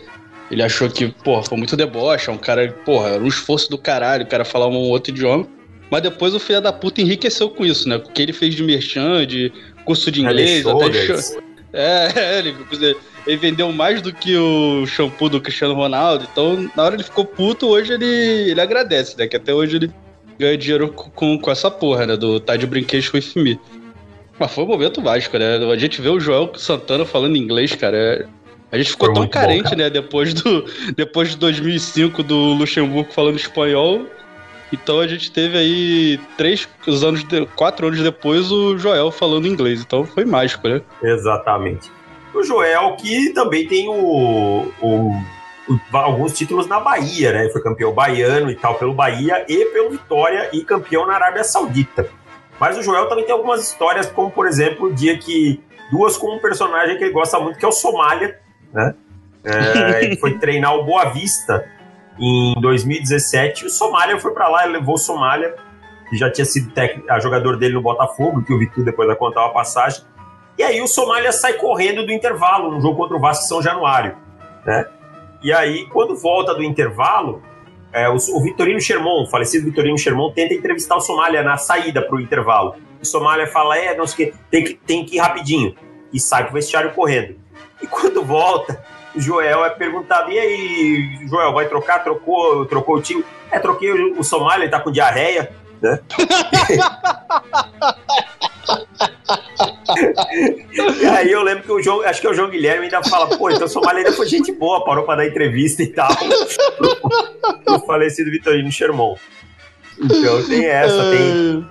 ele 0.51 0.62
achou 0.62 0.88
que, 0.88 1.09
porra, 1.09 1.42
foi 1.42 1.59
muito 1.59 1.77
deboche. 1.77 2.31
É 2.31 2.33
um 2.33 2.38
cara, 2.38 2.73
porra, 2.85 3.11
era 3.11 3.23
um 3.23 3.29
esforço 3.29 3.71
do 3.71 3.79
caralho 3.79 4.25
o 4.25 4.29
cara 4.29 4.45
falar 4.45 4.69
um 4.69 4.77
outro 4.77 5.12
idioma. 5.12 5.47
Mas 5.90 6.03
depois 6.03 6.35
o 6.35 6.40
filho 6.40 6.61
da 6.61 6.73
puta 6.73 7.01
enriqueceu 7.01 7.49
com 7.49 7.64
isso, 7.64 7.88
né? 7.88 7.97
O 7.97 8.03
que 8.03 8.21
ele 8.21 8.33
fez 8.33 8.55
de 8.55 8.62
merchan, 8.62 9.25
de 9.25 9.53
curso 9.85 10.11
de 10.11 10.21
inglês, 10.21 10.66
até 10.66 10.88
de... 10.88 11.46
É, 11.77 12.39
ele, 12.39 12.57
ele 13.27 13.37
vendeu 13.37 13.71
mais 13.71 14.01
do 14.01 14.12
que 14.12 14.35
o 14.37 14.87
shampoo 14.87 15.29
do 15.29 15.41
Cristiano 15.41 15.75
Ronaldo. 15.75 16.27
Então, 16.33 16.71
na 16.75 16.85
hora 16.85 16.95
ele 16.95 17.05
ficou 17.05 17.25
puto, 17.25 17.67
hoje 17.69 17.93
ele, 17.93 18.51
ele 18.51 18.61
agradece, 18.61 19.17
né? 19.19 19.27
Que 19.27 19.37
até 19.37 19.53
hoje 19.53 19.77
ele 19.77 19.93
ganha 20.39 20.57
dinheiro 20.57 20.89
com, 20.91 21.39
com 21.39 21.51
essa 21.51 21.71
porra, 21.71 22.07
né? 22.07 22.17
Do 22.17 22.41
Tá 22.41 22.57
de 22.57 22.67
Brinquedos 22.67 23.12
with 23.12 23.33
Me. 23.37 23.61
Mas 24.39 24.53
foi 24.53 24.65
um 24.65 24.69
momento 24.69 25.03
Vasco, 25.03 25.37
né? 25.39 25.57
A 25.57 25.77
gente 25.77 26.01
vê 26.01 26.09
o 26.09 26.19
Joel 26.19 26.53
Santana 26.57 27.05
falando 27.05 27.37
inglês, 27.37 27.75
cara. 27.75 27.97
É... 27.97 28.27
A 28.73 28.79
gente 28.79 28.91
ficou 28.91 29.09
foi 29.09 29.15
tão 29.15 29.29
carente, 29.29 29.71
bom, 29.71 29.77
né? 29.77 29.91
Depois, 29.91 30.35
do, 30.35 30.65
depois 30.97 31.31
de 31.31 31.37
2005 31.37 32.23
do 32.23 32.55
Luxemburgo 32.55 33.12
falando 33.12 33.37
espanhol. 33.37 34.07
Então 34.73 35.01
a 35.01 35.07
gente 35.07 35.31
teve 35.31 35.57
aí 35.57 36.21
três 36.37 36.69
anos, 37.03 37.25
de, 37.25 37.47
quatro 37.47 37.87
anos 37.87 38.03
depois 38.03 38.51
o 38.51 38.77
Joel 38.77 39.11
falando 39.11 39.47
inglês. 39.47 39.81
Então 39.81 40.05
foi 40.05 40.25
mágico, 40.25 40.69
né? 40.69 40.83
Exatamente. 41.03 41.91
O 42.35 42.43
Joel 42.43 42.97
que 42.97 43.31
também 43.33 43.67
tem 43.67 43.89
o, 43.89 44.73
o, 44.81 45.13
o, 45.69 45.81
alguns 45.93 46.37
títulos 46.37 46.67
na 46.67 46.81
Bahia, 46.81 47.33
né? 47.33 47.49
Foi 47.51 47.63
campeão 47.63 47.93
baiano 47.93 48.51
e 48.51 48.57
tal 48.57 48.75
pelo 48.75 48.93
Bahia 48.93 49.45
e 49.49 49.65
pelo 49.67 49.91
Vitória 49.91 50.51
e 50.53 50.63
campeão 50.65 51.07
na 51.07 51.15
Arábia 51.15 51.45
Saudita. 51.45 52.09
Mas 52.59 52.77
o 52.77 52.83
Joel 52.83 53.09
também 53.09 53.25
tem 53.25 53.35
algumas 53.35 53.63
histórias, 53.63 54.07
como 54.07 54.31
por 54.31 54.47
exemplo 54.47 54.87
o 54.87 54.95
dia 54.95 55.17
que 55.19 55.61
duas 55.91 56.17
com 56.17 56.35
um 56.35 56.39
personagem 56.39 56.97
que 56.97 57.05
ele 57.05 57.13
gosta 57.13 57.39
muito, 57.39 57.59
que 57.59 57.65
é 57.65 57.69
o 57.69 57.73
Somália, 57.73 58.39
né? 58.73 58.95
É, 59.45 60.03
ele 60.05 60.17
foi 60.17 60.39
treinar 60.39 60.75
o 60.75 60.85
Boa 60.85 61.05
Vista 61.11 61.76
em 62.19 62.55
2017. 62.61 63.67
O 63.67 63.71
Somália 63.71 64.19
foi 64.19 64.33
para 64.33 64.49
lá, 64.49 64.65
ele 64.65 64.79
levou 64.79 64.95
o 64.95 64.99
Somália, 64.99 65.55
que 66.09 66.17
já 66.17 66.31
tinha 66.31 66.45
sido 66.45 66.73
a 67.09 67.19
jogador 67.21 67.57
dele 67.57 67.75
no 67.75 67.83
Botafogo, 67.83 68.43
que 68.43 68.53
o 68.53 68.59
Vitor 68.59 68.85
depois 68.85 69.07
vai 69.07 69.17
contar 69.17 69.43
uma 69.45 69.53
passagem. 69.53 70.03
E 70.59 70.63
aí 70.63 70.81
o 70.81 70.87
Somália 70.87 71.33
sai 71.33 71.55
correndo 71.55 72.05
do 72.05 72.13
intervalo 72.13 72.71
no 72.71 72.81
jogo 72.81 72.97
contra 72.97 73.17
o 73.17 73.21
Vasco 73.21 73.45
São 73.45 73.63
Januário, 73.63 74.17
né? 74.65 74.87
E 75.43 75.53
aí, 75.53 75.87
quando 75.91 76.17
volta 76.17 76.55
do 76.55 76.63
intervalo, 76.63 77.43
é, 77.93 78.09
o, 78.09 78.15
o, 78.15 78.43
Vitorino 78.43 78.81
Sherman, 78.81 79.23
o 79.23 79.27
falecido 79.27 79.67
Vitorino 79.67 79.97
Sherman, 79.97 80.33
tenta 80.33 80.55
entrevistar 80.55 80.97
o 80.97 81.01
Somália 81.01 81.43
na 81.43 81.57
saída 81.57 82.03
para 82.03 82.17
o 82.17 82.21
intervalo. 82.21 82.75
O 83.01 83.05
Somália 83.07 83.47
fala, 83.47 83.79
é, 83.79 83.97
não 83.97 84.07
sei 84.07 84.29
o 84.29 84.33
que, 84.33 84.39
tem 84.51 84.65
que, 84.65 84.75
tem 84.75 85.05
que 85.05 85.17
ir 85.17 85.19
rapidinho. 85.19 85.75
E 86.13 86.19
sai 86.19 86.45
pro 86.45 86.55
vestiário 86.55 86.93
correndo. 86.93 87.37
E 87.83 87.87
quando 87.87 88.25
volta, 88.25 88.83
Joel 89.17 89.65
é 89.65 89.71
perguntado: 89.71 90.31
e 90.31 90.39
aí, 90.39 91.27
Joel, 91.29 91.53
vai 91.53 91.69
trocar? 91.69 92.05
Trocou, 92.05 92.65
trocou 92.67 92.97
o 92.97 93.03
time? 93.03 93.25
É, 93.51 93.59
troquei 93.59 93.91
o, 93.93 94.21
o 94.21 94.25
Somália, 94.25 94.65
ele 94.65 94.71
tá 94.71 94.81
com 94.81 94.91
diarreia, 94.91 95.51
né? 95.81 96.01
e 101.01 101.07
aí 101.07 101.31
eu 101.31 101.43
lembro 101.43 101.65
que 101.65 101.73
o 101.73 101.83
João, 101.83 102.03
acho 102.03 102.21
que 102.21 102.27
é 102.27 102.31
o 102.31 102.35
João 102.35 102.51
Guilherme 102.51 102.85
ainda 102.85 103.03
fala, 103.05 103.37
pô, 103.37 103.51
então 103.51 103.69
Somália 103.69 104.01
ainda 104.01 104.13
foi 104.13 104.27
gente 104.27 104.53
boa, 104.53 104.85
parou 104.85 105.05
pra 105.05 105.17
dar 105.17 105.27
entrevista 105.27 105.83
e 105.83 105.89
tal. 105.89 106.09
o 107.69 107.79
falecido 107.81 108.31
Vitorino 108.31 108.71
Sherman. 108.71 109.17
Então 109.99 110.47
tem 110.47 110.67
essa, 110.67 111.11
tem, 111.11 111.67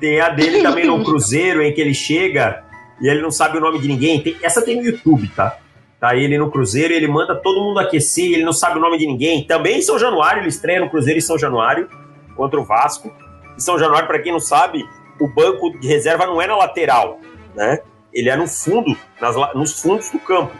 tem 0.00 0.20
a 0.20 0.28
dele 0.28 0.62
também 0.62 0.86
no 0.86 1.02
Cruzeiro, 1.02 1.62
em 1.62 1.72
que 1.72 1.80
ele 1.80 1.94
chega 1.94 2.62
e 3.00 3.08
ele 3.08 3.22
não 3.22 3.30
sabe 3.30 3.58
o 3.58 3.60
nome 3.60 3.78
de 3.78 3.88
ninguém. 3.88 4.22
Tem, 4.22 4.36
essa 4.42 4.62
tem 4.62 4.76
no 4.76 4.84
YouTube, 4.84 5.28
tá? 5.28 5.58
Tá 6.00 6.14
ele 6.16 6.36
no 6.36 6.50
Cruzeiro 6.50 6.92
e 6.92 6.96
ele 6.96 7.08
manda 7.08 7.34
todo 7.34 7.64
mundo 7.64 7.78
aquecer, 7.78 8.32
ele 8.32 8.44
não 8.44 8.52
sabe 8.52 8.78
o 8.78 8.80
nome 8.80 8.98
de 8.98 9.06
ninguém. 9.06 9.44
Também 9.44 9.78
em 9.78 9.82
São 9.82 9.98
Januário, 9.98 10.40
ele 10.40 10.48
estreia 10.48 10.80
no 10.80 10.90
Cruzeiro 10.90 11.18
em 11.18 11.22
São 11.22 11.38
Januário 11.38 11.88
contra 12.36 12.60
o 12.60 12.64
Vasco. 12.64 13.12
Em 13.56 13.60
São 13.60 13.78
Januário, 13.78 14.06
para 14.06 14.18
quem 14.18 14.32
não 14.32 14.40
sabe, 14.40 14.84
o 15.20 15.28
banco 15.28 15.78
de 15.78 15.86
reserva 15.86 16.26
não 16.26 16.42
é 16.42 16.46
na 16.46 16.56
lateral, 16.56 17.20
né? 17.54 17.80
Ele 18.12 18.28
é 18.28 18.36
no 18.36 18.46
fundo, 18.46 18.96
nas, 19.20 19.34
nos 19.54 19.80
fundos 19.80 20.10
do 20.10 20.18
campo. 20.18 20.52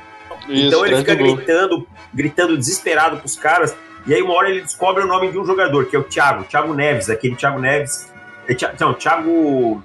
Isso, 0.48 0.66
então 0.66 0.84
ele 0.84 0.96
fica 0.96 1.14
gritando, 1.14 1.86
gritando 2.12 2.56
desesperado 2.56 3.18
pros 3.18 3.36
caras. 3.36 3.76
E 4.06 4.12
aí 4.12 4.20
uma 4.20 4.34
hora 4.34 4.50
ele 4.50 4.60
descobre 4.60 5.02
o 5.02 5.06
nome 5.06 5.30
de 5.30 5.38
um 5.38 5.44
jogador, 5.44 5.86
que 5.86 5.96
é 5.96 5.98
o 5.98 6.04
Thiago, 6.04 6.44
Thiago 6.44 6.74
Neves, 6.74 7.08
aquele 7.08 7.36
Thiago 7.36 7.58
Neves. 7.58 8.12
É, 8.48 8.54
não, 8.78 8.92
Thiago. 8.94 9.82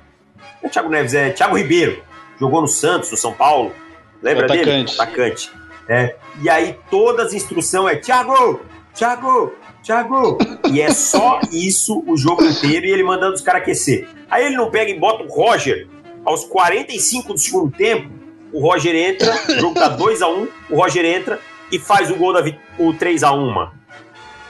Não 0.62 0.67
é 0.67 0.69
Thiago 0.69 0.89
Neves, 0.89 1.13
é 1.13 1.29
Thiago 1.29 1.57
Ribeiro. 1.57 2.03
Jogou 2.39 2.62
no 2.62 2.67
Santos, 2.67 3.12
no 3.12 3.17
São 3.17 3.33
Paulo. 3.33 3.73
Lembra 4.21 4.45
atacante. 4.45 4.65
dele? 4.65 4.91
Atacante. 4.91 5.51
É. 5.88 6.15
E 6.41 6.49
aí 6.49 6.77
todas 6.89 7.27
as 7.27 7.34
instruções 7.34 7.93
é 7.93 7.95
Thiago, 7.95 8.62
Thiago, 8.93 9.53
Thiago. 9.84 10.38
E 10.71 10.82
é 10.82 10.91
só 10.91 11.39
isso 11.51 12.03
o 12.05 12.15
jogo 12.15 12.43
inteiro 12.43 12.86
e 12.86 12.91
ele 12.91 13.03
mandando 13.03 13.36
os 13.36 13.41
caras 13.41 13.62
aquecer. 13.62 14.08
Aí 14.29 14.45
ele 14.45 14.55
não 14.55 14.69
pega 14.69 14.91
e 14.91 14.99
bota 14.99 15.23
o 15.23 15.27
Roger 15.27 15.88
aos 16.25 16.45
45 16.45 17.34
do 17.34 17.39
segundo 17.39 17.71
tempo. 17.75 18.10
O 18.51 18.60
Roger 18.60 18.95
entra, 18.95 19.32
o 19.47 19.60
jogo 19.60 19.75
tá 19.75 19.89
2 19.89 20.21
a 20.21 20.27
1 20.27 20.41
um, 20.41 20.47
o 20.69 20.75
Roger 20.75 21.05
entra 21.05 21.39
e 21.71 21.77
faz 21.77 22.10
o 22.10 22.15
gol 22.15 22.34
da 22.34 22.41
o 22.77 22.93
3x1, 22.93 23.53
mano. 23.53 23.71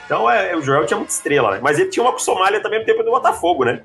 Então 0.06 0.30
é, 0.30 0.56
o 0.56 0.62
Joel 0.62 0.86
tinha 0.86 0.98
muita 0.98 1.14
estrela, 1.14 1.52
né? 1.52 1.60
Mas 1.62 1.78
ele 1.78 1.90
tinha 1.90 2.04
uma 2.04 2.12
com 2.12 2.18
o 2.18 2.22
Somália 2.22 2.62
também 2.62 2.80
no 2.80 2.86
tempo 2.86 3.04
do 3.04 3.12
Botafogo, 3.12 3.64
né? 3.64 3.82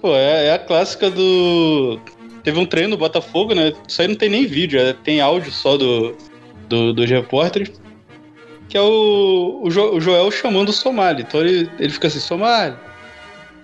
Pô, 0.00 0.14
é, 0.14 0.46
é, 0.46 0.54
a 0.54 0.58
clássica 0.58 1.10
do. 1.10 2.00
Teve 2.42 2.58
um 2.58 2.66
treino 2.66 2.90
no 2.90 2.96
Botafogo, 2.96 3.54
né? 3.54 3.72
Isso 3.86 4.00
aí 4.02 4.08
não 4.08 4.16
tem 4.16 4.28
nem 4.28 4.46
vídeo, 4.46 4.80
é, 4.80 4.92
tem 4.92 5.20
áudio 5.20 5.52
só 5.52 5.76
do, 5.76 6.16
do, 6.68 6.92
dos 6.92 7.08
repórteres. 7.08 7.80
Que 8.68 8.76
é 8.76 8.80
o, 8.80 9.60
o, 9.62 9.70
jo, 9.70 9.96
o 9.96 10.00
Joel 10.00 10.30
chamando 10.30 10.70
o 10.70 10.72
Somália. 10.72 11.22
Então 11.22 11.40
ele, 11.40 11.70
ele 11.78 11.90
fica 11.90 12.08
assim, 12.08 12.18
Somália. 12.18 12.76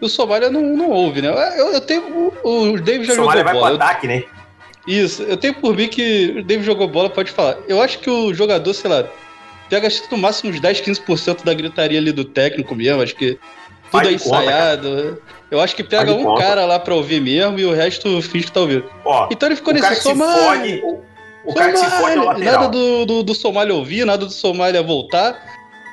E 0.01 0.05
o 0.05 0.09
Somália 0.09 0.51
não, 0.51 0.63
não 0.63 0.91
ouve, 0.91 1.23
né? 1.23 1.29
Eu, 1.59 1.73
eu 1.73 1.81
tenho. 1.81 2.33
O, 2.45 2.73
o 2.73 2.81
David 2.81 3.07
já 3.07 3.15
jogou 3.15 3.33
vai 3.33 3.43
bola. 3.43 3.67
pro 3.67 3.75
ataque, 3.77 4.07
né? 4.07 4.23
Isso, 4.87 5.23
eu 5.23 5.37
tenho 5.37 5.55
por 5.55 5.77
mim 5.77 5.89
que 5.89 6.37
o 6.39 6.43
David 6.43 6.65
jogou 6.65 6.89
bola, 6.89 7.11
pode 7.11 7.31
falar. 7.31 7.59
Eu 7.67 7.83
acho 7.83 7.99
que 7.99 8.09
o 8.09 8.33
jogador, 8.33 8.73
sei 8.73 8.91
lá, 8.91 9.05
pega 9.69 9.89
no 10.11 10.17
máximo 10.17 10.51
uns 10.51 10.61
10, 10.61 10.81
15% 10.81 11.45
da 11.45 11.53
gritaria 11.53 11.99
ali 11.99 12.13
do 12.13 12.25
técnico 12.25 12.75
mesmo. 12.75 13.03
Acho 13.03 13.15
que 13.15 13.39
tudo 13.91 14.09
é 14.09 14.13
ensaiado. 14.13 14.89
Conta, 14.89 15.38
eu 15.51 15.61
acho 15.61 15.75
que 15.75 15.83
pega 15.83 16.13
um 16.13 16.25
conta. 16.25 16.43
cara 16.43 16.65
lá 16.67 16.79
pra 16.79 16.95
ouvir 16.95 17.21
mesmo 17.21 17.59
e 17.59 17.65
o 17.65 17.73
resto 17.73 18.21
finge 18.23 18.47
que 18.47 18.53
tá 18.53 18.61
ouvindo. 18.61 18.85
Ó, 19.05 19.29
então 19.31 19.49
ele 19.49 19.57
ficou 19.57 19.73
nesse 19.73 19.97
Somália. 19.97 20.83
O 21.45 21.55
cara 21.55 21.73
que 21.73 21.79
se 21.79 21.91
fode 21.91 22.43
é. 22.43 22.45
Nada 22.45 22.69
do, 22.69 23.07
do, 23.07 23.23
do 23.23 23.35
Somália 23.35 23.75
ouvir, 23.75 24.05
nada 24.05 24.27
do 24.27 24.33
Somália 24.33 24.83
voltar. 24.83 25.41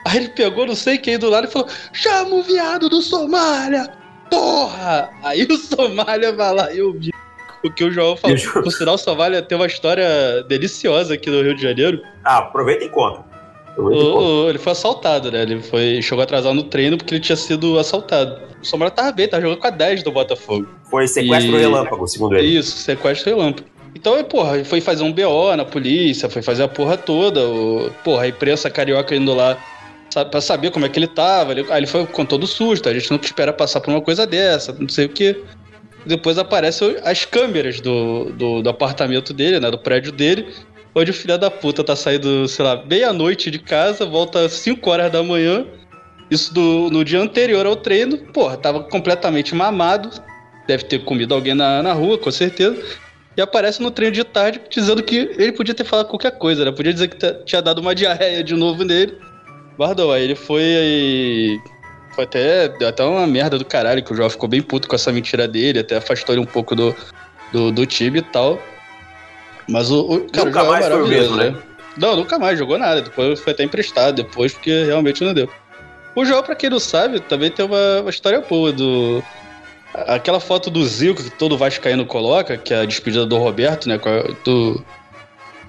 Aí 0.05 0.17
ele 0.17 0.29
pegou, 0.29 0.67
não 0.67 0.75
sei 0.75 0.97
quem 0.97 1.17
do 1.17 1.29
lado 1.29 1.47
e 1.47 1.51
falou: 1.51 1.67
chama 1.93 2.35
o 2.35 2.43
viado 2.43 2.89
do 2.89 3.01
Somália! 3.01 3.89
Porra! 4.29 5.09
Aí 5.23 5.43
o 5.43 5.57
Somália 5.57 6.33
vai 6.33 6.53
lá 6.53 6.73
e 6.73 6.81
ouviu 6.81 7.13
o 7.63 7.71
que 7.71 7.83
o 7.83 7.91
João 7.91 8.15
falou. 8.15 8.37
Por 8.63 8.71
sinal, 8.71 8.95
o 8.95 8.97
Somália 8.97 9.41
tem 9.41 9.57
uma 9.57 9.65
história 9.65 10.43
deliciosa 10.43 11.13
aqui 11.13 11.29
no 11.29 11.41
Rio 11.41 11.55
de 11.55 11.61
Janeiro. 11.61 12.01
Ah, 12.23 12.39
aproveita 12.39 12.85
e 12.85 12.89
conta. 12.89 13.23
O, 13.77 13.83
o, 13.83 14.49
ele 14.49 14.57
foi 14.57 14.71
assaltado, 14.71 15.31
né? 15.31 15.41
Ele 15.41 15.61
foi, 15.61 16.01
chegou 16.01 16.23
atrasado 16.23 16.53
no 16.53 16.63
treino 16.63 16.97
porque 16.97 17.15
ele 17.15 17.21
tinha 17.21 17.35
sido 17.35 17.77
assaltado. 17.77 18.39
O 18.61 18.65
Somália 18.65 18.91
tava 18.91 19.11
bem, 19.11 19.27
tava 19.27 19.41
jogando 19.41 19.59
com 19.59 19.67
a 19.67 19.71
10 19.71 20.03
do 20.03 20.11
Botafogo. 20.11 20.67
Foi 20.89 21.07
sequestro 21.07 21.55
e... 21.55 21.59
relâmpago, 21.59 22.07
segundo 22.07 22.35
ele. 22.35 22.47
Isso, 22.47 22.77
sequestro 22.77 23.35
relâmpago. 23.35 23.67
Então, 23.93 24.21
porra, 24.23 24.63
foi 24.63 24.81
fazer 24.81 25.03
um 25.03 25.11
BO 25.11 25.55
na 25.55 25.65
polícia, 25.65 26.29
foi 26.29 26.41
fazer 26.41 26.63
a 26.63 26.67
porra 26.67 26.97
toda. 26.97 27.41
O, 27.47 27.89
porra, 28.03 28.23
a 28.23 28.27
imprensa 28.27 28.69
carioca 28.69 29.15
indo 29.15 29.33
lá 29.33 29.57
pra 30.23 30.39
saber 30.39 30.71
como 30.71 30.85
é 30.85 30.89
que 30.89 30.99
ele 30.99 31.07
tava. 31.07 31.51
Ele, 31.51 31.65
aí 31.69 31.79
ele 31.79 31.87
foi 31.87 32.05
com 32.05 32.25
todo 32.25 32.47
susto, 32.47 32.87
a 32.87 32.93
gente 32.93 33.09
não 33.09 33.19
espera 33.21 33.51
passar 33.51 33.81
por 33.81 33.91
uma 33.91 34.01
coisa 34.01 34.25
dessa, 34.25 34.73
não 34.73 34.87
sei 34.87 35.05
o 35.05 35.09
que. 35.09 35.43
Depois 36.05 36.37
aparecem 36.37 36.97
as 37.03 37.25
câmeras 37.25 37.81
do, 37.81 38.25
do, 38.25 38.61
do, 38.61 38.69
apartamento 38.69 39.33
dele, 39.33 39.59
né? 39.59 39.71
Do 39.71 39.77
prédio 39.79 40.11
dele. 40.11 40.47
Onde 40.97 41.11
o 41.11 41.13
filho 41.13 41.37
da 41.37 41.51
puta 41.51 41.83
tá 41.83 41.93
saindo, 41.93 42.47
sei 42.47 42.63
lá, 42.63 42.81
meia-noite 42.85 43.51
de 43.51 43.59
casa, 43.59 44.05
volta 44.05 44.45
às 44.45 44.53
5 44.53 44.89
horas 44.89 45.11
da 45.11 45.21
manhã. 45.21 45.65
Isso 46.31 46.53
do, 46.53 46.89
no 46.89 47.03
dia 47.03 47.19
anterior 47.19 47.65
ao 47.65 47.75
treino. 47.75 48.17
Porra, 48.17 48.55
tava 48.55 48.81
completamente 48.81 49.53
mamado. 49.53 50.09
Deve 50.65 50.85
ter 50.85 51.03
comido 51.03 51.35
alguém 51.35 51.53
na, 51.53 51.83
na 51.83 51.91
rua, 51.91 52.17
com 52.17 52.31
certeza. 52.31 52.81
E 53.35 53.41
aparece 53.41 53.81
no 53.81 53.91
treino 53.91 54.15
de 54.15 54.23
tarde 54.23 54.61
dizendo 54.69 55.03
que 55.03 55.33
ele 55.37 55.51
podia 55.51 55.75
ter 55.75 55.83
falado 55.83 56.07
qualquer 56.07 56.31
coisa, 56.37 56.63
né? 56.63 56.71
Podia 56.71 56.93
dizer 56.93 57.09
que 57.09 57.43
tinha 57.43 57.61
dado 57.61 57.79
uma 57.79 57.93
diarreia 57.93 58.41
de 58.41 58.55
novo 58.55 58.85
nele. 58.85 59.17
Bardou, 59.77 60.13
aí 60.13 60.23
ele 60.23 60.35
foi 60.35 60.63
aí. 60.63 61.59
Foi 62.15 62.23
até. 62.23 62.69
Deu 62.69 62.87
até 62.87 63.03
uma 63.03 63.27
merda 63.27 63.57
do 63.57 63.65
caralho, 63.65 64.01
que 64.01 64.13
o 64.13 64.15
João 64.15 64.29
ficou 64.29 64.47
bem 64.47 64.61
puto 64.61 64.87
com 64.87 64.95
essa 64.95 65.11
mentira 65.11 65.45
dele, 65.45 65.79
até 65.79 65.97
afastou 65.97 66.33
ele 66.33 66.41
um 66.41 66.47
pouco 66.47 66.73
do, 66.73 66.95
do, 67.51 67.69
do 67.73 67.85
time 67.85 68.19
e 68.19 68.21
tal. 68.21 68.57
Mas 69.67 69.89
o. 69.89 70.01
o 70.01 70.31
cara, 70.31 70.45
nunca 70.45 70.63
mais 70.63 70.87
foi 70.87 71.03
o 71.03 71.07
mesmo, 71.07 71.35
né? 71.35 71.55
Não, 71.97 72.15
nunca 72.15 72.37
mais 72.37 72.59
jogou 72.59 72.77
nada. 72.77 73.01
Depois 73.01 73.39
foi 73.39 73.53
até 73.53 73.63
emprestado, 73.63 74.15
depois, 74.15 74.53
porque 74.53 74.83
realmente 74.83 75.23
não 75.23 75.33
deu. 75.33 75.49
O 76.15 76.23
João, 76.25 76.43
pra 76.43 76.55
quem 76.55 76.69
não 76.69 76.79
sabe, 76.79 77.19
também 77.19 77.51
tem 77.51 77.65
uma, 77.65 78.01
uma 78.01 78.09
história 78.09 78.41
boa 78.41 78.71
do. 78.71 79.23
Aquela 79.93 80.39
foto 80.39 80.69
do 80.69 80.85
Zico 80.85 81.23
que 81.23 81.29
todo 81.29 81.57
Vascaíno 81.57 82.05
coloca, 82.05 82.57
que 82.57 82.73
é 82.73 82.81
a 82.81 82.85
despedida 82.85 83.25
do 83.25 83.37
Roberto, 83.37 83.87
né? 83.87 83.99
Do, 84.43 84.83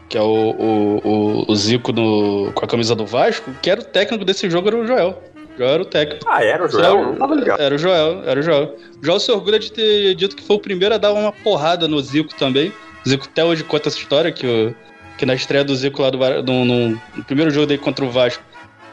que 0.08 0.18
é 0.18 0.20
o, 0.20 0.24
o, 0.24 1.44
o, 1.48 1.56
Zico 1.56 1.92
no, 1.92 2.52
com 2.52 2.64
a 2.64 2.68
camisa 2.68 2.94
do 2.94 3.06
Vasco, 3.06 3.52
que 3.62 3.70
era 3.70 3.80
o 3.80 3.84
técnico 3.84 4.24
desse 4.24 4.48
jogo, 4.50 4.68
era 4.68 4.76
o 4.76 4.86
Joel. 4.86 5.22
Joel 5.56 5.70
era 5.70 5.82
o 5.82 5.86
técnico. 5.86 6.24
Ah, 6.28 6.44
era 6.44 6.64
o 6.64 6.68
Joel? 6.68 7.16
Ligado. 7.34 7.60
Era 7.60 7.74
o 7.74 7.78
Joel, 7.78 8.22
era 8.24 8.40
o 8.40 8.42
Joel. 8.42 8.76
O 9.00 9.04
Joel 9.04 9.20
se 9.20 9.32
orgulha 9.32 9.58
de 9.58 9.72
ter 9.72 10.14
dito 10.14 10.36
que 10.36 10.42
foi 10.42 10.56
o 10.56 10.60
primeiro 10.60 10.94
a 10.94 10.98
dar 10.98 11.12
uma 11.12 11.32
porrada 11.32 11.88
no 11.88 12.00
Zico 12.00 12.34
também. 12.34 12.72
Zico 13.06 13.26
até 13.26 13.44
hoje 13.44 13.62
conta 13.64 13.88
essa 13.88 13.98
história, 13.98 14.32
que, 14.32 14.46
o, 14.46 14.74
que 15.16 15.24
na 15.24 15.34
estreia 15.34 15.64
do 15.64 15.74
Zico 15.74 16.02
lá 16.02 16.10
do, 16.10 16.18
no, 16.42 16.64
no, 16.64 16.88
no 16.90 17.24
primeiro 17.24 17.50
jogo 17.50 17.66
dele 17.66 17.80
contra 17.80 18.04
o 18.04 18.10
Vasco, 18.10 18.42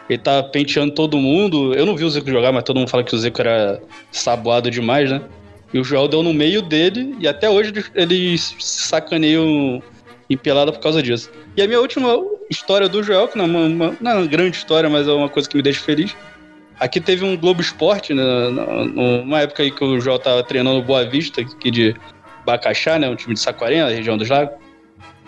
ele 0.09 0.19
tá 0.19 0.43
penteando 0.43 0.93
todo 0.93 1.17
mundo. 1.17 1.73
Eu 1.73 1.85
não 1.85 1.95
vi 1.95 2.03
o 2.03 2.09
Zico 2.09 2.29
jogar, 2.29 2.51
mas 2.51 2.63
todo 2.63 2.77
mundo 2.77 2.89
fala 2.89 3.03
que 3.03 3.15
o 3.15 3.17
Zico 3.17 3.41
era 3.41 3.81
saboado 4.11 4.69
demais, 4.69 5.09
né? 5.09 5.21
E 5.73 5.79
o 5.79 5.83
Joel 5.83 6.07
deu 6.07 6.21
no 6.21 6.33
meio 6.33 6.61
dele 6.61 7.15
e 7.19 7.27
até 7.27 7.49
hoje 7.49 7.73
eles 7.95 8.55
sacaneiam 8.59 9.81
em 10.29 10.37
pelada 10.37 10.71
por 10.71 10.79
causa 10.79 11.01
disso. 11.01 11.31
E 11.57 11.61
a 11.61 11.67
minha 11.67 11.79
última 11.79 12.15
história 12.49 12.87
do 12.87 13.01
Joel, 13.01 13.27
que 13.27 13.37
não 13.37 13.45
é 13.45 13.47
uma, 13.47 13.65
uma, 13.65 13.97
não 13.99 14.11
é 14.11 14.15
uma 14.15 14.27
grande 14.27 14.57
história, 14.57 14.87
mas 14.89 15.07
é 15.07 15.11
uma 15.11 15.29
coisa 15.29 15.49
que 15.49 15.57
me 15.57 15.63
deixa 15.63 15.81
feliz. 15.81 16.15
Aqui 16.79 16.99
teve 16.99 17.25
um 17.25 17.35
Globo 17.35 17.61
Esporte, 17.61 18.13
né, 18.13 18.23
numa 18.93 19.41
época 19.41 19.63
aí 19.63 19.71
que 19.71 19.83
o 19.83 19.99
Joel 19.99 20.19
tava 20.19 20.43
treinando 20.43 20.81
Boa 20.81 21.05
Vista, 21.05 21.41
aqui 21.41 21.71
de 21.71 21.95
Bacaxá, 22.45 22.99
né, 22.99 23.09
um 23.09 23.15
time 23.15 23.33
de 23.33 23.39
Saquarema, 23.39 23.89
na 23.89 23.95
região 23.95 24.17
dos 24.17 24.29
Lagos. 24.29 24.55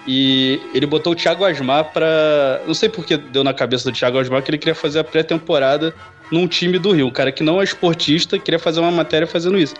E 0.08 0.60
ele 0.74 0.86
botou 0.86 1.14
o 1.14 1.16
Thiago 1.16 1.44
Asmar 1.44 1.86
pra. 1.92 2.62
Não 2.68 2.74
sei 2.74 2.90
porque 2.90 3.18
deu 3.18 3.44
na 3.44 3.54
cabeça 3.54 3.90
do 3.90 3.96
Thiago 3.96 4.20
Asmar 4.20 4.44
que 4.44 4.52
ele 4.52 4.58
queria 4.58 4.76
fazer 4.76 5.00
a 5.00 5.04
pré-temporada 5.04 5.96
num 6.32 6.48
time 6.48 6.78
do 6.78 6.92
Rio. 6.92 7.08
Um 7.08 7.12
cara 7.12 7.32
que 7.32 7.44
não 7.44 7.60
é 7.60 7.64
esportista 7.64 8.38
queria 8.38 8.60
fazer 8.60 8.80
uma 8.82 8.92
matéria 8.92 9.26
fazendo 9.26 9.58
isso. 9.58 9.74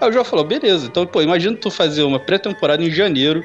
Aí 0.00 0.08
o 0.08 0.12
João 0.12 0.24
falou: 0.24 0.44
beleza, 0.44 0.86
então, 0.86 1.04
pô, 1.04 1.20
imagina 1.20 1.56
tu 1.56 1.70
fazer 1.70 2.04
uma 2.04 2.20
pré-temporada 2.20 2.82
em 2.82 2.90
janeiro, 2.90 3.44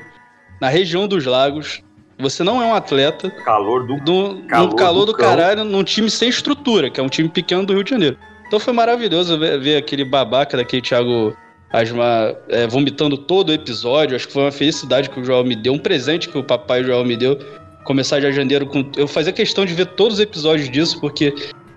na 0.61 0.69
região 0.69 1.07
dos 1.07 1.25
lagos. 1.25 1.81
Você 2.19 2.43
não 2.43 2.61
é 2.61 2.65
um 2.65 2.73
atleta. 2.73 3.29
Calor 3.29 3.85
do, 3.85 3.95
do 3.97 4.43
calor, 4.47 4.69
no 4.69 4.75
calor 4.75 5.05
do, 5.05 5.11
do 5.11 5.17
caralho, 5.17 5.63
num 5.63 5.83
time 5.83 6.09
sem 6.09 6.29
estrutura, 6.29 6.89
que 6.89 6.99
é 6.99 7.03
um 7.03 7.09
time 7.09 7.29
pequeno 7.29 7.65
do 7.65 7.73
Rio 7.73 7.83
de 7.83 7.91
Janeiro. 7.91 8.17
Então 8.47 8.59
foi 8.59 8.73
maravilhoso 8.73 9.37
ver, 9.37 9.59
ver 9.59 9.77
aquele 9.77 10.03
babaca 10.03 10.57
daquele 10.57 10.81
Thiago 10.81 11.35
Asma 11.71 12.35
é, 12.49 12.65
vomitando 12.65 13.17
todo 13.17 13.49
o 13.49 13.53
episódio. 13.53 14.15
Acho 14.15 14.27
que 14.27 14.33
foi 14.33 14.43
uma 14.43 14.51
felicidade 14.51 15.09
que 15.09 15.19
o 15.19 15.23
Joel 15.23 15.43
me 15.43 15.55
deu, 15.55 15.73
um 15.73 15.79
presente 15.79 16.29
que 16.29 16.37
o 16.37 16.43
papai 16.43 16.83
Joel 16.83 17.03
me 17.03 17.17
deu. 17.17 17.37
Começar 17.83 18.19
de 18.19 18.31
janeiro 18.31 18.65
com. 18.65 18.89
Eu 18.95 19.07
fazia 19.07 19.33
questão 19.33 19.65
de 19.65 19.73
ver 19.73 19.87
todos 19.87 20.15
os 20.15 20.19
episódios 20.19 20.69
disso, 20.69 20.99
porque 20.99 21.33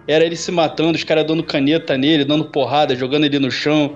era 0.06 0.24
ele 0.24 0.36
se 0.36 0.50
matando, 0.50 0.96
os 0.96 1.04
caras 1.04 1.24
dando 1.24 1.42
caneta 1.42 1.96
nele, 1.96 2.24
dando 2.24 2.44
porrada, 2.44 2.96
jogando 2.96 3.24
ele 3.24 3.38
no 3.38 3.50
chão. 3.50 3.94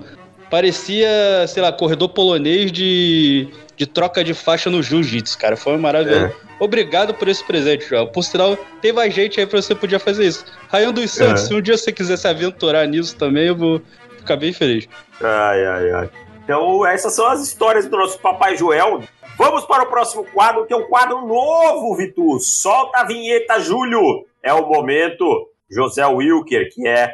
Parecia, 0.49 1.09
sei 1.47 1.61
lá, 1.61 1.71
corredor 1.71 2.09
polonês 2.09 2.71
de, 2.71 3.49
de 3.75 3.85
troca 3.85 4.23
de 4.23 4.33
faixa 4.33 4.69
no 4.69 4.81
jiu-jitsu, 4.81 5.37
cara. 5.37 5.57
Foi 5.57 5.75
maravilhoso. 5.77 6.25
É. 6.25 6.33
Obrigado 6.59 7.13
por 7.13 7.27
esse 7.27 7.43
presente, 7.43 7.85
João. 7.89 8.07
Por 8.07 8.23
sinal, 8.23 8.57
tem 8.81 8.93
mais 8.93 9.13
gente 9.13 9.39
aí 9.39 9.45
pra 9.45 9.61
você 9.61 9.75
podia 9.75 9.99
fazer 9.99 10.27
isso. 10.27 10.45
Rayan 10.69 10.93
dos 10.93 11.11
Santos, 11.11 11.43
é. 11.43 11.47
se 11.47 11.53
um 11.53 11.61
dia 11.61 11.77
você 11.77 11.91
quiser 11.91 12.17
se 12.17 12.27
aventurar 12.27 12.87
nisso 12.87 13.15
também, 13.17 13.47
eu 13.47 13.55
vou 13.55 13.81
ficar 14.17 14.37
bem 14.37 14.53
feliz. 14.53 14.87
Ai, 15.21 15.65
ai, 15.65 15.91
ai. 15.91 16.09
Então, 16.43 16.85
essas 16.85 17.15
são 17.15 17.27
as 17.27 17.41
histórias 17.41 17.87
do 17.87 17.97
nosso 17.97 18.19
Papai 18.19 18.55
Joel. 18.55 19.01
Vamos 19.37 19.65
para 19.65 19.83
o 19.83 19.87
próximo 19.87 20.23
quadro, 20.25 20.65
que 20.65 20.73
é 20.73 20.77
um 20.77 20.87
quadro 20.87 21.25
novo, 21.25 21.95
Vitor. 21.95 22.39
Solta 22.39 22.99
a 22.99 23.03
vinheta, 23.03 23.59
Júlio. 23.59 24.25
É 24.41 24.53
o 24.53 24.67
momento 24.67 25.25
José 25.69 26.05
Wilker, 26.05 26.69
que 26.73 26.87
é 26.87 27.11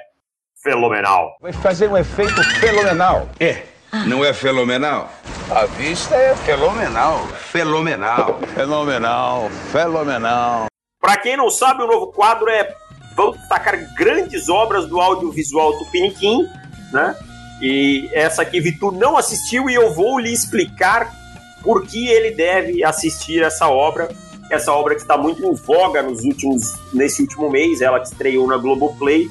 fenomenal. 0.62 1.36
Vai 1.42 1.54
fazer 1.54 1.88
um 1.88 1.98
efeito 1.98 2.44
fenomenal. 2.60 3.28
É. 3.40 3.64
Não 4.06 4.24
é 4.24 4.34
fenomenal? 4.34 5.10
A 5.50 5.66
vista 5.66 6.16
é 6.16 6.36
fenomenal. 6.36 7.28
Fenomenal. 7.28 8.40
Fenomenal. 8.54 9.50
Fenomenal. 9.72 10.66
Para 11.00 11.18
quem 11.18 11.36
não 11.36 11.50
sabe, 11.50 11.84
o 11.84 11.88
novo 11.88 12.08
quadro 12.08 12.50
é 12.50 12.74
vamos 13.16 13.38
destacar 13.38 13.78
grandes 13.96 14.48
obras 14.48 14.86
do 14.88 15.00
audiovisual 15.02 15.78
Tupiniquim, 15.78 16.48
né? 16.94 17.16
E 17.62 18.10
essa 18.12 18.42
aqui 18.42 18.60
Vitor 18.60 18.92
não 18.92 19.16
assistiu 19.16 19.70
e 19.70 19.76
eu 19.76 19.94
vou 19.94 20.18
lhe 20.18 20.34
explicar 20.34 21.14
por 21.62 21.86
que 21.86 22.08
ele 22.08 22.32
deve 22.32 22.84
assistir 22.84 23.44
essa 23.44 23.68
obra. 23.68 24.10
Essa 24.50 24.74
obra 24.74 24.96
que 24.96 25.02
está 25.02 25.16
muito 25.18 25.46
em 25.46 25.54
voga 25.54 26.02
nos 26.02 26.24
últimos, 26.24 26.74
nesse 26.92 27.22
último 27.22 27.50
mês, 27.50 27.80
ela 27.80 28.00
que 28.00 28.08
estreou 28.08 28.48
na 28.48 28.58
Globoplay. 28.58 29.30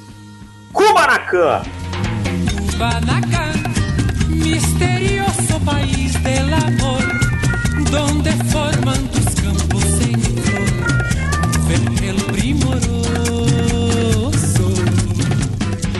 Kubanacan! 0.73 1.61
Kubanacan, 2.71 3.53
misterioso 4.29 5.59
país 5.63 6.13
del 6.23 6.51
amor, 6.53 7.03
donde 7.91 8.31
forman 8.49 9.07
tus 9.09 9.35
campos 9.35 9.83
en 10.01 10.19
flor, 10.41 10.71
primoroso. 12.31 13.11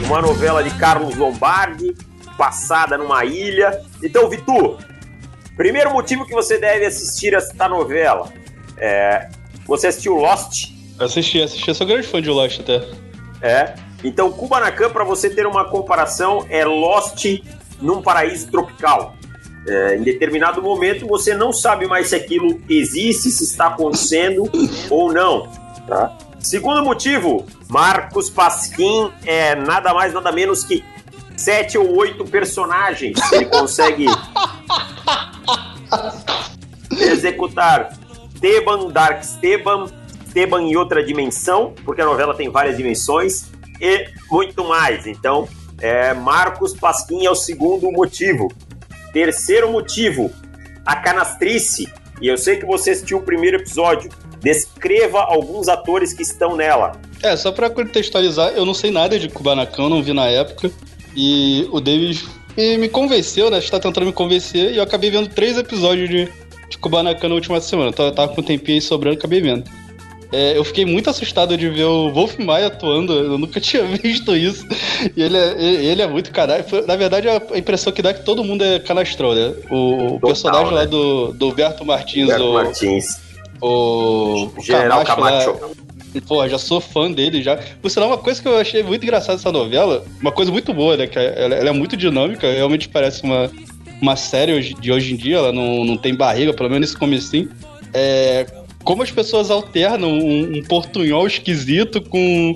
Uma 0.07 0.21
novela 0.21 0.63
de 0.63 0.71
Carlos 0.71 1.15
Lombardi, 1.15 1.93
passada 2.41 2.97
numa 2.97 3.23
ilha. 3.23 3.83
Então, 4.01 4.27
Vitor, 4.27 4.79
primeiro 5.55 5.93
motivo 5.93 6.25
que 6.25 6.33
você 6.33 6.57
deve 6.57 6.87
assistir 6.87 7.35
esta 7.35 7.69
novela 7.69 8.33
é. 8.79 9.29
Você 9.67 9.85
assistiu 9.85 10.15
Lost? 10.15 10.71
Assisti, 10.99 11.39
assisti. 11.39 11.67
Eu 11.67 11.75
sou 11.75 11.85
grande 11.85 12.07
fã 12.07 12.19
de 12.19 12.31
Lost 12.31 12.59
até. 12.59 12.83
É. 13.43 13.75
Então, 14.03 14.31
Kubanacan, 14.31 14.89
para 14.89 15.03
você 15.03 15.29
ter 15.29 15.45
uma 15.45 15.65
comparação, 15.65 16.47
é 16.49 16.65
Lost 16.65 17.23
num 17.79 18.01
paraíso 18.01 18.49
tropical. 18.49 19.15
É, 19.67 19.97
em 19.97 20.01
determinado 20.01 20.63
momento, 20.63 21.05
você 21.05 21.35
não 21.35 21.53
sabe 21.53 21.85
mais 21.85 22.07
se 22.07 22.15
aquilo 22.15 22.59
existe, 22.67 23.29
se 23.29 23.43
está 23.43 23.67
acontecendo 23.67 24.49
ou 24.89 25.13
não. 25.13 25.47
Tá? 25.87 26.17
Segundo 26.39 26.83
motivo, 26.83 27.45
Marcos 27.69 28.31
Pasquim 28.31 29.11
é 29.27 29.53
nada 29.53 29.93
mais, 29.93 30.11
nada 30.11 30.31
menos 30.31 30.63
que 30.63 30.83
sete 31.41 31.77
ou 31.77 31.97
oito 31.97 32.23
personagens. 32.25 33.17
Ele 33.31 33.45
consegue 33.45 34.05
executar 36.91 37.97
Teban, 38.39 38.89
Dark 38.89 39.23
Teban, 39.39 39.85
Teban 40.33 40.63
em 40.63 40.75
outra 40.75 41.03
dimensão, 41.03 41.73
porque 41.83 42.01
a 42.01 42.05
novela 42.05 42.33
tem 42.33 42.49
várias 42.49 42.77
dimensões, 42.77 43.51
e 43.79 44.07
muito 44.29 44.63
mais. 44.63 45.07
Então, 45.07 45.47
é, 45.79 46.13
Marcos 46.13 46.73
Pasquim 46.73 47.25
é 47.25 47.31
o 47.31 47.35
segundo 47.35 47.91
motivo. 47.91 48.47
Terceiro 49.11 49.71
motivo, 49.71 50.31
a 50.85 50.95
canastrice. 50.95 51.91
E 52.21 52.27
eu 52.27 52.37
sei 52.37 52.57
que 52.57 52.65
você 52.65 52.91
assistiu 52.91 53.17
o 53.17 53.23
primeiro 53.23 53.57
episódio. 53.57 54.11
Descreva 54.39 55.19
alguns 55.19 55.67
atores 55.67 56.13
que 56.13 56.21
estão 56.21 56.55
nela. 56.55 56.93
É, 57.21 57.35
só 57.35 57.51
pra 57.51 57.69
contextualizar, 57.69 58.53
eu 58.55 58.65
não 58.65 58.73
sei 58.73 58.89
nada 58.89 59.19
de 59.19 59.29
Kubanacan, 59.29 59.89
não 59.89 60.01
vi 60.01 60.13
na 60.13 60.27
época. 60.27 60.71
E 61.15 61.67
o 61.71 61.79
David 61.79 62.23
me 62.55 62.89
convenceu, 62.89 63.49
né? 63.49 63.59
Está 63.59 63.79
tentando 63.79 64.05
me 64.05 64.13
convencer. 64.13 64.73
E 64.73 64.77
eu 64.77 64.83
acabei 64.83 65.09
vendo 65.09 65.29
três 65.29 65.57
episódios 65.57 66.09
de, 66.09 66.29
de 66.69 66.77
Kubanacan 66.77 67.29
na 67.29 67.35
última 67.35 67.59
semana. 67.61 67.89
Então 67.89 68.05
eu 68.05 68.11
tava 68.11 68.33
com 68.33 68.41
um 68.41 68.43
tempinho 68.43 68.77
aí 68.77 68.81
sobrando, 68.81 69.17
acabei 69.17 69.41
vendo. 69.41 69.63
É, 70.31 70.57
eu 70.57 70.63
fiquei 70.63 70.85
muito 70.85 71.09
assustado 71.09 71.57
de 71.57 71.69
ver 71.69 71.83
o 71.83 72.09
Wolf 72.13 72.37
Maia 72.39 72.67
atuando, 72.67 73.11
eu 73.11 73.37
nunca 73.37 73.59
tinha 73.61 73.83
visto 73.83 74.35
isso. 74.35 74.65
E 75.15 75.21
ele 75.21 75.37
é, 75.37 75.61
ele 75.61 76.01
é 76.01 76.07
muito 76.07 76.31
caralho. 76.31 76.63
Na 76.87 76.95
verdade, 76.95 77.27
a 77.27 77.57
impressão 77.57 77.91
que 77.91 78.01
dá 78.01 78.11
é 78.11 78.13
que 78.13 78.23
todo 78.23 78.43
mundo 78.43 78.63
é 78.63 78.79
canastrão, 78.79 79.35
né? 79.35 79.53
O, 79.69 79.75
o 79.75 79.97
Total, 79.97 80.19
personagem 80.21 80.71
né? 80.71 80.79
lá 80.79 80.85
do, 80.85 81.33
do 81.33 81.51
Berto 81.51 81.85
Martins, 81.85 82.31
Roberto 82.31 82.45
o, 82.45 82.53
Martins, 82.53 83.19
o, 83.61 84.51
o 84.57 84.61
General 84.61 85.03
Camacho 85.03 85.51
Camacho. 85.51 85.65
lá. 85.65 85.81
Pô, 86.27 86.47
já 86.47 86.57
sou 86.57 86.81
fã 86.81 87.09
dele 87.11 87.41
já. 87.41 87.57
Por 87.81 87.89
sinal, 87.89 88.09
uma 88.09 88.17
coisa 88.17 88.41
que 88.41 88.47
eu 88.47 88.57
achei 88.57 88.83
muito 88.83 89.03
engraçada 89.03 89.37
dessa 89.37 89.51
novela, 89.51 90.03
uma 90.21 90.31
coisa 90.31 90.51
muito 90.51 90.73
boa, 90.73 90.97
né? 90.97 91.07
Que 91.07 91.17
ela, 91.17 91.55
ela 91.55 91.69
é 91.69 91.71
muito 91.71 91.95
dinâmica, 91.95 92.51
realmente 92.51 92.89
parece 92.89 93.23
uma, 93.23 93.49
uma 94.01 94.15
série 94.15 94.53
hoje- 94.53 94.73
de 94.73 94.91
hoje 94.91 95.13
em 95.13 95.15
dia, 95.15 95.37
ela 95.37 95.51
não, 95.53 95.85
não 95.85 95.95
tem 95.95 96.13
barriga, 96.13 96.53
pelo 96.53 96.69
menos 96.69 96.89
nesse 96.89 96.97
comecinho. 96.99 97.49
É, 97.93 98.45
como 98.83 99.03
as 99.03 99.11
pessoas 99.11 99.49
alternam 99.51 100.09
um, 100.11 100.57
um 100.57 100.63
portunhol 100.63 101.25
esquisito 101.27 102.01
com 102.01 102.53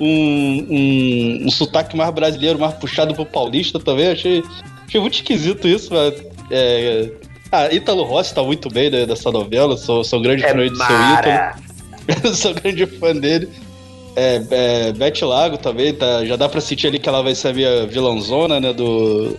um, 0.00 0.66
um, 0.70 1.46
um 1.46 1.50
sotaque 1.50 1.96
mais 1.96 2.12
brasileiro, 2.12 2.58
mais 2.58 2.74
puxado 2.74 3.14
pro 3.14 3.24
paulista 3.26 3.78
também. 3.80 4.08
Achei, 4.08 4.42
achei 4.86 5.00
muito 5.00 5.14
esquisito 5.14 5.66
isso, 5.66 5.92
mas, 5.92 6.14
é, 6.50 7.10
ah, 7.50 7.72
Ítalo 7.72 8.02
Rossi 8.04 8.34
tá 8.34 8.42
muito 8.42 8.68
bem 8.68 8.90
né, 8.90 9.06
dessa 9.06 9.30
novela, 9.30 9.76
sou, 9.76 10.04
sou 10.04 10.20
grande 10.20 10.44
É 10.44 10.48
fã 10.48 10.56
do 10.56 10.76
seu 10.76 10.86
Ítalo. 11.18 11.71
Eu 12.24 12.34
sou 12.34 12.54
grande 12.54 12.86
fã 12.86 13.14
dele. 13.14 13.48
É, 14.14 14.42
é, 14.50 14.92
Beth 14.92 15.22
Lago 15.22 15.56
também, 15.56 15.94
tá, 15.94 16.24
já 16.24 16.36
dá 16.36 16.48
pra 16.48 16.60
sentir 16.60 16.86
ali 16.86 16.98
que 16.98 17.08
ela 17.08 17.22
vai 17.22 17.34
ser 17.34 17.48
a 17.48 17.52
minha 17.54 17.86
vilãzona, 17.86 18.60
né, 18.60 18.72
do, 18.72 19.36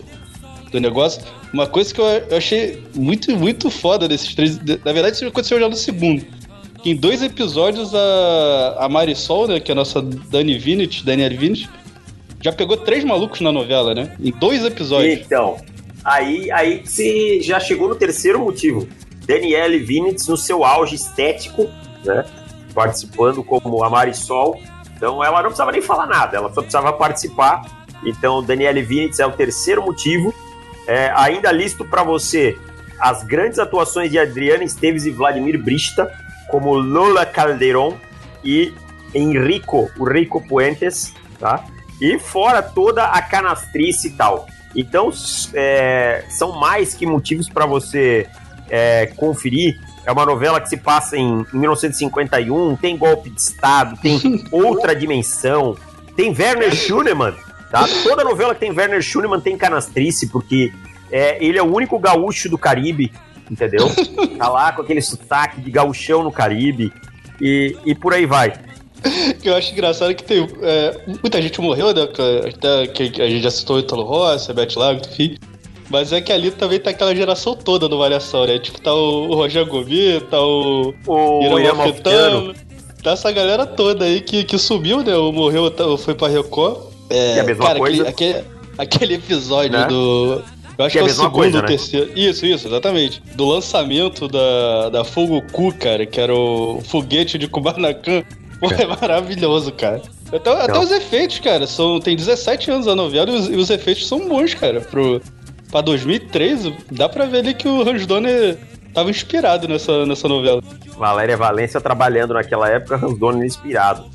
do 0.72 0.80
negócio. 0.80 1.22
Uma 1.53 1.68
coisa 1.68 1.93
que 1.93 2.01
eu, 2.01 2.05
achei 2.36 2.82
muito, 2.95 3.36
muito 3.38 3.70
foda 3.70 4.07
desses 4.07 4.34
três. 4.34 4.57
Na 4.84 4.91
verdade, 4.91 5.16
isso 5.16 5.28
aconteceu 5.28 5.59
já 5.59 5.70
no 5.70 5.76
segundo. 5.76 6.26
Em 6.84 6.95
dois 6.95 7.22
episódios, 7.22 7.93
a, 7.93 8.78
a 8.80 8.89
Marisol, 8.89 9.47
né, 9.47 9.59
que 9.59 9.72
é 9.72 9.74
a 9.74 9.76
nossa 9.76 10.01
Dani 10.01 10.57
Vinit, 10.57 11.05
Danielle 11.05 11.38
Vinit, 11.38 11.70
já 12.41 12.51
pegou 12.51 12.76
três 12.76 13.03
malucos 13.03 13.39
na 13.39 13.51
novela, 13.51 13.95
né? 13.95 14.14
Em 14.20 14.32
dois 14.32 14.66
episódios. 14.66 15.22
Então, 15.22 15.57
aí, 16.03 16.51
aí 16.51 16.82
você 16.84 17.39
já 17.41 17.57
chegou 17.59 17.88
no 17.88 17.95
terceiro 17.95 18.39
motivo. 18.39 18.86
Danielle 19.26 19.80
Vinitz 19.80 20.28
no 20.28 20.36
seu 20.36 20.66
auge 20.66 20.95
estético, 20.95 21.70
né? 22.03 22.26
Participando 22.74 23.43
como 23.43 23.84
a 23.84 23.89
Marisol. 23.89 24.59
Então 24.95 25.24
ela 25.24 25.38
não 25.38 25.49
precisava 25.49 25.71
nem 25.71 25.82
falar 25.82 26.07
nada, 26.07 26.38
ela 26.38 26.49
só 26.49 26.61
precisava 26.61 26.93
participar. 26.93 27.84
Então, 28.05 28.43
Danielle 28.43 28.82
Vinitz 28.82 29.19
é 29.19 29.26
o 29.26 29.32
terceiro 29.32 29.82
motivo. 29.82 30.34
É, 30.88 31.11
ainda 31.15 31.51
listo 31.51 31.86
para 31.86 32.03
você 32.03 32.57
as 32.99 33.24
grandes 33.24 33.59
atuações 33.59 34.11
de 34.11 34.19
Adriana 34.19 34.63
Esteves 34.63 35.05
e 35.05 35.11
Vladimir 35.11 35.61
Brista, 35.61 36.11
como 36.49 36.74
Lola 36.74 37.26
Calderon 37.26 37.97
e 38.43 38.74
Enrico, 39.13 39.89
o 39.97 40.05
Rico 40.05 40.45
Puentes, 40.47 41.13
tá? 41.39 41.65
E 42.01 42.19
fora 42.19 42.61
toda 42.61 43.05
a 43.05 43.21
canastrice 43.21 44.09
e 44.09 44.11
tal. 44.11 44.47
Então, 44.76 45.11
é, 45.53 46.26
são 46.30 46.59
mais 46.59 46.93
que 46.93 47.05
motivos 47.05 47.47
para 47.47 47.65
você 47.65 48.28
é, 48.69 49.07
conferir. 49.15 49.80
É 50.06 50.12
uma 50.12 50.26
novela 50.26 50.60
que 50.60 50.68
se 50.70 50.78
passa 50.78 51.16
em, 51.18 51.45
em 51.54 51.58
1951, 51.58 52.76
tem 52.76 52.97
golpe 52.97 53.30
de 53.30 53.39
Estado, 53.39 53.97
tem 54.01 54.43
outra 54.51 54.95
dimensão, 54.95 55.76
tem 56.16 56.36
Werner 56.38 56.74
Schunemann, 56.76 57.34
tá? 57.72 57.86
Toda 58.04 58.24
novela 58.24 58.54
que 58.54 58.60
tem 58.62 58.72
Werner 58.72 59.01
Schunemann 59.01 59.39
tem 59.39 59.58
canastrice, 59.58 60.28
porque 60.28 60.72
é, 61.12 61.43
ele 61.43 61.58
é 61.58 61.64
o 61.64 61.74
único 61.74 61.97
gaúcho 61.99 62.49
do 62.49 62.58
Caribe, 62.58 63.12
entendeu? 63.49 63.88
Tá 64.38 64.49
lá 64.49 64.72
com 64.74 64.82
aquele 64.82 65.01
sotaque 65.01 65.62
de 65.62 65.72
gaúchão 65.72 66.22
no 66.24 66.32
Caribe 66.32 66.91
e, 67.39 67.78
e 67.86 67.95
por 67.95 68.14
aí 68.14 68.26
vai. 68.26 68.51
que 69.41 69.47
eu 69.49 69.56
acho 69.56 69.72
engraçado 69.72 70.12
é 70.12 70.14
que 70.14 70.24
tem. 70.24 70.45
é, 70.62 70.99
muita 71.22 71.41
gente 71.41 71.62
morreu, 71.62 71.93
né? 71.93 72.08
que- 72.88 73.10
que 73.10 73.22
a 73.22 73.30
gente 73.30 73.43
já 73.43 73.51
citou 73.51 73.78
o 73.78 73.80
Italo 73.80 74.04
Rossi, 74.04 74.51
a 74.51 74.54
Beth 74.54 74.76
Lago, 74.76 75.01
enfim. 75.10 75.38
Mas 75.93 76.11
é 76.11 76.19
que 76.19 76.31
ali 76.33 76.49
também 76.51 76.79
tá 76.79 76.89
aquela 76.89 77.15
geração 77.15 77.55
toda 77.55 77.87
no 77.87 77.99
Malhação, 77.99 78.45
né? 78.47 78.57
Tipo, 78.57 78.81
tá 78.81 78.93
o, 78.93 79.29
o 79.29 79.35
Roger 79.35 79.63
Gomes, 79.65 80.23
tá 80.29 80.41
o 80.41 80.93
O 81.07 81.41
Irã 81.43 81.59
Irã 81.61 81.73
Malfitano. 81.75 82.45
Malfitano 82.45 82.73
Tá 83.03 83.11
essa 83.11 83.31
galera 83.31 83.65
toda 83.65 84.05
aí 84.05 84.21
que, 84.21 84.43
que 84.45 84.57
subiu, 84.57 85.03
né? 85.03 85.15
Ou 85.15 85.31
morreu, 85.31 85.69
tá- 85.69 85.85
ou 85.85 85.97
foi 85.97 86.15
pra 86.15 86.29
Record. 86.29 86.77
É, 87.09 87.35
E 87.35 87.39
a 87.41 87.43
mesma 87.43 87.65
cara, 87.65 87.77
coisa- 87.79 88.07
Aquele, 88.07 88.31
aquele, 88.39 88.47
aquele 88.77 89.13
episódio 89.15 89.71
Né? 89.77 89.85
do. 89.87 90.41
Eu 90.77 90.85
acho 90.85 90.93
Que 90.97 90.97
que, 90.97 90.97
é 90.97 91.01
a 91.01 91.03
é 91.03 91.11
o 91.11 91.13
segundo 91.15 91.31
coisa, 91.33 91.57
ou 91.57 91.61
né? 91.61 91.67
terceiro. 91.67 92.09
Isso, 92.15 92.45
isso, 92.45 92.67
exatamente. 92.67 93.21
Do 93.35 93.45
lançamento 93.45 94.27
da, 94.27 94.89
da 94.89 95.03
Fogo 95.03 95.39
Cu, 95.51 95.71
cara, 95.75 96.05
que 96.05 96.19
era 96.19 96.33
o 96.33 96.81
foguete 96.87 97.37
de 97.37 97.47
Kubanacan. 97.47 98.23
Pô, 98.59 98.71
é 98.71 98.85
maravilhoso, 98.87 99.71
cara. 99.73 100.01
Até, 100.31 100.49
até 100.49 100.79
os 100.79 100.89
efeitos, 100.89 101.37
cara, 101.39 101.67
são, 101.67 101.99
tem 101.99 102.15
17 102.15 102.71
anos 102.71 102.87
a 102.87 102.95
novela 102.95 103.29
e 103.29 103.35
os, 103.35 103.47
e 103.49 103.55
os 103.55 103.69
efeitos 103.69 104.07
são 104.07 104.27
bons, 104.27 104.53
cara. 104.55 104.79
Pro, 104.81 105.21
pra 105.74 105.82
2003, 105.82 106.71
dá 106.91 107.09
pra 107.09 107.26
ver 107.26 107.39
ali 107.39 107.55
que 107.55 107.67
o 107.67 107.82
Hans 107.82 108.05
Donner 108.05 108.59
tava 108.93 109.09
inspirado 109.09 109.67
nessa, 109.67 110.05
nessa 110.05 110.28
novela. 110.28 110.61
Valéria 110.95 111.36
Valência 111.36 111.82
trabalhando 111.82 112.36
naquela 112.36 112.69
época, 112.69 113.03
Hans 113.03 113.17
Donner 113.17 113.43
inspirado. 113.43 114.05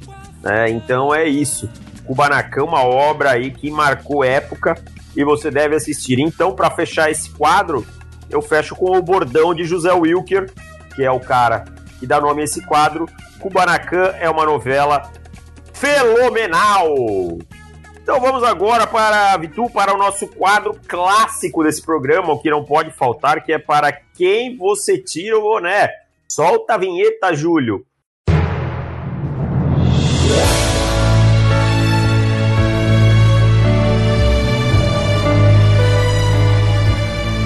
né? 0.41 0.71
então 0.71 1.13
é 1.13 1.27
isso. 1.27 1.69
Kubanacan, 2.05 2.63
uma 2.63 2.85
obra 2.85 3.33
aí 3.33 3.51
que 3.51 3.73
marcou 3.73 4.23
época 4.23 4.81
e 5.17 5.25
você 5.25 5.51
deve 5.51 5.75
assistir. 5.75 6.21
Então, 6.21 6.55
para 6.55 6.71
fechar 6.71 7.11
esse 7.11 7.29
quadro, 7.31 7.85
eu 8.31 8.41
fecho 8.41 8.77
com 8.77 8.97
o 8.97 9.03
bordão 9.03 9.53
de 9.53 9.65
José 9.65 9.93
Wilker, 9.93 10.53
que 10.95 11.03
é 11.03 11.11
o 11.11 11.19
cara 11.19 11.65
que 11.99 12.07
dá 12.07 12.21
nome 12.21 12.43
a 12.43 12.45
esse 12.45 12.65
quadro. 12.65 13.09
Kubanacan 13.41 14.15
é 14.21 14.31
uma 14.31 14.47
novela 14.47 15.11
fenomenal. 15.73 16.87
Então 18.09 18.23
vamos 18.23 18.43
agora 18.43 18.87
para 18.87 19.37
Vitu, 19.37 19.69
para 19.69 19.95
o 19.95 19.99
nosso 19.99 20.27
quadro 20.29 20.75
clássico 20.89 21.63
desse 21.63 21.83
programa, 21.83 22.33
o 22.33 22.39
que 22.39 22.49
não 22.49 22.65
pode 22.65 22.91
faltar, 22.91 23.45
que 23.45 23.53
é 23.53 23.59
para 23.59 23.93
quem 23.93 24.57
você 24.57 24.97
tira 24.97 25.39
o 25.39 25.43
boné. 25.43 25.91
Solta 26.27 26.73
a 26.73 26.79
vinheta, 26.79 27.35
Júlio. 27.35 27.85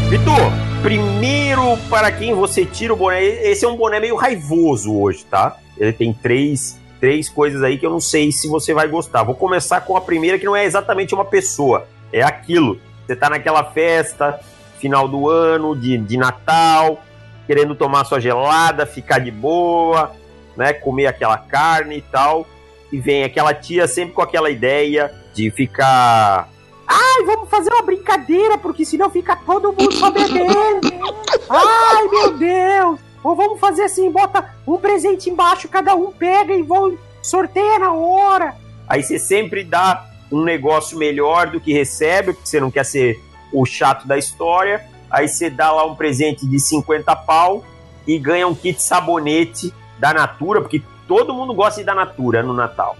Vitor, 0.08 0.52
primeiro 0.80 1.76
para 1.90 2.12
quem 2.12 2.34
você 2.34 2.64
tira 2.64 2.94
o 2.94 2.96
boné. 2.96 3.20
Esse 3.20 3.64
é 3.64 3.68
um 3.68 3.74
boné 3.74 3.98
meio 3.98 4.14
raivoso 4.14 4.96
hoje, 4.96 5.24
tá? 5.24 5.58
Ele 5.76 5.92
tem 5.92 6.14
três, 6.14 6.78
três 7.03 7.28
coisas 7.28 7.64
aí 7.64 7.78
que 7.78 7.84
eu 7.84 7.90
não 7.90 7.98
sei 7.98 8.30
se 8.30 8.46
você 8.46 8.72
vai 8.72 8.86
gostar. 8.86 9.24
Vou 9.24 9.34
começar 9.34 9.80
com 9.80 9.96
a 9.96 10.00
primeira, 10.00 10.38
que 10.38 10.44
não 10.44 10.55
é 10.55 10.64
exatamente 10.64 11.12
uma 11.12 11.24
pessoa, 11.24 11.88
é 12.12 12.22
aquilo. 12.22 12.80
Você 13.05 13.16
tá 13.16 13.28
naquela 13.28 13.64
festa, 13.64 14.38
final 14.78 15.09
do 15.09 15.28
ano, 15.28 15.74
de, 15.74 15.98
de 15.98 16.16
Natal, 16.16 17.03
querendo 17.44 17.74
tomar 17.74 18.05
sua 18.05 18.20
gelada, 18.20 18.86
ficar 18.86 19.18
de 19.18 19.32
boa, 19.32 20.12
né? 20.57 20.72
Comer 20.72 21.09
aquela 21.09 21.36
carne 21.36 21.96
e 21.96 22.03
tal. 22.03 22.46
E 22.92 23.00
vem 23.00 23.24
aquela 23.24 23.53
tia 23.53 23.88
sempre 23.88 24.14
com 24.14 24.22
aquela 24.22 24.48
ideia 24.48 25.12
de 25.34 25.50
ficar. 25.50 26.48
Ai, 26.86 27.24
vamos 27.24 27.50
fazer 27.50 27.72
uma 27.72 27.82
brincadeira, 27.82 28.57
porque 28.59 28.84
senão 28.84 29.11
fica 29.11 29.34
todo 29.34 29.72
mundo 29.72 29.92
só 29.92 30.09
bebendo. 30.09 30.88
Ai, 31.50 32.07
meu 32.07 32.38
Deus! 32.38 33.11
Ou 33.22 33.36
vamos 33.36 33.60
fazer 33.60 33.84
assim, 33.84 34.10
bota 34.10 34.54
um 34.66 34.76
presente 34.78 35.30
embaixo, 35.30 35.68
cada 35.68 35.94
um 35.94 36.10
pega 36.10 36.52
e 36.54 36.62
vão 36.62 36.96
sorteia 37.22 37.78
na 37.78 37.92
hora. 37.92 38.54
Aí 38.88 39.02
você 39.02 39.18
sempre 39.18 39.62
dá 39.64 40.06
um 40.30 40.42
negócio 40.42 40.98
melhor 40.98 41.48
do 41.48 41.60
que 41.60 41.72
recebe, 41.72 42.32
porque 42.32 42.48
você 42.48 42.60
não 42.60 42.70
quer 42.70 42.84
ser 42.84 43.20
o 43.52 43.64
chato 43.64 44.06
da 44.06 44.18
história. 44.18 44.84
Aí 45.10 45.28
você 45.28 45.50
dá 45.50 45.70
lá 45.70 45.84
um 45.84 45.94
presente 45.94 46.46
de 46.46 46.58
50 46.58 47.14
pau 47.16 47.64
e 48.06 48.18
ganha 48.18 48.48
um 48.48 48.54
kit 48.54 48.82
sabonete 48.82 49.72
da 49.98 50.12
Natura, 50.12 50.60
porque 50.60 50.82
todo 51.06 51.34
mundo 51.34 51.54
gosta 51.54 51.80
de 51.80 51.86
da 51.86 51.94
Natura 51.94 52.42
no 52.42 52.54
Natal. 52.54 52.96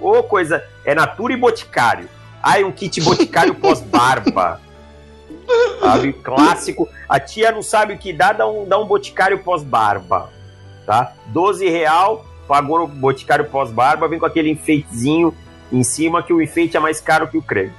Ô 0.00 0.22
coisa, 0.22 0.62
é 0.84 0.94
Natura 0.94 1.32
e 1.32 1.36
Boticário. 1.36 2.08
Aí 2.42 2.64
um 2.64 2.72
kit 2.72 3.00
Boticário 3.00 3.54
pós-barba. 3.56 4.60
Sabe? 5.80 6.12
Clássico. 6.12 6.88
A 7.08 7.20
tia 7.20 7.52
não 7.52 7.62
sabe 7.62 7.94
o 7.94 7.98
que 7.98 8.12
dá, 8.12 8.32
dá 8.32 8.48
um, 8.48 8.64
dá 8.66 8.78
um 8.78 8.86
Boticário 8.86 9.38
pós-barba. 9.38 10.30
Tá? 10.86 11.14
12 11.26 11.68
real, 11.68 12.24
pagou 12.46 12.84
o 12.84 12.86
Boticário 12.86 13.44
pós-barba, 13.46 14.08
vem 14.08 14.18
com 14.18 14.26
aquele 14.26 14.50
enfeitezinho 14.50 15.34
em 15.72 15.82
cima, 15.82 16.22
que 16.22 16.32
o 16.32 16.42
enfeite 16.42 16.76
é 16.76 16.80
mais 16.80 17.00
caro 17.00 17.28
que 17.28 17.38
o 17.38 17.42
creme. 17.42 17.72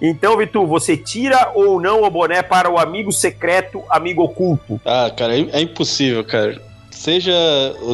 Então, 0.00 0.36
Vitor, 0.36 0.66
você 0.66 0.96
tira 0.96 1.52
ou 1.54 1.80
não 1.80 2.02
o 2.02 2.10
boné 2.10 2.42
para 2.42 2.68
o 2.68 2.76
amigo 2.76 3.12
secreto, 3.12 3.84
amigo 3.88 4.22
oculto? 4.22 4.80
Ah, 4.84 5.08
cara, 5.16 5.38
é, 5.38 5.48
é 5.52 5.60
impossível, 5.60 6.24
cara. 6.24 6.60
Seja 6.90 7.32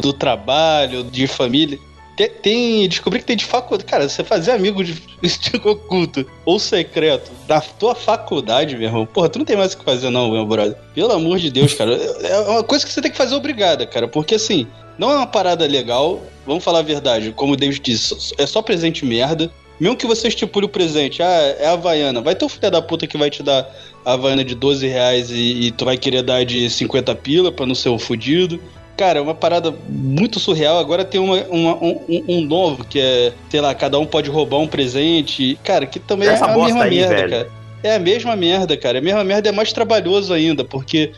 do 0.01 0.11
trabalho, 0.11 1.03
de 1.03 1.27
família. 1.27 1.77
Tem, 2.19 2.29
tem, 2.29 2.89
descobri 2.89 3.19
que 3.19 3.25
tem 3.25 3.37
de 3.37 3.45
faculdade. 3.45 3.89
Cara, 3.89 4.09
você 4.09 4.25
fazer 4.25 4.51
amigo 4.51 4.83
de 4.83 5.01
estilo 5.23 5.71
oculto 5.71 6.25
ou 6.43 6.59
secreto 6.59 7.31
da 7.47 7.61
tua 7.61 7.95
faculdade, 7.95 8.75
meu 8.75 8.89
irmão. 8.89 9.05
Porra, 9.05 9.29
tu 9.29 9.39
não 9.39 9.45
tem 9.45 9.55
mais 9.55 9.71
o 9.71 9.77
que 9.77 9.85
fazer, 9.85 10.09
não, 10.09 10.29
meu 10.29 10.45
brother. 10.45 10.75
Pelo 10.93 11.13
amor 11.13 11.39
de 11.39 11.49
Deus, 11.49 11.73
cara. 11.73 11.95
É 11.95 12.39
uma 12.39 12.63
coisa 12.63 12.85
que 12.85 12.91
você 12.91 13.01
tem 13.01 13.09
que 13.09 13.15
fazer 13.15 13.35
obrigada, 13.35 13.87
cara. 13.87 14.05
Porque 14.05 14.35
assim, 14.35 14.67
não 14.97 15.09
é 15.09 15.15
uma 15.15 15.27
parada 15.27 15.65
legal. 15.65 16.21
Vamos 16.45 16.61
falar 16.61 16.79
a 16.79 16.81
verdade. 16.81 17.31
Como 17.31 17.53
o 17.53 17.55
David 17.55 17.79
disse, 17.79 18.33
é 18.37 18.45
só 18.45 18.61
presente 18.61 19.05
merda. 19.05 19.49
Mesmo 19.79 19.95
que 19.95 20.05
você 20.05 20.27
estipule 20.27 20.65
o 20.65 20.69
presente, 20.69 21.23
ah, 21.23 21.55
é 21.57 21.67
a 21.67 21.71
Havaiana. 21.71 22.19
Vai 22.19 22.35
ter 22.35 22.43
um 22.43 22.49
filho 22.49 22.69
da 22.69 22.81
puta 22.81 23.07
que 23.07 23.17
vai 23.17 23.29
te 23.29 23.41
dar 23.41 23.65
a 24.03 24.11
Havaiana 24.11 24.43
de 24.43 24.55
12 24.55 24.85
reais 24.85 25.31
e, 25.31 25.67
e 25.67 25.71
tu 25.71 25.85
vai 25.85 25.97
querer 25.97 26.21
dar 26.21 26.43
de 26.43 26.69
50 26.69 27.15
pila 27.15 27.49
pra 27.49 27.65
não 27.65 27.73
ser 27.73 27.87
um 27.87 27.97
fudido. 27.97 28.61
Cara, 28.99 29.19
é 29.19 29.21
uma 29.21 29.33
parada 29.33 29.73
muito 29.87 30.41
surreal. 30.41 30.77
Agora 30.77 31.05
tem 31.05 31.21
uma, 31.21 31.37
uma 31.45 31.75
um, 31.75 32.01
um, 32.27 32.41
novo 32.41 32.83
que 32.83 32.99
é, 32.99 33.31
sei 33.49 33.61
lá, 33.61 33.73
cada 33.73 33.97
um 33.97 34.05
pode 34.05 34.29
roubar 34.29 34.57
um 34.57 34.67
presente. 34.67 35.57
Cara, 35.63 35.85
que 35.85 36.01
também 36.01 36.27
Essa 36.27 36.47
é 36.47 36.51
a 36.51 36.57
mesma 36.57 36.83
aí, 36.83 36.95
merda, 36.97 37.15
velho. 37.15 37.29
cara. 37.29 37.49
É 37.81 37.95
a 37.95 37.99
mesma 37.99 38.35
merda, 38.35 38.75
cara. 38.75 38.97
A 38.97 39.01
mesma 39.01 39.23
merda 39.23 39.47
é 39.47 39.51
mais 39.53 39.71
trabalhoso 39.71 40.33
ainda, 40.33 40.65
porque 40.65 41.13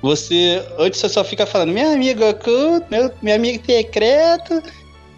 você. 0.00 0.64
Antes 0.78 0.98
você 0.98 1.10
só 1.10 1.22
fica 1.22 1.44
falando, 1.44 1.74
minha 1.74 1.92
amiga 1.92 2.30
oculto, 2.30 2.86
meu, 2.90 3.12
meu 3.20 3.34
amigo 3.34 3.62
secreto, 3.66 4.62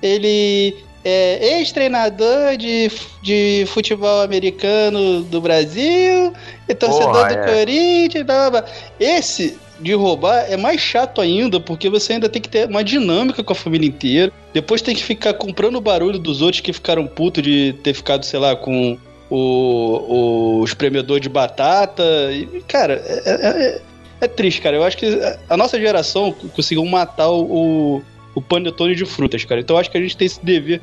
ele 0.03 0.75
é 1.05 1.59
ex-treinador 1.59 2.57
de, 2.57 2.91
de 3.23 3.65
futebol 3.69 4.23
americano 4.23 5.23
do 5.23 5.41
Brasil, 5.41 6.33
e 6.69 6.75
torcedor 6.75 7.13
Porra, 7.13 7.29
do 7.29 7.35
é. 7.35 7.59
Corinthians, 7.59 8.27
blá, 8.27 8.51
blá, 8.51 8.63
blá. 8.63 8.71
Esse 8.99 9.57
de 9.81 9.95
roubar 9.95 10.47
é 10.51 10.57
mais 10.57 10.81
chato 10.81 11.21
ainda, 11.21 11.61
porque 11.61 11.89
você 11.89 12.15
ainda 12.15 12.29
tem 12.29 12.41
que 12.43 12.49
ter 12.49 12.69
uma 12.69 12.83
dinâmica 12.83 13.43
com 13.43 13.53
a 13.53 13.57
família 13.57 13.87
inteira. 13.87 14.33
Depois 14.53 14.83
tem 14.83 14.95
que 14.95 15.03
ficar 15.03 15.35
comprando 15.35 15.77
o 15.77 15.81
barulho 15.81 16.19
dos 16.19 16.43
outros 16.43 16.61
que 16.61 16.73
ficaram 16.73 17.07
putos 17.07 17.43
de 17.43 17.75
ter 17.83 17.95
ficado, 17.95 18.25
sei 18.25 18.41
lá, 18.41 18.57
com 18.57 18.99
o, 19.31 20.61
o 20.61 20.65
espremedor 20.65 21.21
de 21.21 21.29
batata. 21.29 22.03
E, 22.33 22.63
cara, 22.67 23.03
é, 23.07 23.23
é, 23.27 23.49
é, 23.49 23.83
é 24.23 24.29
triste, 24.29 24.61
cara. 24.61 24.77
Eu 24.77 24.85
acho 24.85 24.97
que 24.97 25.07
a 25.49 25.57
nossa 25.57 25.79
geração 25.79 26.33
conseguiu 26.55 26.85
matar 26.85 27.31
o, 27.31 28.03
o 28.35 28.43
panetone 28.43 28.95
de 28.95 29.05
frutas, 29.05 29.45
cara. 29.45 29.61
Então 29.61 29.77
acho 29.77 29.91
que 29.91 29.99
a 29.99 30.01
gente 30.01 30.17
tem 30.17 30.27
esse 30.27 30.45
dever 30.45 30.81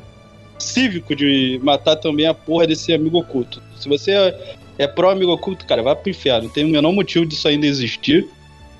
cívico 0.58 1.14
de 1.14 1.60
matar 1.62 1.96
também 1.96 2.26
a 2.26 2.34
porra 2.34 2.66
desse 2.66 2.92
amigo 2.92 3.18
oculto. 3.18 3.62
Se 3.78 3.88
você 3.88 4.12
é, 4.12 4.56
é 4.78 4.86
pró-amigo 4.86 5.32
oculto, 5.32 5.66
cara, 5.66 5.82
vai 5.82 5.94
pro 5.94 6.10
inferno. 6.10 6.44
Não 6.44 6.50
tem 6.50 6.64
o 6.64 6.68
menor 6.68 6.92
motivo 6.92 7.26
disso 7.26 7.48
ainda 7.48 7.66
existir. 7.66 8.26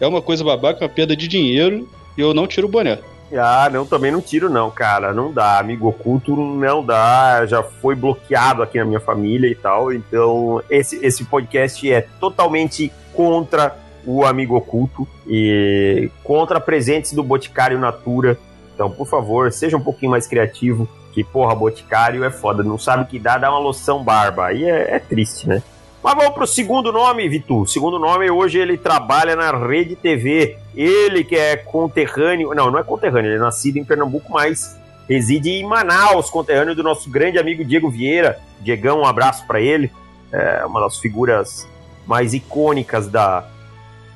É 0.00 0.06
uma 0.06 0.22
coisa 0.22 0.44
babaca, 0.44 0.84
uma 0.84 0.88
perda 0.88 1.16
de 1.16 1.26
dinheiro 1.26 1.88
e 2.16 2.20
eu 2.20 2.34
não 2.34 2.46
tiro 2.46 2.66
o 2.66 2.70
boné. 2.70 2.98
Ah, 3.34 3.68
não, 3.72 3.84
também 3.84 4.12
não 4.12 4.20
tiro 4.20 4.48
não, 4.48 4.70
cara, 4.70 5.12
não 5.12 5.32
dá, 5.32 5.58
amigo 5.58 5.88
oculto 5.88 6.36
não 6.36 6.84
dá, 6.84 7.44
já 7.44 7.60
foi 7.60 7.96
bloqueado 7.96 8.62
aqui 8.62 8.78
na 8.78 8.84
minha 8.84 9.00
família 9.00 9.48
e 9.48 9.54
tal, 9.54 9.92
então 9.92 10.62
esse, 10.70 11.04
esse 11.04 11.24
podcast 11.24 11.90
é 11.90 12.02
totalmente 12.20 12.92
contra 13.12 13.76
o 14.06 14.24
amigo 14.24 14.54
oculto 14.54 15.08
e 15.26 16.08
contra 16.22 16.60
presentes 16.60 17.14
do 17.14 17.24
Boticário 17.24 17.80
Natura, 17.80 18.38
então 18.72 18.88
por 18.88 19.08
favor, 19.08 19.50
seja 19.50 19.76
um 19.76 19.82
pouquinho 19.82 20.12
mais 20.12 20.28
criativo, 20.28 20.88
que 21.12 21.24
porra, 21.24 21.52
Boticário 21.52 22.22
é 22.22 22.30
foda, 22.30 22.62
não 22.62 22.78
sabe 22.78 23.02
o 23.02 23.06
que 23.06 23.18
dá, 23.18 23.38
dá 23.38 23.50
uma 23.50 23.58
loção 23.58 24.04
barba, 24.04 24.46
aí 24.46 24.64
é, 24.64 24.94
é 24.94 24.98
triste, 25.00 25.48
né? 25.48 25.60
Mas 26.02 26.14
vamos 26.14 26.34
pro 26.34 26.46
segundo 26.46 26.92
nome, 26.92 27.28
Vitor. 27.28 27.62
O 27.62 27.66
segundo 27.66 27.98
nome, 27.98 28.30
hoje 28.30 28.58
ele 28.58 28.76
trabalha 28.76 29.34
na 29.34 29.50
Rede 29.50 29.96
TV. 29.96 30.58
Ele 30.74 31.24
que 31.24 31.34
é 31.34 31.56
conterrâneo. 31.56 32.54
Não, 32.54 32.70
não 32.70 32.78
é 32.78 32.82
conterrâneo, 32.82 33.28
ele 33.28 33.36
é 33.36 33.40
nascido 33.40 33.78
em 33.78 33.84
Pernambuco, 33.84 34.32
mas 34.32 34.78
reside 35.08 35.50
em 35.50 35.64
Manaus, 35.64 36.30
conterrâneo 36.30 36.74
do 36.74 36.82
nosso 36.82 37.10
grande 37.10 37.38
amigo 37.38 37.64
Diego 37.64 37.90
Vieira. 37.90 38.38
Diegão, 38.60 39.00
um 39.00 39.06
abraço 39.06 39.46
para 39.46 39.60
ele. 39.60 39.90
É 40.32 40.64
uma 40.66 40.80
das 40.80 40.98
figuras 40.98 41.66
mais 42.06 42.34
icônicas 42.34 43.08
da, 43.08 43.44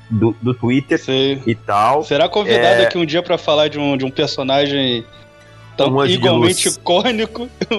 do, 0.09 0.35
do 0.41 0.53
Twitter 0.53 0.99
Sim. 0.99 1.41
e 1.45 1.55
tal. 1.55 2.03
Será 2.03 2.27
convidado 2.27 2.81
é... 2.81 2.85
aqui 2.85 2.97
um 2.97 3.05
dia 3.05 3.23
para 3.23 3.37
falar 3.37 3.69
de 3.69 3.79
um, 3.79 3.97
de 3.97 4.05
um 4.05 4.11
personagem 4.11 5.05
tão 5.85 5.95
um 5.95 6.05
igualmente 6.05 6.67
icônico, 6.67 7.49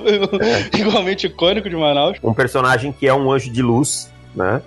é. 0.40 0.78
igualmente 0.78 1.26
icônico 1.26 1.68
de 1.68 1.76
Manaus. 1.76 2.18
Um 2.22 2.34
personagem 2.34 2.92
que 2.92 3.06
é 3.06 3.14
um 3.14 3.30
anjo 3.30 3.50
de 3.50 3.62
luz, 3.62 4.10
né? 4.34 4.62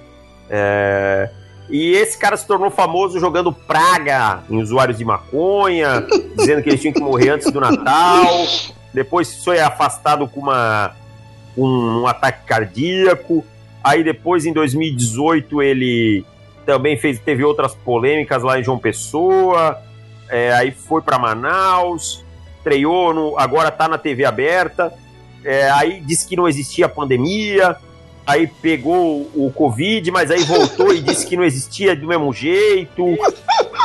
É... 0.49 1.29
E 1.69 1.93
esse 1.93 2.17
cara 2.17 2.37
se 2.37 2.45
tornou 2.45 2.69
famoso 2.69 3.19
jogando 3.19 3.51
praga 3.51 4.43
em 4.49 4.61
usuários 4.61 4.97
de 4.97 5.05
maconha, 5.05 6.05
dizendo 6.37 6.61
que 6.61 6.69
eles 6.69 6.81
tinham 6.81 6.93
que 6.93 7.01
morrer 7.01 7.29
antes 7.29 7.51
do 7.51 7.59
Natal. 7.59 8.45
Depois 8.93 9.43
foi 9.43 9.59
afastado 9.59 10.27
com 10.27 10.41
uma 10.41 10.95
um, 11.57 12.01
um 12.01 12.07
ataque 12.07 12.45
cardíaco. 12.45 13.43
Aí 13.83 14.03
depois, 14.03 14.45
em 14.45 14.53
2018, 14.53 15.61
ele 15.61 16.25
também 16.65 16.97
fez, 16.97 17.19
teve 17.19 17.43
outras 17.43 17.73
polêmicas 17.75 18.43
lá 18.43 18.59
em 18.59 18.63
João 18.63 18.77
Pessoa. 18.77 19.79
É, 20.29 20.51
aí 20.53 20.71
foi 20.71 21.01
para 21.01 21.19
Manaus 21.19 22.24
estreou, 22.65 23.13
no, 23.13 23.37
agora 23.37 23.69
tá 23.69 23.87
na 23.87 23.97
TV 23.97 24.25
aberta. 24.25 24.91
É, 25.43 25.69
aí 25.69 26.01
disse 26.01 26.27
que 26.27 26.35
não 26.35 26.47
existia 26.47 26.89
pandemia, 26.89 27.77
aí 28.25 28.47
pegou 28.47 29.29
o 29.35 29.51
Covid, 29.53 30.09
mas 30.09 30.31
aí 30.31 30.43
voltou 30.43 30.91
e 30.91 30.99
disse 30.99 31.27
que 31.27 31.37
não 31.37 31.43
existia 31.43 31.95
do 31.95 32.07
mesmo 32.07 32.33
jeito 32.33 33.05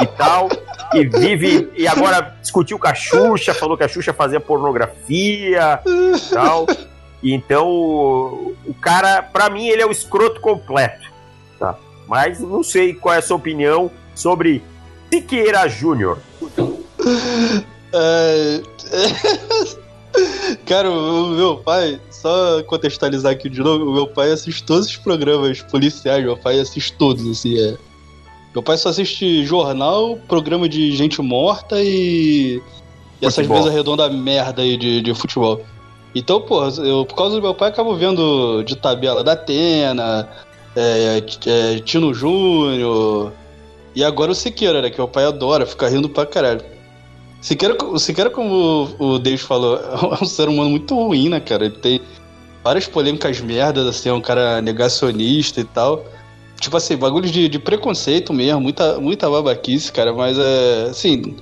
e 0.01 0.07
tal. 0.17 0.49
E 0.95 1.05
vive. 1.05 1.71
E 1.77 1.87
agora 1.87 2.35
discutiu 2.41 2.79
com 2.79 2.89
a 2.89 2.95
Xuxa, 2.95 3.53
falou 3.53 3.77
que 3.77 3.85
a 3.85 3.89
Xuxa 3.89 4.15
fazia 4.15 4.41
pornografia 4.41 5.81
e 5.87 6.31
tal. 6.33 6.67
E 7.23 7.35
então, 7.35 7.69
o, 7.69 8.75
cara, 8.81 9.23
pra 9.23 9.51
mim, 9.51 9.69
ele 9.69 9.83
é 9.83 9.87
o 9.87 9.91
escroto 9.91 10.41
completo. 10.41 11.13
Tá? 11.59 11.77
Mas 12.09 12.41
não 12.41 12.63
sei 12.63 12.95
qual 12.95 13.15
é 13.15 13.19
a 13.19 13.23
sua 13.23 13.37
opinião 13.37 13.91
sobre 14.15 14.63
Siqueira 15.13 15.69
Júnior. 15.69 16.19
É... 17.93 18.63
Cara, 20.67 20.91
o 20.91 21.29
meu 21.29 21.57
pai, 21.59 22.01
só 22.11 22.63
contextualizar 22.65 23.33
aqui 23.33 23.49
de 23.49 23.61
novo, 23.61 23.85
o 23.87 23.93
meu 23.93 24.07
pai 24.07 24.33
assiste 24.33 24.63
todos 24.65 24.87
os 24.87 24.97
programas 24.97 25.63
policiais, 25.63 26.25
meu 26.25 26.37
pai 26.37 26.59
assiste 26.59 26.93
todos, 26.95 27.27
assim, 27.29 27.59
é. 27.59 27.77
Meu 28.53 28.63
pai 28.63 28.77
só 28.77 28.89
assiste 28.89 29.45
jornal, 29.45 30.19
programa 30.29 30.69
de 30.69 30.91
gente 30.97 31.23
morta 31.23 31.81
e. 31.81 32.61
e 33.23 33.27
essas 33.27 33.47
mesas 33.47 33.73
redondas 33.73 34.13
merda 34.13 34.63
aí 34.63 34.77
de, 34.77 35.01
de 35.01 35.15
futebol. 35.15 35.61
Então, 36.15 36.41
pô, 36.41 36.65
eu, 36.67 37.05
por 37.05 37.15
causa 37.15 37.37
do 37.37 37.43
meu 37.43 37.55
pai, 37.55 37.69
acabo 37.69 37.95
vendo 37.95 38.65
de 38.65 38.75
tabela 38.75 39.23
da 39.23 39.33
Atena, 39.33 40.29
é, 40.75 41.23
é, 41.47 41.79
Tino 41.79 42.13
Júnior. 42.13 43.33
E 43.95 44.03
agora 44.03 44.33
o 44.33 44.35
Siqueira, 44.35 44.83
né? 44.83 44.91
Que 44.91 44.99
meu 44.99 45.07
pai 45.07 45.25
adora, 45.25 45.65
fica 45.65 45.89
rindo 45.89 46.09
pra 46.09 46.27
caralho. 46.27 46.63
O 47.41 47.99
Siqueira, 47.99 48.31
como 48.31 48.89
o 48.99 49.19
David 49.19 49.43
falou, 49.43 49.77
é 50.21 50.23
um 50.23 50.27
ser 50.27 50.49
humano 50.49 50.71
muito 50.71 50.95
ruim, 50.95 51.31
né, 51.31 51.41
cara? 51.41 51.65
Ele 51.65 51.77
tem 51.77 52.01
várias 52.63 52.87
polêmicas 52.87 53.41
merdas, 53.41 53.87
assim, 53.87 54.11
é 54.11 54.13
um 54.13 54.21
cara 54.21 54.61
negacionista 54.61 55.61
e 55.61 55.65
tal. 55.65 56.05
Tipo 56.61 56.77
assim, 56.77 56.97
bagulho 56.97 57.31
de, 57.31 57.49
de 57.49 57.59
preconceito 57.59 58.35
mesmo, 58.35 58.61
muita, 58.61 59.01
muita 59.01 59.31
babaquice, 59.31 59.91
cara, 59.91 60.13
mas 60.13 60.39
é. 60.39 60.89
Assim, 60.91 61.37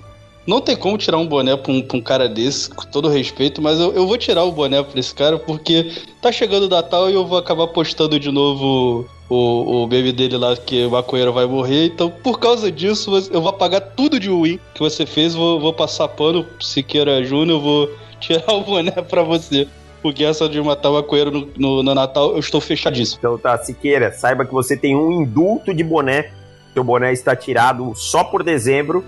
não 0.48 0.62
tem 0.62 0.74
como 0.74 0.96
tirar 0.96 1.18
um 1.18 1.26
boné 1.26 1.54
pra 1.58 1.70
um, 1.70 1.82
pra 1.82 1.98
um 1.98 2.00
cara 2.00 2.26
desse, 2.26 2.70
com 2.70 2.86
todo 2.86 3.06
respeito, 3.06 3.60
mas 3.60 3.78
eu, 3.78 3.92
eu 3.92 4.06
vou 4.06 4.16
tirar 4.16 4.44
o 4.44 4.50
boné 4.50 4.82
pra 4.82 4.98
esse 4.98 5.14
cara 5.14 5.38
porque 5.38 5.92
tá 6.22 6.32
chegando 6.32 6.62
o 6.64 6.68
Natal 6.70 7.10
e 7.10 7.14
eu 7.14 7.26
vou 7.26 7.36
acabar 7.36 7.66
postando 7.66 8.18
de 8.18 8.30
novo 8.30 9.06
o, 9.28 9.82
o 9.82 9.86
baby 9.86 10.10
dele 10.10 10.38
lá 10.38 10.56
que 10.56 10.86
o 10.86 10.90
maconheiro 10.90 11.34
vai 11.34 11.44
morrer. 11.44 11.84
Então, 11.84 12.10
por 12.10 12.40
causa 12.40 12.72
disso, 12.72 13.10
eu 13.30 13.42
vou 13.42 13.50
apagar 13.50 13.92
tudo 13.94 14.18
de 14.18 14.30
win 14.30 14.58
que 14.72 14.80
você 14.80 15.04
fez, 15.04 15.34
vou, 15.34 15.60
vou 15.60 15.74
passar 15.74 16.08
pano, 16.08 16.46
Siqueira 16.58 17.22
Júnior, 17.22 17.60
vou 17.60 17.90
tirar 18.18 18.50
o 18.54 18.62
boné 18.62 18.90
pra 18.90 19.22
você. 19.22 19.68
Porque 20.00 20.24
essa 20.24 20.48
de 20.48 20.58
matar 20.62 20.88
o 20.88 20.94
maconheiro 20.94 21.30
no, 21.30 21.48
no, 21.58 21.82
no 21.82 21.94
Natal, 21.94 22.30
eu 22.32 22.38
estou 22.38 22.60
fechadíssimo. 22.60 23.18
Então 23.18 23.36
tá, 23.36 23.58
Siqueira, 23.58 24.12
saiba 24.12 24.46
que 24.46 24.54
você 24.54 24.78
tem 24.78 24.96
um 24.96 25.20
indulto 25.20 25.74
de 25.74 25.84
boné. 25.84 26.30
Seu 26.72 26.82
boné 26.82 27.12
está 27.12 27.36
tirado 27.36 27.92
só 27.94 28.24
por 28.24 28.42
dezembro. 28.42 29.04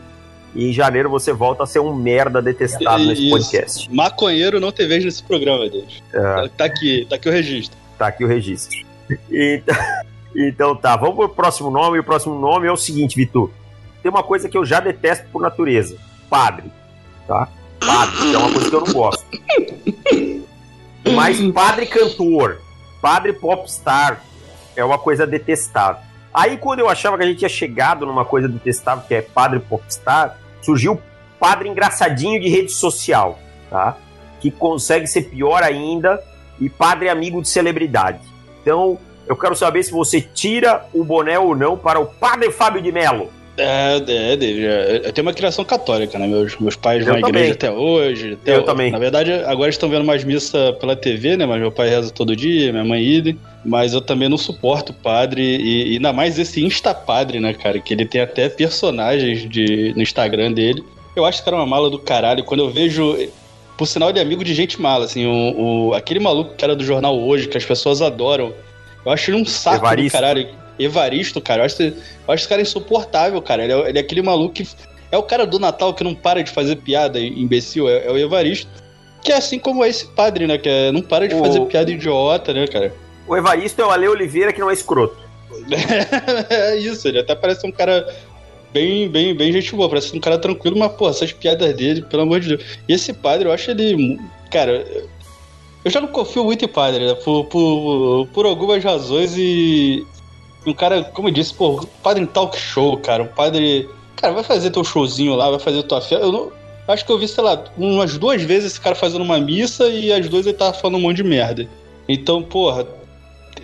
E 0.54 0.68
em 0.68 0.72
janeiro 0.72 1.08
você 1.08 1.32
volta 1.32 1.62
a 1.62 1.66
ser 1.66 1.78
um 1.78 1.94
merda 1.94 2.42
detestado 2.42 3.04
nesse 3.04 3.22
Isso. 3.22 3.30
podcast. 3.30 3.94
Maconheiro 3.94 4.58
não 4.58 4.72
tem 4.72 4.88
vez 4.88 5.04
nesse 5.04 5.22
programa, 5.22 5.68
Deus. 5.68 6.02
É. 6.12 6.48
Tá 6.48 6.64
aqui, 6.64 7.06
tá 7.08 7.16
aqui 7.16 7.28
o 7.28 7.32
registro. 7.32 7.78
Tá 7.98 8.06
aqui 8.08 8.24
o 8.24 8.28
registro. 8.28 8.76
Então, 9.28 9.76
então 10.36 10.76
tá, 10.76 10.94
vamos 10.94 11.16
pro 11.16 11.28
próximo 11.28 11.68
nome. 11.68 11.98
O 11.98 12.04
próximo 12.04 12.38
nome 12.38 12.68
é 12.68 12.70
o 12.70 12.76
seguinte, 12.76 13.16
Vitor. 13.16 13.50
Tem 14.00 14.08
uma 14.08 14.22
coisa 14.22 14.48
que 14.48 14.56
eu 14.56 14.64
já 14.64 14.78
detesto 14.78 15.26
por 15.32 15.42
natureza: 15.42 15.96
padre. 16.28 16.70
Tá? 17.26 17.48
Padre, 17.80 18.16
que 18.16 18.34
é 18.34 18.38
uma 18.38 18.52
coisa 18.52 18.70
que 18.70 18.76
eu 18.76 18.80
não 18.80 18.92
gosto. 18.92 19.24
Mas 21.12 21.40
padre 21.52 21.86
cantor, 21.86 22.60
padre 23.02 23.32
popstar, 23.32 24.22
é 24.76 24.84
uma 24.84 24.98
coisa 24.98 25.26
detestável. 25.26 26.02
Aí 26.32 26.56
quando 26.56 26.80
eu 26.80 26.88
achava 26.88 27.16
que 27.16 27.24
a 27.24 27.26
gente 27.26 27.38
tinha 27.38 27.48
chegado 27.48 28.06
numa 28.06 28.24
coisa 28.24 28.48
detestável, 28.48 29.04
que 29.06 29.14
é 29.14 29.22
padre 29.22 29.60
popstar, 29.60 30.36
surgiu 30.62 30.92
o 30.94 31.02
padre 31.38 31.68
engraçadinho 31.68 32.40
de 32.40 32.48
rede 32.48 32.72
social, 32.72 33.38
tá? 33.68 33.96
Que 34.40 34.50
consegue 34.50 35.06
ser 35.06 35.22
pior 35.22 35.62
ainda, 35.62 36.22
e 36.60 36.68
padre 36.68 37.08
amigo 37.08 37.40
de 37.40 37.48
celebridade. 37.48 38.20
Então, 38.60 38.98
eu 39.26 39.34
quero 39.34 39.56
saber 39.56 39.82
se 39.82 39.90
você 39.90 40.20
tira 40.20 40.86
o 40.92 41.02
boné 41.02 41.38
ou 41.38 41.56
não 41.56 41.76
para 41.76 41.98
o 41.98 42.06
padre 42.06 42.50
Fábio 42.50 42.82
de 42.82 42.92
Mello. 42.92 43.32
É, 43.56 43.96
é, 43.96 44.36
David, 44.36 44.64
é, 44.66 45.00
eu 45.04 45.12
tenho 45.12 45.26
uma 45.26 45.34
criação 45.34 45.64
católica, 45.64 46.18
né? 46.18 46.26
Meus, 46.26 46.56
meus 46.58 46.76
pais 46.76 47.00
Eu 47.00 47.06
vão 47.12 47.16
à 47.16 47.20
também. 47.20 47.42
igreja 47.42 47.52
até 47.54 47.70
hoje. 47.70 48.38
até 48.40 48.56
Eu 48.56 48.60
o- 48.60 48.64
também. 48.64 48.90
Na 48.90 48.98
verdade, 48.98 49.32
agora 49.32 49.68
estão 49.68 49.88
vendo 49.88 50.04
mais 50.04 50.24
missa 50.24 50.72
pela 50.80 50.96
TV, 50.96 51.36
né? 51.36 51.44
Mas 51.44 51.60
meu 51.60 51.70
pai 51.70 51.88
reza 51.90 52.10
todo 52.10 52.34
dia, 52.34 52.72
minha 52.72 52.84
mãe 52.84 53.02
idem. 53.02 53.38
Mas 53.64 53.92
eu 53.92 54.00
também 54.00 54.28
não 54.28 54.38
suporto 54.38 54.92
padre, 54.94 55.42
e, 55.42 55.88
e 55.90 55.92
ainda 55.96 56.12
mais 56.12 56.38
esse 56.38 56.64
Insta-padre, 56.64 57.40
né, 57.40 57.52
cara? 57.52 57.78
Que 57.78 57.92
ele 57.92 58.06
tem 58.06 58.22
até 58.22 58.48
personagens 58.48 59.46
de, 59.50 59.92
no 59.94 60.00
Instagram 60.02 60.52
dele. 60.52 60.82
Eu 61.14 61.26
acho 61.26 61.42
que 61.42 61.48
era 61.48 61.56
uma 61.56 61.66
mala 61.66 61.90
do 61.90 61.98
caralho. 61.98 62.42
Quando 62.44 62.60
eu 62.60 62.70
vejo. 62.70 63.18
Por 63.76 63.86
sinal, 63.86 64.10
ele 64.10 64.18
é 64.18 64.22
amigo 64.22 64.44
de 64.44 64.54
gente 64.54 64.80
mala, 64.80 65.04
assim. 65.06 65.26
O, 65.26 65.88
o- 65.88 65.94
aquele 65.94 66.20
maluco 66.20 66.54
que 66.54 66.64
era 66.64 66.74
do 66.76 66.84
jornal 66.84 67.18
hoje, 67.18 67.48
que 67.48 67.56
as 67.58 67.64
pessoas 67.64 68.00
adoram. 68.00 68.52
Eu 69.04 69.10
acho 69.12 69.30
ele 69.30 69.40
um 69.40 69.44
saco 69.46 69.84
Evaristo. 69.84 70.10
do 70.16 70.20
caralho. 70.20 70.48
Evaristo, 70.84 71.40
cara. 71.40 71.62
Eu 71.62 71.66
acho, 71.66 71.82
eu 71.82 71.92
acho 72.28 72.42
esse 72.42 72.48
cara 72.48 72.62
insuportável, 72.62 73.40
cara. 73.42 73.64
Ele 73.64 73.72
é, 73.72 73.88
ele 73.90 73.98
é 73.98 74.00
aquele 74.00 74.22
maluco 74.22 74.54
que. 74.54 74.66
É 75.12 75.18
o 75.18 75.22
cara 75.22 75.44
do 75.46 75.58
Natal 75.58 75.92
que 75.92 76.04
não 76.04 76.14
para 76.14 76.42
de 76.42 76.50
fazer 76.50 76.76
piada, 76.76 77.18
imbecil. 77.18 77.88
É, 77.88 78.06
é 78.06 78.10
o 78.10 78.16
Evaristo. 78.18 78.68
Que 79.22 79.32
é 79.32 79.36
assim 79.36 79.58
como 79.58 79.84
esse 79.84 80.06
padre, 80.06 80.46
né? 80.46 80.56
Que 80.56 80.68
é- 80.68 80.92
não 80.92 81.02
para 81.02 81.28
de 81.28 81.34
O- 81.34 81.40
fazer 81.40 81.60
piada 81.66 81.90
idiota, 81.90 82.52
né, 82.54 82.66
cara? 82.66 82.92
O 83.26 83.36
Evaristo 83.36 83.82
é 83.82 83.84
o 83.84 83.90
Ale 83.90 84.08
Oliveira, 84.08 84.52
que 84.52 84.60
não 84.60 84.70
é 84.70 84.72
escroto. 84.72 85.16
é 86.48 86.76
isso, 86.76 87.06
ele 87.08 87.18
até 87.18 87.34
parece 87.34 87.66
um 87.66 87.72
cara 87.72 88.06
bem, 88.72 89.08
bem, 89.08 89.34
bem 89.34 89.52
gente 89.52 89.74
boa, 89.74 89.88
parece 89.88 90.16
um 90.16 90.20
cara 90.20 90.38
tranquilo, 90.38 90.78
mas, 90.78 90.92
pô, 90.92 91.08
essas 91.08 91.32
piadas 91.32 91.74
dele, 91.74 92.02
pelo 92.02 92.22
amor 92.22 92.40
de 92.40 92.48
Deus. 92.56 92.64
E 92.88 92.92
esse 92.92 93.12
padre, 93.12 93.48
eu 93.48 93.52
acho 93.52 93.70
ele. 93.70 94.18
Cara, 94.50 94.86
eu 95.84 95.90
já 95.90 96.00
não 96.00 96.08
confio 96.08 96.44
muito 96.44 96.64
em 96.64 96.68
padre, 96.68 97.06
né? 97.06 97.14
Por, 97.14 97.44
por, 97.46 98.26
por 98.32 98.46
algumas 98.46 98.82
razões 98.82 99.34
e. 99.36 100.06
Um 100.66 100.72
cara, 100.74 101.02
como 101.02 101.28
eu 101.28 101.32
disse, 101.32 101.54
pô, 101.54 101.86
padre 102.02 102.22
em 102.22 102.26
talk 102.26 102.58
show, 102.58 102.96
cara. 102.98 103.22
Um 103.22 103.28
padre. 103.28 103.88
Cara, 104.16 104.34
vai 104.34 104.44
fazer 104.44 104.70
teu 104.70 104.84
showzinho 104.84 105.34
lá, 105.34 105.50
vai 105.50 105.58
fazer 105.58 105.82
tua 105.84 106.00
festa. 106.00 106.24
Eu 106.24 106.32
não. 106.32 106.52
Acho 106.88 107.04
que 107.06 107.12
eu 107.12 107.18
vi, 107.18 107.28
sei 107.28 107.44
lá, 107.44 107.62
umas 107.78 108.18
duas 108.18 108.42
vezes 108.42 108.72
esse 108.72 108.80
cara 108.80 108.96
fazendo 108.96 109.22
uma 109.22 109.38
missa 109.38 109.88
e 109.88 110.12
as 110.12 110.28
duas 110.28 110.44
ele 110.46 110.56
tava 110.56 110.72
falando 110.74 110.96
um 110.96 111.00
monte 111.02 111.16
de 111.18 111.24
merda. 111.24 111.68
Então, 112.08 112.42
porra, 112.42 112.84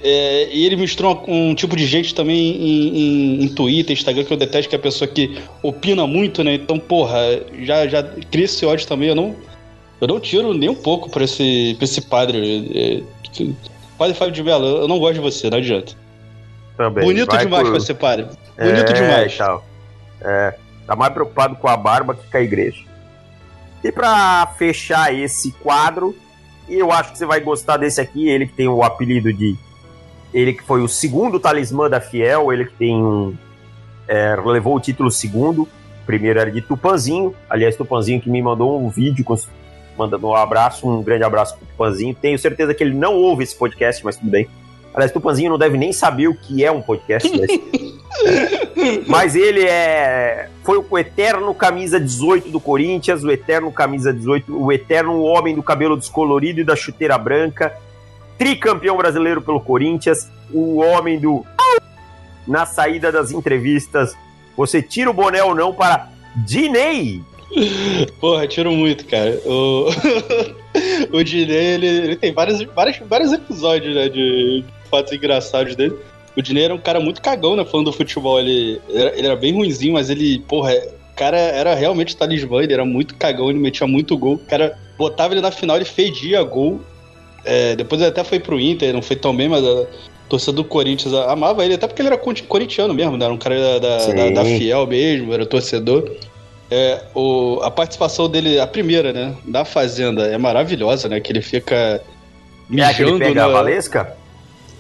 é, 0.02 0.48
e 0.52 0.64
ele 0.64 0.76
misturou 0.76 1.24
um, 1.26 1.52
tipo 1.54 1.74
de 1.74 1.86
gente 1.86 2.14
também 2.14 2.38
em, 2.38 2.88
em- 3.40 3.44
em 3.44 3.48
Twitter, 3.48 3.96
Instagram, 3.96 4.22
que 4.24 4.32
eu 4.32 4.36
detesto, 4.36 4.68
que 4.68 4.76
é 4.76 4.78
a 4.78 4.82
pessoa 4.82 5.08
que 5.08 5.36
opina 5.62 6.06
muito, 6.06 6.44
né? 6.44 6.54
Então, 6.54 6.78
porra, 6.78 7.18
já, 7.62 7.88
já 7.88 8.02
cria 8.02 8.44
esse 8.44 8.64
ódio 8.64 8.86
também. 8.86 9.08
Eu 9.08 9.14
não, 9.16 9.34
eu 10.00 10.06
não 10.06 10.20
tiro 10.20 10.54
nem 10.54 10.68
um 10.68 10.74
pouco 10.74 11.10
pra 11.10 11.24
esse, 11.24 11.74
pra 11.78 11.84
esse 11.84 12.02
padre. 12.02 13.02
É, 13.42 13.44
padre 13.98 14.14
Fábio 14.14 14.34
de 14.34 14.42
Mello, 14.42 14.64
eu 14.66 14.88
não 14.88 14.98
gosto 15.00 15.14
de 15.14 15.20
você, 15.20 15.50
não 15.50 15.58
adianta. 15.58 15.94
Também. 16.76 17.04
Bonito 17.04 17.30
Vai 17.30 17.44
demais 17.44 17.68
por- 17.68 17.84
pra 17.86 17.94
padre. 17.94 18.26
Bonito 18.58 18.90
é, 18.90 18.92
demais. 18.92 19.36
tal. 19.36 19.64
É, 20.20 20.54
tá 20.86 20.94
mais 20.96 21.12
preocupado 21.12 21.56
com 21.56 21.68
a 21.68 21.76
barba 21.76 22.14
que 22.14 22.30
com 22.30 22.36
a 22.36 22.40
igreja. 22.40 22.84
E 23.82 23.92
pra 23.92 24.46
fechar 24.58 25.14
esse 25.14 25.52
quadro, 25.52 26.14
e 26.68 26.74
eu 26.78 26.90
acho 26.90 27.12
que 27.12 27.18
você 27.18 27.26
vai 27.26 27.40
gostar 27.40 27.76
desse 27.76 28.00
aqui, 28.00 28.28
ele 28.28 28.46
que 28.46 28.54
tem 28.54 28.68
o 28.68 28.82
apelido 28.82 29.32
de. 29.32 29.56
Ele 30.34 30.52
que 30.52 30.62
foi 30.62 30.82
o 30.82 30.88
segundo 30.88 31.38
talismã 31.38 31.88
da 31.88 32.00
Fiel, 32.00 32.52
ele 32.52 32.64
que 32.66 32.74
tem 32.74 32.94
um. 32.94 33.34
é, 34.08 34.36
levou 34.44 34.74
o 34.76 34.80
título 34.80 35.10
segundo. 35.10 35.68
Primeiro 36.04 36.38
era 36.38 36.50
de 36.50 36.60
Tupanzinho. 36.60 37.34
Aliás, 37.48 37.74
Tupanzinho 37.76 38.20
que 38.20 38.30
me 38.30 38.40
mandou 38.42 38.80
um 38.80 38.88
vídeo 38.88 39.24
com, 39.24 39.34
mandando 39.96 40.26
um 40.28 40.34
abraço, 40.34 40.88
um 40.88 41.02
grande 41.02 41.24
abraço 41.24 41.56
pro 41.56 41.66
Tupanzinho. 41.66 42.14
Tenho 42.14 42.38
certeza 42.38 42.74
que 42.74 42.82
ele 42.84 42.94
não 42.94 43.14
ouve 43.14 43.42
esse 43.44 43.56
podcast, 43.56 44.04
mas 44.04 44.16
tudo 44.16 44.30
bem. 44.30 44.48
Aliás, 44.96 45.12
Tupanzinho 45.12 45.50
não 45.50 45.58
deve 45.58 45.76
nem 45.76 45.92
saber 45.92 46.26
o 46.26 46.34
que 46.34 46.64
é 46.64 46.72
um 46.72 46.80
podcast. 46.80 47.30
Mas, 47.30 49.04
mas 49.06 49.36
ele 49.36 49.62
é. 49.62 50.48
Foi 50.64 50.78
o 50.78 50.98
eterno 50.98 51.54
camisa 51.54 52.00
18 52.00 52.48
do 52.48 52.58
Corinthians, 52.58 53.22
o 53.22 53.30
eterno 53.30 53.70
camisa 53.70 54.10
18, 54.10 54.58
o 54.58 54.72
eterno 54.72 55.20
homem 55.22 55.54
do 55.54 55.62
cabelo 55.62 55.98
descolorido 55.98 56.60
e 56.60 56.64
da 56.64 56.74
chuteira 56.74 57.18
branca, 57.18 57.76
tricampeão 58.38 58.96
brasileiro 58.96 59.42
pelo 59.42 59.60
Corinthians, 59.60 60.30
o 60.50 60.78
homem 60.78 61.20
do. 61.20 61.44
Na 62.48 62.64
saída 62.64 63.12
das 63.12 63.32
entrevistas, 63.32 64.16
você 64.56 64.80
tira 64.80 65.10
o 65.10 65.12
boné 65.12 65.42
ou 65.42 65.54
não 65.54 65.74
para 65.74 66.08
Dinei? 66.36 67.20
Porra, 68.18 68.46
tiro 68.46 68.72
muito, 68.72 69.04
cara. 69.04 69.38
O, 69.44 69.88
o 71.12 71.22
Diney, 71.22 71.54
ele, 71.54 71.86
ele 71.86 72.16
tem 72.16 72.32
vários, 72.32 72.62
vários, 72.62 72.98
vários 73.06 73.32
episódios, 73.32 73.94
né, 73.94 74.08
de 74.08 74.64
fatos 74.86 75.12
engraçados 75.12 75.74
dele. 75.76 75.94
O 76.36 76.42
Diney 76.42 76.64
era 76.64 76.74
um 76.74 76.78
cara 76.78 77.00
muito 77.00 77.22
cagão, 77.22 77.56
né, 77.56 77.64
falando 77.64 77.86
do 77.86 77.92
futebol. 77.92 78.38
Ele, 78.38 78.80
era, 78.92 79.16
ele 79.16 79.26
era 79.26 79.36
bem 79.36 79.54
ruinzinho, 79.54 79.94
mas 79.94 80.10
ele, 80.10 80.38
porra, 80.40 80.72
o 80.74 81.16
cara 81.16 81.38
era 81.38 81.74
realmente 81.74 82.16
talismã, 82.16 82.62
ele 82.62 82.72
era 82.74 82.84
muito 82.84 83.14
cagão, 83.14 83.48
ele 83.48 83.58
metia 83.58 83.86
muito 83.86 84.16
gol. 84.18 84.34
O 84.34 84.38
cara 84.38 84.76
botava 84.98 85.32
ele 85.34 85.40
na 85.40 85.50
final, 85.50 85.76
ele 85.76 85.84
fedia 85.86 86.42
gol. 86.42 86.80
É, 87.44 87.74
depois 87.76 88.00
ele 88.00 88.10
até 88.10 88.22
foi 88.24 88.38
pro 88.40 88.60
Inter, 88.60 88.92
não 88.92 89.00
foi 89.00 89.16
tão 89.16 89.34
bem, 89.34 89.48
mas 89.48 89.64
a 89.64 89.86
torcida 90.28 90.52
do 90.52 90.64
Corinthians 90.64 91.14
amava 91.14 91.64
ele, 91.64 91.74
até 91.74 91.86
porque 91.86 92.02
ele 92.02 92.08
era 92.08 92.18
corintiano 92.18 92.92
mesmo, 92.92 93.16
né? 93.16 93.24
Era 93.24 93.32
um 93.32 93.38
cara 93.38 93.58
da, 93.58 93.78
da, 93.78 94.06
da- 94.12 94.30
da 94.30 94.44
Fiel 94.44 94.86
mesmo, 94.86 95.32
era 95.32 95.46
torcedor. 95.46 96.10
É, 96.68 97.00
o, 97.14 97.60
a 97.62 97.70
participação 97.70 98.28
dele, 98.28 98.58
a 98.58 98.66
primeira, 98.66 99.12
né, 99.12 99.32
da 99.44 99.64
Fazenda, 99.64 100.26
é 100.26 100.36
maravilhosa, 100.36 101.08
né? 101.08 101.20
Que 101.20 101.30
ele 101.32 101.40
fica 101.40 101.74
É 101.76 102.00
mijando 102.68 102.90
aquele 102.90 103.18
pega 103.20 103.44
a 103.44 103.46
na- 103.46 103.52
Valesca? 103.52 104.16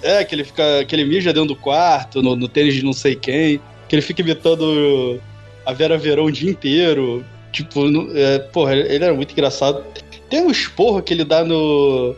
É, 0.06 0.24
que 0.24 0.34
ele 0.34 0.44
fica. 0.44 0.84
Que 0.84 0.94
ele 0.94 1.04
mija 1.04 1.32
dentro 1.32 1.48
do 1.48 1.56
quarto, 1.56 2.22
no, 2.22 2.36
no 2.36 2.48
tênis 2.48 2.74
de 2.74 2.84
não 2.84 2.92
sei 2.92 3.16
quem. 3.16 3.60
Que 3.88 3.96
ele 3.96 4.02
fica 4.02 4.22
imitando 4.22 5.20
a 5.64 5.72
Vera 5.72 5.98
Verão 5.98 6.26
o 6.26 6.32
dia 6.32 6.50
inteiro. 6.50 7.24
Tipo, 7.52 7.80
é, 8.14 8.38
porra, 8.38 8.76
ele 8.76 9.04
era 9.04 9.14
muito 9.14 9.32
engraçado. 9.32 9.82
Tem 10.30 10.40
um 10.40 10.50
esporro 10.50 11.02
que 11.02 11.12
ele 11.12 11.24
dá 11.24 11.44
no. 11.44 12.14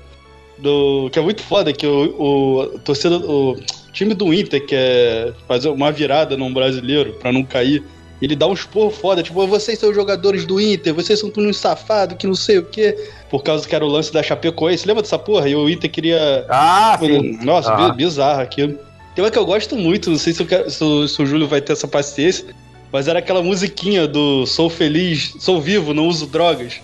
no 0.58 1.08
que 1.10 1.18
é 1.18 1.22
muito 1.22 1.42
foda, 1.42 1.72
que 1.72 1.86
o, 1.86 2.14
o 2.18 2.78
torcida. 2.80 3.16
O 3.16 3.56
time 3.92 4.14
do 4.14 4.32
Inter 4.32 4.64
quer 4.64 5.32
fazer 5.46 5.68
uma 5.70 5.90
virada 5.90 6.36
num 6.36 6.52
brasileiro 6.52 7.14
pra 7.14 7.32
não 7.32 7.42
cair. 7.42 7.82
Ele 8.20 8.34
dá 8.34 8.46
um 8.48 8.52
esporro 8.52 8.90
foda, 8.90 9.22
tipo, 9.22 9.46
vocês 9.46 9.78
são 9.78 9.94
jogadores 9.94 10.44
do 10.44 10.60
Inter, 10.60 10.92
vocês 10.92 11.18
são 11.20 11.30
tudo 11.30 11.46
uns 11.48 11.56
safados 11.56 12.16
que 12.18 12.26
não 12.26 12.34
sei 12.34 12.58
o 12.58 12.64
quê. 12.64 12.96
Por 13.30 13.42
causa 13.42 13.66
que 13.68 13.74
era 13.74 13.84
o 13.84 13.88
lance 13.88 14.12
da 14.12 14.22
Chapecoense. 14.22 14.86
Lembra 14.86 15.02
dessa 15.02 15.18
porra? 15.18 15.48
E 15.48 15.54
o 15.54 15.68
Inter 15.70 15.90
queria 15.90 16.44
Ah, 16.48 16.96
sim. 17.00 17.38
nossa, 17.44 17.72
Ah. 17.72 17.90
bi- 17.90 17.96
bizarro 17.98 18.40
aquilo. 18.42 18.78
Tem 19.14 19.24
uma 19.24 19.30
que 19.30 19.38
eu 19.38 19.46
gosto 19.46 19.76
muito, 19.76 20.10
não 20.10 20.18
sei 20.18 20.32
se, 20.32 20.44
quero- 20.44 20.68
se 20.70 20.82
o, 20.82 21.06
se 21.08 21.20
o 21.22 21.26
Júlio 21.26 21.46
vai 21.46 21.60
ter 21.60 21.72
essa 21.72 21.86
paciência, 21.88 22.46
mas 22.92 23.06
era 23.08 23.18
aquela 23.20 23.42
musiquinha 23.42 24.06
do 24.08 24.46
Sou 24.46 24.68
Feliz, 24.70 25.34
Sou 25.38 25.60
Vivo, 25.60 25.92
Não 25.94 26.06
Uso 26.08 26.26
Drogas. 26.26 26.80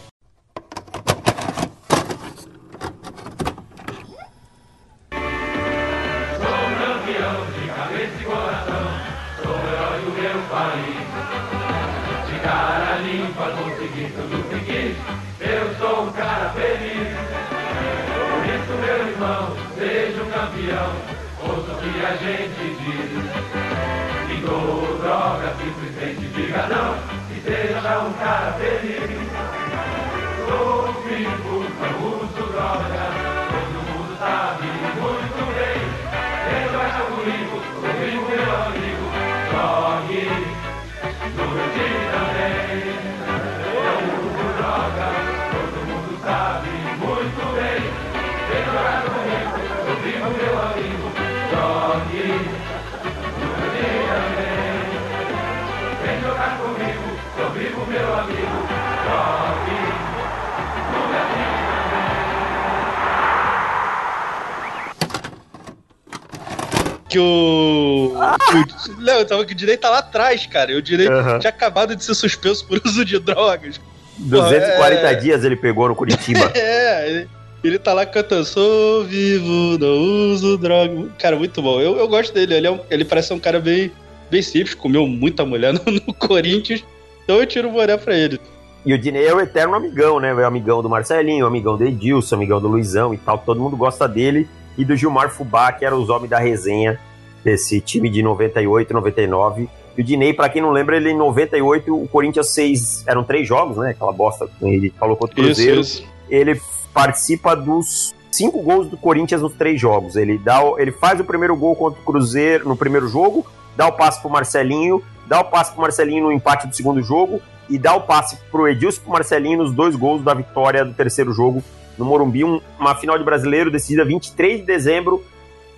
Que 67.15 67.19
o. 67.21 68.13
o 68.13 69.01
Léo, 69.01 69.21
eu 69.21 69.25
tava 69.25 69.45
que 69.45 69.53
o 69.53 69.55
direito 69.57 69.81
tá 69.83 69.91
lá 69.91 69.99
atrás, 69.99 70.45
cara. 70.47 70.73
E 70.73 70.75
o 70.75 70.83
direito 70.83 71.13
Aham. 71.13 71.39
tinha 71.39 71.49
acabado 71.51 71.95
de 71.95 72.05
ser 72.05 72.15
suspenso 72.15 72.67
por 72.67 72.81
uso 72.85 73.05
de 73.05 73.21
drogas. 73.21 73.81
240 74.19 75.01
é- 75.07 75.15
dias 75.15 75.45
ele 75.45 75.55
pegou 75.55 75.89
no 75.89 75.95
Curitiba. 75.95 76.51
É, 76.57 77.09
ele, 77.09 77.29
ele 77.63 77.79
tá 77.79 77.93
lá 77.93 78.05
cantando, 78.05 78.45
sou 78.45 79.05
vivo, 79.05 79.79
não 79.79 80.33
uso 80.33 80.59
droga. 80.59 81.09
Cara, 81.19 81.37
muito 81.37 81.63
bom. 81.63 81.81
Eu, 81.81 81.97
eu 81.99 82.09
gosto 82.09 82.35
dele, 82.35 82.55
ele, 82.55 82.67
é 82.67 82.71
um- 82.71 82.81
ele 82.91 83.05
parece 83.05 83.29
ser 83.29 83.35
um 83.35 83.39
cara 83.41 83.61
bem, 83.61 83.93
bem 84.29 84.43
simples, 84.43 84.75
comeu 84.75 85.07
muita 85.07 85.45
mulher 85.45 85.73
no, 85.73 85.81
no 85.85 86.15
Corinthians, 86.19 86.83
então 87.23 87.37
eu 87.37 87.47
tiro 87.47 87.69
o 87.69 87.73
boné 87.73 87.97
pra 87.97 88.17
ele. 88.17 88.41
E 88.85 88.93
o 88.93 88.99
Dinei 88.99 89.27
é 89.27 89.33
o 89.35 89.41
eterno 89.41 89.75
amigão, 89.77 90.19
né? 90.21 90.29
É 90.39 90.45
amigão 90.45 90.83
do 90.83 90.91
Marcelinho, 90.91 91.47
amigão 91.47 91.77
do 91.77 91.85
Edilson, 91.85 92.35
amigão 92.35 92.61
do 92.61 92.69
Luizão 92.69 93.15
e 93.15 93.17
tal. 93.19 93.39
Todo 93.39 93.59
mundo 93.61 93.77
gosta 93.79 94.07
dele. 94.09 94.47
E 94.77 94.85
do 94.85 94.97
Gilmar 94.97 95.31
Fubá, 95.31 95.73
que 95.73 95.85
era 95.85 95.97
os 95.97 96.09
homens 96.09 96.31
da 96.31 96.39
resenha 96.39 96.99
desse 97.45 97.81
time 97.81 98.09
de 98.09 98.23
98, 98.23 98.93
99. 98.93 99.69
E 99.97 100.01
o 100.01 100.05
Dinei, 100.05 100.33
pra 100.33 100.49
quem 100.49 100.61
não 100.61 100.71
lembra, 100.71 100.97
ele 100.97 101.11
em 101.11 101.17
98, 101.17 101.95
o 101.95 102.09
Corinthians 102.09 102.49
seis. 102.49 103.05
Eram 103.07 103.23
três 103.23 103.47
jogos, 103.47 103.77
né? 103.77 103.91
Aquela 103.91 104.13
bosta 104.13 104.49
que 104.49 104.65
ele 104.65 104.91
falou 104.99 105.17
contra 105.17 105.41
o 105.41 105.45
Cruzeiro. 105.45 105.81
isso. 105.81 106.05
ele 106.29 106.61
participa 106.93 107.55
dos 107.55 108.15
cinco 108.31 108.61
gols 108.63 108.89
do 108.89 108.97
Corinthians 108.97 109.43
nos 109.43 109.53
três 109.55 109.81
jogos. 109.81 110.17
Ele, 110.17 110.39
dá, 110.39 110.61
ele 110.79 110.91
faz 110.91 111.21
o 111.21 111.25
primeiro 111.25 111.55
gol 111.57 111.77
contra 111.77 112.01
o 112.01 112.05
Cruzeiro 112.05 112.69
no 112.69 112.77
primeiro 112.77 113.09
jogo, 113.09 113.47
dá 113.77 113.87
o 113.87 113.93
passe 113.93 114.21
pro 114.21 114.31
Marcelinho, 114.31 115.03
dá 115.27 115.41
o 115.41 115.45
passe 115.45 115.73
pro 115.73 115.83
Marcelinho 115.83 116.25
no 116.25 116.33
empate 116.33 116.67
do 116.67 116.75
segundo 116.75 117.01
jogo 117.03 117.41
e 117.69 117.79
dá 117.79 117.95
o 117.95 118.01
passe 118.01 118.37
pro 118.51 118.69
Edilson 118.69 118.99
e 118.99 119.01
pro 119.03 119.13
Marcelinho 119.13 119.59
nos 119.59 119.73
dois 119.73 119.95
gols 119.95 120.23
da 120.23 120.35
vitória 120.35 120.85
do 120.85 120.93
terceiro 120.93 121.33
jogo 121.33 121.63
no 121.99 122.05
Morumbi. 122.05 122.45
Um- 122.45 122.61
uma 122.79 122.95
final 122.95 123.19
de 123.19 123.25
brasileiro 123.25 123.71
decidida 123.71 124.05
23 124.05 124.61
de 124.61 124.67
dezembro, 124.67 125.25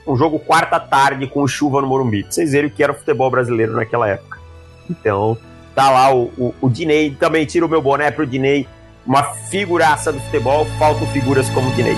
um 0.06 0.16
jogo 0.16 0.38
quarta 0.38 0.78
tarde 0.78 1.26
com 1.26 1.46
chuva 1.46 1.80
no 1.80 1.86
Morumbi. 1.86 2.22
Pra 2.22 2.32
vocês 2.32 2.52
verem 2.52 2.68
o 2.68 2.72
que 2.72 2.82
era 2.82 2.92
o 2.92 2.94
futebol 2.94 3.30
brasileiro 3.30 3.72
naquela 3.74 4.08
época. 4.08 4.38
Então, 4.88 5.36
tá 5.74 5.90
lá 5.90 6.14
o, 6.14 6.24
o, 6.38 6.54
o 6.60 6.68
Dinei, 6.70 7.10
também 7.10 7.44
tira 7.44 7.66
o 7.66 7.68
meu 7.68 7.82
boné 7.82 8.10
pro 8.10 8.26
Dinei, 8.26 8.66
uma 9.06 9.22
figuraça 9.24 10.12
do 10.12 10.20
futebol, 10.20 10.64
faltam 10.78 11.06
figuras 11.08 11.48
como 11.50 11.70
o 11.70 11.74
Dinei. 11.74 11.96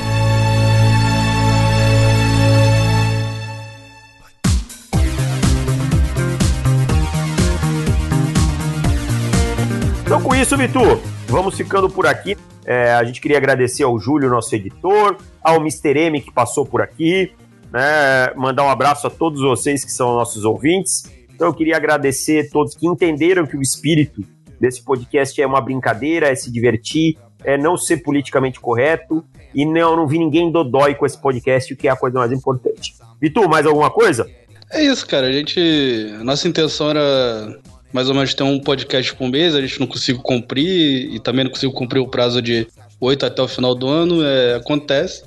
Então, 10.04 10.22
com 10.22 10.34
isso, 10.34 10.56
Vitor, 10.56 11.00
vamos 11.26 11.54
ficando 11.56 11.88
por 11.88 12.06
aqui. 12.06 12.36
É, 12.68 12.92
a 12.92 13.02
gente 13.02 13.18
queria 13.18 13.38
agradecer 13.38 13.82
ao 13.82 13.98
Júlio, 13.98 14.28
nosso 14.28 14.54
editor, 14.54 15.16
ao 15.42 15.56
Mr. 15.56 15.98
M 15.98 16.20
que 16.20 16.30
passou 16.30 16.66
por 16.66 16.82
aqui, 16.82 17.32
né, 17.72 18.30
mandar 18.36 18.62
um 18.62 18.68
abraço 18.68 19.06
a 19.06 19.10
todos 19.10 19.40
vocês 19.40 19.82
que 19.82 19.90
são 19.90 20.14
nossos 20.14 20.44
ouvintes. 20.44 21.10
Então, 21.34 21.48
eu 21.48 21.54
queria 21.54 21.76
agradecer 21.78 22.46
a 22.46 22.50
todos 22.50 22.74
que 22.74 22.86
entenderam 22.86 23.46
que 23.46 23.56
o 23.56 23.62
espírito 23.62 24.22
desse 24.60 24.84
podcast 24.84 25.40
é 25.40 25.46
uma 25.46 25.62
brincadeira, 25.62 26.28
é 26.28 26.34
se 26.34 26.52
divertir, 26.52 27.16
é 27.42 27.56
não 27.56 27.74
ser 27.74 28.02
politicamente 28.02 28.60
correto 28.60 29.24
e 29.54 29.64
não, 29.64 29.96
não 29.96 30.06
vi 30.06 30.18
ninguém 30.18 30.52
dodói 30.52 30.94
com 30.94 31.06
esse 31.06 31.16
podcast, 31.16 31.72
o 31.72 31.76
que 31.76 31.88
é 31.88 31.90
a 31.90 31.96
coisa 31.96 32.18
mais 32.18 32.32
importante. 32.32 32.94
Vitor, 33.18 33.48
mais 33.48 33.64
alguma 33.64 33.90
coisa? 33.90 34.28
É 34.70 34.84
isso, 34.84 35.06
cara. 35.06 35.28
A 35.28 35.32
gente. 35.32 35.58
a 36.20 36.22
Nossa 36.22 36.46
intenção 36.46 36.90
era 36.90 37.58
mais 37.92 38.08
ou 38.08 38.14
menos 38.14 38.34
ter 38.34 38.42
um 38.42 38.60
podcast 38.60 39.14
por 39.14 39.28
mês, 39.28 39.54
a 39.54 39.60
gente 39.60 39.80
não 39.80 39.86
conseguiu 39.86 40.22
cumprir 40.22 41.14
e 41.14 41.18
também 41.20 41.44
não 41.44 41.50
conseguiu 41.50 41.72
cumprir 41.72 42.00
o 42.00 42.08
prazo 42.08 42.42
de 42.42 42.66
8 43.00 43.26
até 43.26 43.42
o 43.42 43.48
final 43.48 43.74
do 43.74 43.88
ano. 43.88 44.24
É, 44.24 44.56
acontece. 44.56 45.24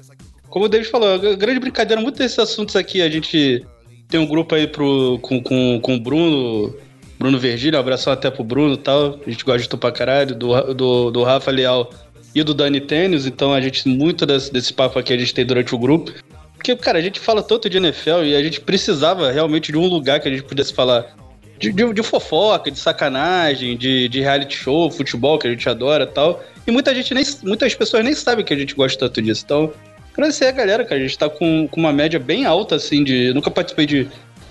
Como 0.49 0.66
o 0.66 0.70
David 0.70 0.89
falou, 0.89 1.14
a 1.14 1.36
grande 1.36 1.59
brincadeira, 1.59 2.01
muitos 2.01 2.20
desses 2.20 2.38
assuntos 2.38 2.76
aqui, 2.76 3.01
a 3.01 3.09
gente 3.09 3.66
tem 4.09 4.20
um 4.20 4.28
grupo 4.28 4.53
aí 4.53 4.68
pro, 4.68 5.18
com, 5.22 5.41
com, 5.41 5.80
com 5.82 5.95
o 5.95 5.99
Bruno, 5.99 6.76
Bruno 7.18 7.39
Vergílio, 7.39 7.78
um 7.78 7.82
abração 7.82 8.12
até 8.12 8.30
pro 8.30 8.43
Bruno 8.43 8.74
e 8.74 8.78
tal. 8.78 9.20
A 9.26 9.30
gente 9.30 9.45
gosta 9.45 9.62
de 9.62 9.70
tu 9.70 9.78
pra 9.78 9.91
caralho, 9.91 10.36
do, 10.36 10.74
do, 10.74 11.12
do 11.12 11.24
Rafa 11.24 11.49
Leal 11.49 11.89
e 12.36 12.43
do 12.43 12.53
Dani 12.53 12.80
Tênis, 12.80 13.26
então 13.26 13.53
a 13.53 13.59
gente, 13.59 13.88
muito 13.88 14.26
desse, 14.26 14.51
desse 14.51 14.74
papo 14.74 14.99
aqui 14.99 15.14
a 15.14 15.18
gente 15.18 15.34
tem 15.34 15.45
durante 15.45 15.74
o 15.74 15.80
grupo. 15.80 16.12
Porque, 16.53 16.76
cara, 16.76 16.99
a 16.99 17.01
gente 17.01 17.20
fala 17.20 17.41
tanto 17.41 17.70
de 17.70 17.78
NFL 17.78 18.24
e 18.24 18.36
a 18.36 18.43
gente 18.43 18.62
precisava 18.62 19.32
realmente 19.32 19.72
de 19.72 19.78
um 19.78 19.88
lugar 19.88 20.20
que 20.20 20.28
a 20.28 20.32
gente 20.32 20.43
pudesse 20.43 20.74
falar 20.74 21.16
de, 21.62 21.72
de, 21.72 21.93
de 21.93 22.03
fofoca, 22.03 22.72
de 22.72 22.80
sacanagem, 22.80 23.78
de, 23.78 24.09
de 24.09 24.20
reality 24.20 24.57
show, 24.57 24.89
futebol, 24.89 25.38
que 25.38 25.47
a 25.47 25.51
gente 25.51 25.70
adora 25.70 26.05
e 26.05 26.07
tal. 26.07 26.43
E 26.66 26.72
muita 26.72 26.93
gente 26.93 27.14
nem, 27.14 27.24
muitas 27.43 27.76
pessoas 27.76 28.03
nem 28.03 28.16
sabem 28.16 28.43
que 28.43 28.53
a 28.53 28.57
gente 28.57 28.74
gosta 28.74 28.97
tanto 28.97 29.22
disso. 29.22 29.43
Então, 29.45 29.72
agradecer 30.12 30.45
a 30.45 30.51
galera, 30.51 30.84
cara. 30.84 30.99
A 30.99 31.03
gente 31.03 31.18
tá 31.18 31.30
com, 31.30 31.68
com 31.70 31.80
uma 31.80 31.93
média 31.93 32.20
bem 32.20 32.45
alta, 32.45 32.76
assim, 32.76 33.03
de. 33.03 33.32
Nunca 33.34 33.51
participei 33.51 33.86
de, 33.86 34.07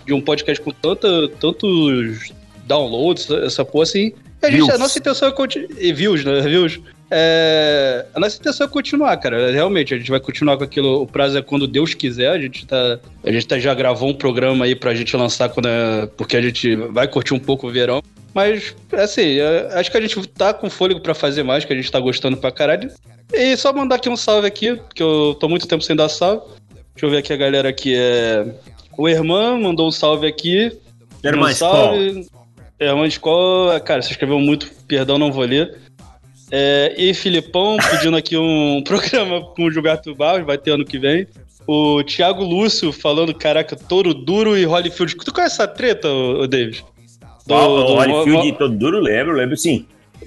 de 0.07 0.15
um 0.15 0.21
podcast 0.21 0.63
com 0.63 0.71
tanta, 0.71 1.29
tantos 1.41 2.33
downloads, 2.65 3.29
essa 3.31 3.65
porra 3.65 3.83
assim. 3.83 4.13
E 4.41 4.47
a, 4.47 4.51
gente, 4.51 4.59
Views. 4.59 4.71
a 4.71 4.79
nossa 4.79 4.99
intenção 4.99 5.29
é 5.29 5.33
continuar. 5.33 5.69
E 5.79 5.93
views, 5.93 6.25
né? 6.25 6.41
Views. 6.43 6.81
É, 7.11 8.07
a 8.15 8.21
nossa 8.21 8.39
intenção 8.39 8.67
é 8.67 8.71
continuar, 8.71 9.17
cara. 9.17 9.51
Realmente, 9.51 9.93
a 9.93 9.99
gente 9.99 10.11
vai 10.11 10.21
continuar 10.21 10.57
com 10.57 10.65
aquilo. 10.65 11.03
O 11.03 11.07
prazo 11.07 11.37
é 11.37 11.43
quando 11.43 11.67
Deus 11.67 11.93
quiser. 11.93 12.31
A 12.31 12.39
gente 12.39 12.65
tá. 12.65 13.01
A 13.25 13.33
gente 13.33 13.47
tá, 13.47 13.59
já 13.59 13.75
gravou 13.75 14.09
um 14.09 14.15
programa 14.15 14.65
aí 14.65 14.77
pra 14.77 14.95
gente 14.95 15.17
lançar 15.17 15.49
quando 15.49 15.67
é, 15.67 16.07
porque 16.17 16.37
a 16.37 16.43
gente 16.43 16.77
vai 16.77 17.09
curtir 17.09 17.35
um 17.35 17.39
pouco 17.39 17.67
o 17.67 17.71
verão. 17.71 18.01
Mas, 18.33 18.77
assim, 18.93 19.41
é, 19.41 19.71
acho 19.73 19.91
que 19.91 19.97
a 19.97 20.01
gente 20.01 20.25
tá 20.29 20.55
com 20.55 20.71
fôlego 20.71 21.01
pra 21.01 21.15
fazer 21.15 21.43
mais, 21.43 21.65
que 21.65 21.73
a 21.73 21.77
gente 21.77 21.91
tá 21.91 21.99
gostando 21.99 22.37
pra 22.37 22.53
caralho. 22.53 22.89
E 23.33 23.57
só 23.57 23.73
mandar 23.73 23.97
aqui 23.97 24.09
um 24.09 24.17
salve 24.17 24.47
aqui, 24.47 24.81
que 24.95 25.03
eu 25.03 25.37
tô 25.39 25.49
muito 25.49 25.67
tempo 25.67 25.83
sem 25.83 25.97
dar 25.97 26.09
salve. 26.09 26.45
Deixa 26.95 27.07
eu 27.07 27.11
ver 27.11 27.19
aqui 27.19 27.33
a 27.33 27.37
galera 27.37 27.69
aqui. 27.69 27.95
É... 27.97 28.47
O 28.97 29.09
Herman 29.09 29.61
mandou 29.61 29.89
um 29.89 29.91
salve 29.91 30.29
aqui. 30.29 30.71
Irmã 31.25 31.51
um 31.51 31.55
salve. 31.55 32.27
Herman 32.79 33.09
Skol, 33.09 33.79
cara, 33.81 34.01
você 34.01 34.13
escreveu 34.13 34.39
muito, 34.39 34.71
perdão, 34.87 35.19
não 35.19 35.31
vou 35.31 35.45
ler. 35.45 35.77
É, 36.51 36.94
e 36.98 37.14
Filipão 37.14 37.76
pedindo 37.90 38.16
aqui 38.16 38.36
um 38.36 38.82
programa 38.86 39.40
com 39.40 39.64
o 39.64 39.70
Gilberto 39.70 40.14
Barros, 40.14 40.44
vai 40.44 40.59
ter 40.59 40.72
ano 40.72 40.84
que 40.84 40.98
vem. 40.98 41.26
O 41.66 42.03
Thiago 42.03 42.42
Lúcio 42.42 42.90
falando, 42.92 43.32
caraca, 43.34 43.76
Touro 43.76 44.12
Duro 44.12 44.59
e 44.59 44.64
Holyfield. 44.66 45.14
Tu 45.16 45.32
conhece 45.32 45.55
essa 45.55 45.68
treta, 45.68 46.09
ô, 46.09 46.42
ô 46.42 46.46
David? 46.46 46.84
Do- 47.46 47.55
o 47.55 47.84
do- 47.84 47.94
Holyfield 47.94 48.53
todo 48.59 48.76
duro, 48.76 48.98
lembro, 49.01 49.32
lembro 49.34 49.57
sim. 49.57 49.86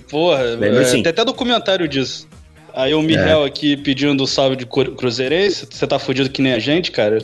Porra, 0.09 0.43
Lembro 0.43 0.82
é, 0.82 0.86
sim. 0.86 1.03
tem 1.03 1.09
até 1.09 1.24
documentário 1.26 1.88
disso. 1.88 2.28
Aí 2.74 2.93
o 2.93 3.01
Miguel 3.01 3.43
aqui 3.43 3.78
pedindo 3.78 4.26
salve 4.26 4.55
de 4.55 4.65
cru- 4.65 4.93
cruzeirense. 4.95 5.67
Você 5.69 5.86
tá 5.86 5.99
fudido 5.99 6.30
que 6.30 6.41
nem 6.41 6.53
a 6.53 6.59
gente, 6.59 6.91
cara? 6.91 7.19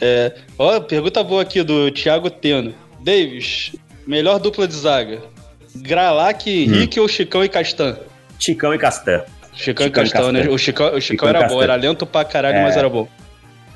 É, 0.00 0.32
ó, 0.58 0.80
pergunta 0.80 1.22
boa 1.22 1.42
aqui 1.42 1.62
do 1.62 1.90
Thiago 1.90 2.30
Teno. 2.30 2.74
Davis, 3.02 3.72
melhor 4.06 4.38
dupla 4.38 4.66
de 4.66 4.74
zaga. 4.74 5.22
Gralac, 5.76 6.46
Henrique 6.48 6.98
ou 7.00 7.08
Chicão 7.08 7.44
e 7.44 7.48
Castan? 7.48 7.98
Chicão 8.38 8.74
e 8.74 8.78
Castan. 8.78 9.22
Chicão, 9.52 9.86
Chicão 9.86 9.86
e 9.86 9.90
Castan, 10.10 10.32
né? 10.32 10.48
O 10.48 10.58
Chicão, 10.58 10.86
o 10.88 11.00
Chicão 11.00 11.00
Chicão 11.00 11.28
era 11.28 11.46
bom, 11.46 11.62
era 11.62 11.74
lento 11.76 12.04
pra 12.06 12.24
caralho, 12.24 12.56
É. 12.58 12.62
mas 12.62 12.76
era 12.76 12.88
bom. 12.88 13.06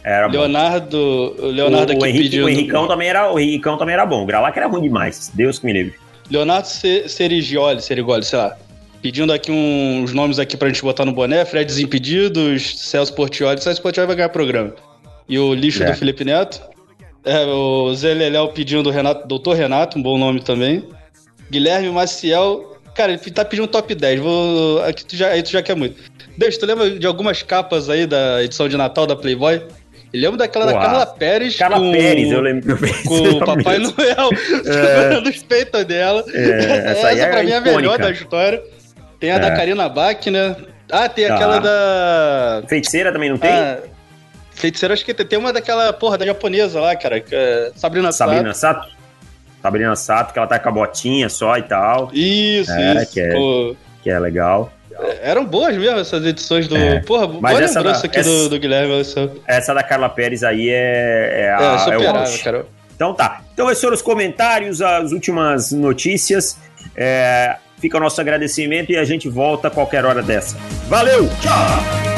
Era 0.04 0.26
bom. 0.28 0.32
Leonardo, 0.38 1.34
o 1.38 1.46
Leonardo 1.46 1.92
o, 1.92 1.96
aqui 1.96 2.04
o, 2.04 2.06
Henrique, 2.06 2.24
pedindo. 2.24 2.44
o, 2.46 2.48
Henricão 2.48 2.88
também 2.88 3.09
era, 3.09 3.32
o 3.32 3.38
Henricão 3.38 3.76
também 3.78 3.92
era 3.94 4.04
bom. 4.06 4.22
O 4.22 4.26
Gralac 4.26 4.56
era 4.59 4.66
ruim 4.66 4.82
demais. 4.82 5.30
Deus 5.34 5.59
que 5.59 5.66
me 5.66 5.72
livre. 5.72 5.94
Leonardo 6.30 6.66
Se- 6.66 7.09
Serigioli, 7.09 7.80
Serigoli, 7.82 8.24
sei 8.24 8.38
lá. 8.38 8.56
Pedindo 9.00 9.32
aqui 9.32 9.52
uns 9.52 10.12
nomes 10.12 10.38
aqui 10.38 10.56
pra 10.56 10.68
gente 10.68 10.82
botar 10.82 11.04
no 11.04 11.12
boné. 11.12 11.44
Fred 11.44 11.64
Desimpedidos, 11.66 12.80
Celso 12.80 13.14
Portioli. 13.14 13.61
Celso 13.61 13.80
Portioli 13.80 14.06
vai 14.06 14.16
ganhar 14.16 14.28
programa. 14.30 14.74
E 15.28 15.38
o 15.38 15.54
lixo 15.54 15.82
É. 15.84 15.90
do 15.92 15.96
Felipe 15.96 16.24
Neto. 16.24 16.61
É, 17.24 17.44
o 17.44 17.94
Zé 17.94 18.14
Leléu 18.14 18.48
pedindo 18.48 18.88
o 18.88 18.92
Renato, 18.92 19.28
Doutor 19.28 19.54
Renato, 19.54 19.98
um 19.98 20.02
bom 20.02 20.16
nome 20.18 20.40
também. 20.40 20.84
Guilherme 21.50 21.90
Maciel 21.90 22.77
Cara, 22.99 23.12
ele 23.12 23.30
tá 23.30 23.44
pedindo 23.44 23.64
um 23.64 23.68
top 23.68 23.94
10. 23.94 24.18
Vou. 24.18 24.82
Aqui 24.82 25.05
tu 25.05 25.14
já, 25.14 25.28
aí 25.28 25.40
tu 25.40 25.51
já 25.51 25.62
quer 25.62 25.76
muito. 25.76 26.03
Deixa, 26.36 26.59
tu 26.59 26.66
lembra 26.66 26.90
de 26.90 27.07
algumas 27.07 27.44
capas 27.44 27.88
aí 27.88 28.09
da 28.09 28.42
edição 28.42 28.68
de 28.68 28.76
Natal 28.76 29.07
da 29.07 29.14
Playboy? 29.14 29.62
Eu 30.12 30.20
lembro 30.20 30.36
daquela 30.36 30.66
da 30.66 30.72
Porra. 30.72 30.84
Carla 30.84 31.07
Pérez. 31.07 31.57
Carla 31.57 31.76
com, 31.78 31.92
Pérez, 31.92 32.32
eu 32.32 32.40
lembro. 32.40 32.76
Com 33.07 33.20
o 33.20 33.38
Papai 33.38 33.78
Noel 33.78 34.30
segurando 34.64 35.30
os 35.30 35.42
peitos 35.44 35.84
dela. 35.84 36.24
É, 36.34 36.90
essa 36.90 37.07
aí 37.07 37.20
é 37.20 37.26
pra 37.28 37.44
mim 37.44 37.53
é 37.53 37.57
a 37.59 37.61
melhor 37.61 37.99
da 37.99 38.11
história. 38.11 38.61
Tem 39.20 39.30
a 39.30 39.36
É. 39.36 39.38
da 39.38 39.55
Karina 39.55 39.88
Bach, 39.88 40.26
né? 40.26 40.57
Ah, 40.90 41.09
tem 41.09 41.26
aquela 41.26 41.61
da. 41.61 42.64
Feiticeira 42.66 43.12
também 43.12 43.30
não 43.30 43.38
tem? 43.38 43.49
Ah, 43.53 43.78
feiticeira, 44.51 44.92
acho 44.92 45.05
que 45.05 45.14
tem, 45.14 45.24
tem 45.24 45.38
uma 45.38 45.53
daquela 45.53 45.92
porra 45.92 46.18
da 46.18 46.26
japonesa 46.26 46.80
lá, 46.80 46.96
cara. 46.96 47.22
é 47.30 47.70
Sabrina 47.76 48.11
Sato. 48.11 48.30
Sabrina 48.32 48.55
Sato? 48.55 48.97
Sabrina 49.62 49.94
Sato, 49.96 50.32
que 50.32 50.38
ela 50.38 50.48
tá 50.48 50.59
com 50.59 50.68
a 50.68 50.72
botinha 50.72 51.28
só 51.28 51.56
e 51.59 51.62
tal, 51.62 52.11
Isso, 52.12 52.70
É, 52.72 53.02
isso. 53.02 53.12
que 53.12 53.20
é- 53.20 53.32
Pô, 53.32 53.76
que 54.02 54.11
é 54.11 54.18
legal. 54.18 54.72
eram 55.22 55.44
boas 55.44 55.76
mesmo 55.76 55.98
essas 55.98 56.24
edições 56.24 56.66
do. 56.68 56.76
É. 56.76 57.00
Porra, 57.00 57.26
Mas 57.40 57.52
boa 57.52 57.64
essa 57.64 57.78
lembrança 57.80 58.02
da- 58.02 58.06
aqui 58.09 58.18
essa- 58.18 58.28
do, 58.28 58.48
do 58.50 58.59
Guilherme. 58.59 59.00
Essa... 59.00 59.30
Essa 59.46 59.74
da 59.74 59.82
Carla 59.82 60.09
Pérez 60.09 60.42
aí 60.42 60.68
é, 60.70 60.72
é, 60.74 61.40
É, 61.42 61.50
a, 61.54 61.62
é 61.62 61.74
o 61.74 61.78
superável, 61.78 62.20
auge. 62.20 62.42
cara. 62.42 62.66
Então 62.96 63.14
tá. 63.14 63.40
Então 63.54 63.70
esses 63.70 63.80
foram 63.82 63.94
os 63.94 64.02
comentários, 64.02 64.82
as 64.82 65.12
últimas 65.12 65.70
notícias. 65.72 66.59
É, 66.96 67.56
fica 67.80 67.96
o 67.96 68.00
nosso 68.00 68.20
agradecimento 68.20 68.90
e 68.90 68.96
a 68.96 69.04
gente 69.04 69.28
volta 69.28 69.68
a 69.68 69.70
qualquer 69.70 70.04
hora 70.04 70.20
dessa. 70.22 70.56
Valeu! 70.88 71.28
Tchau! 71.40 72.17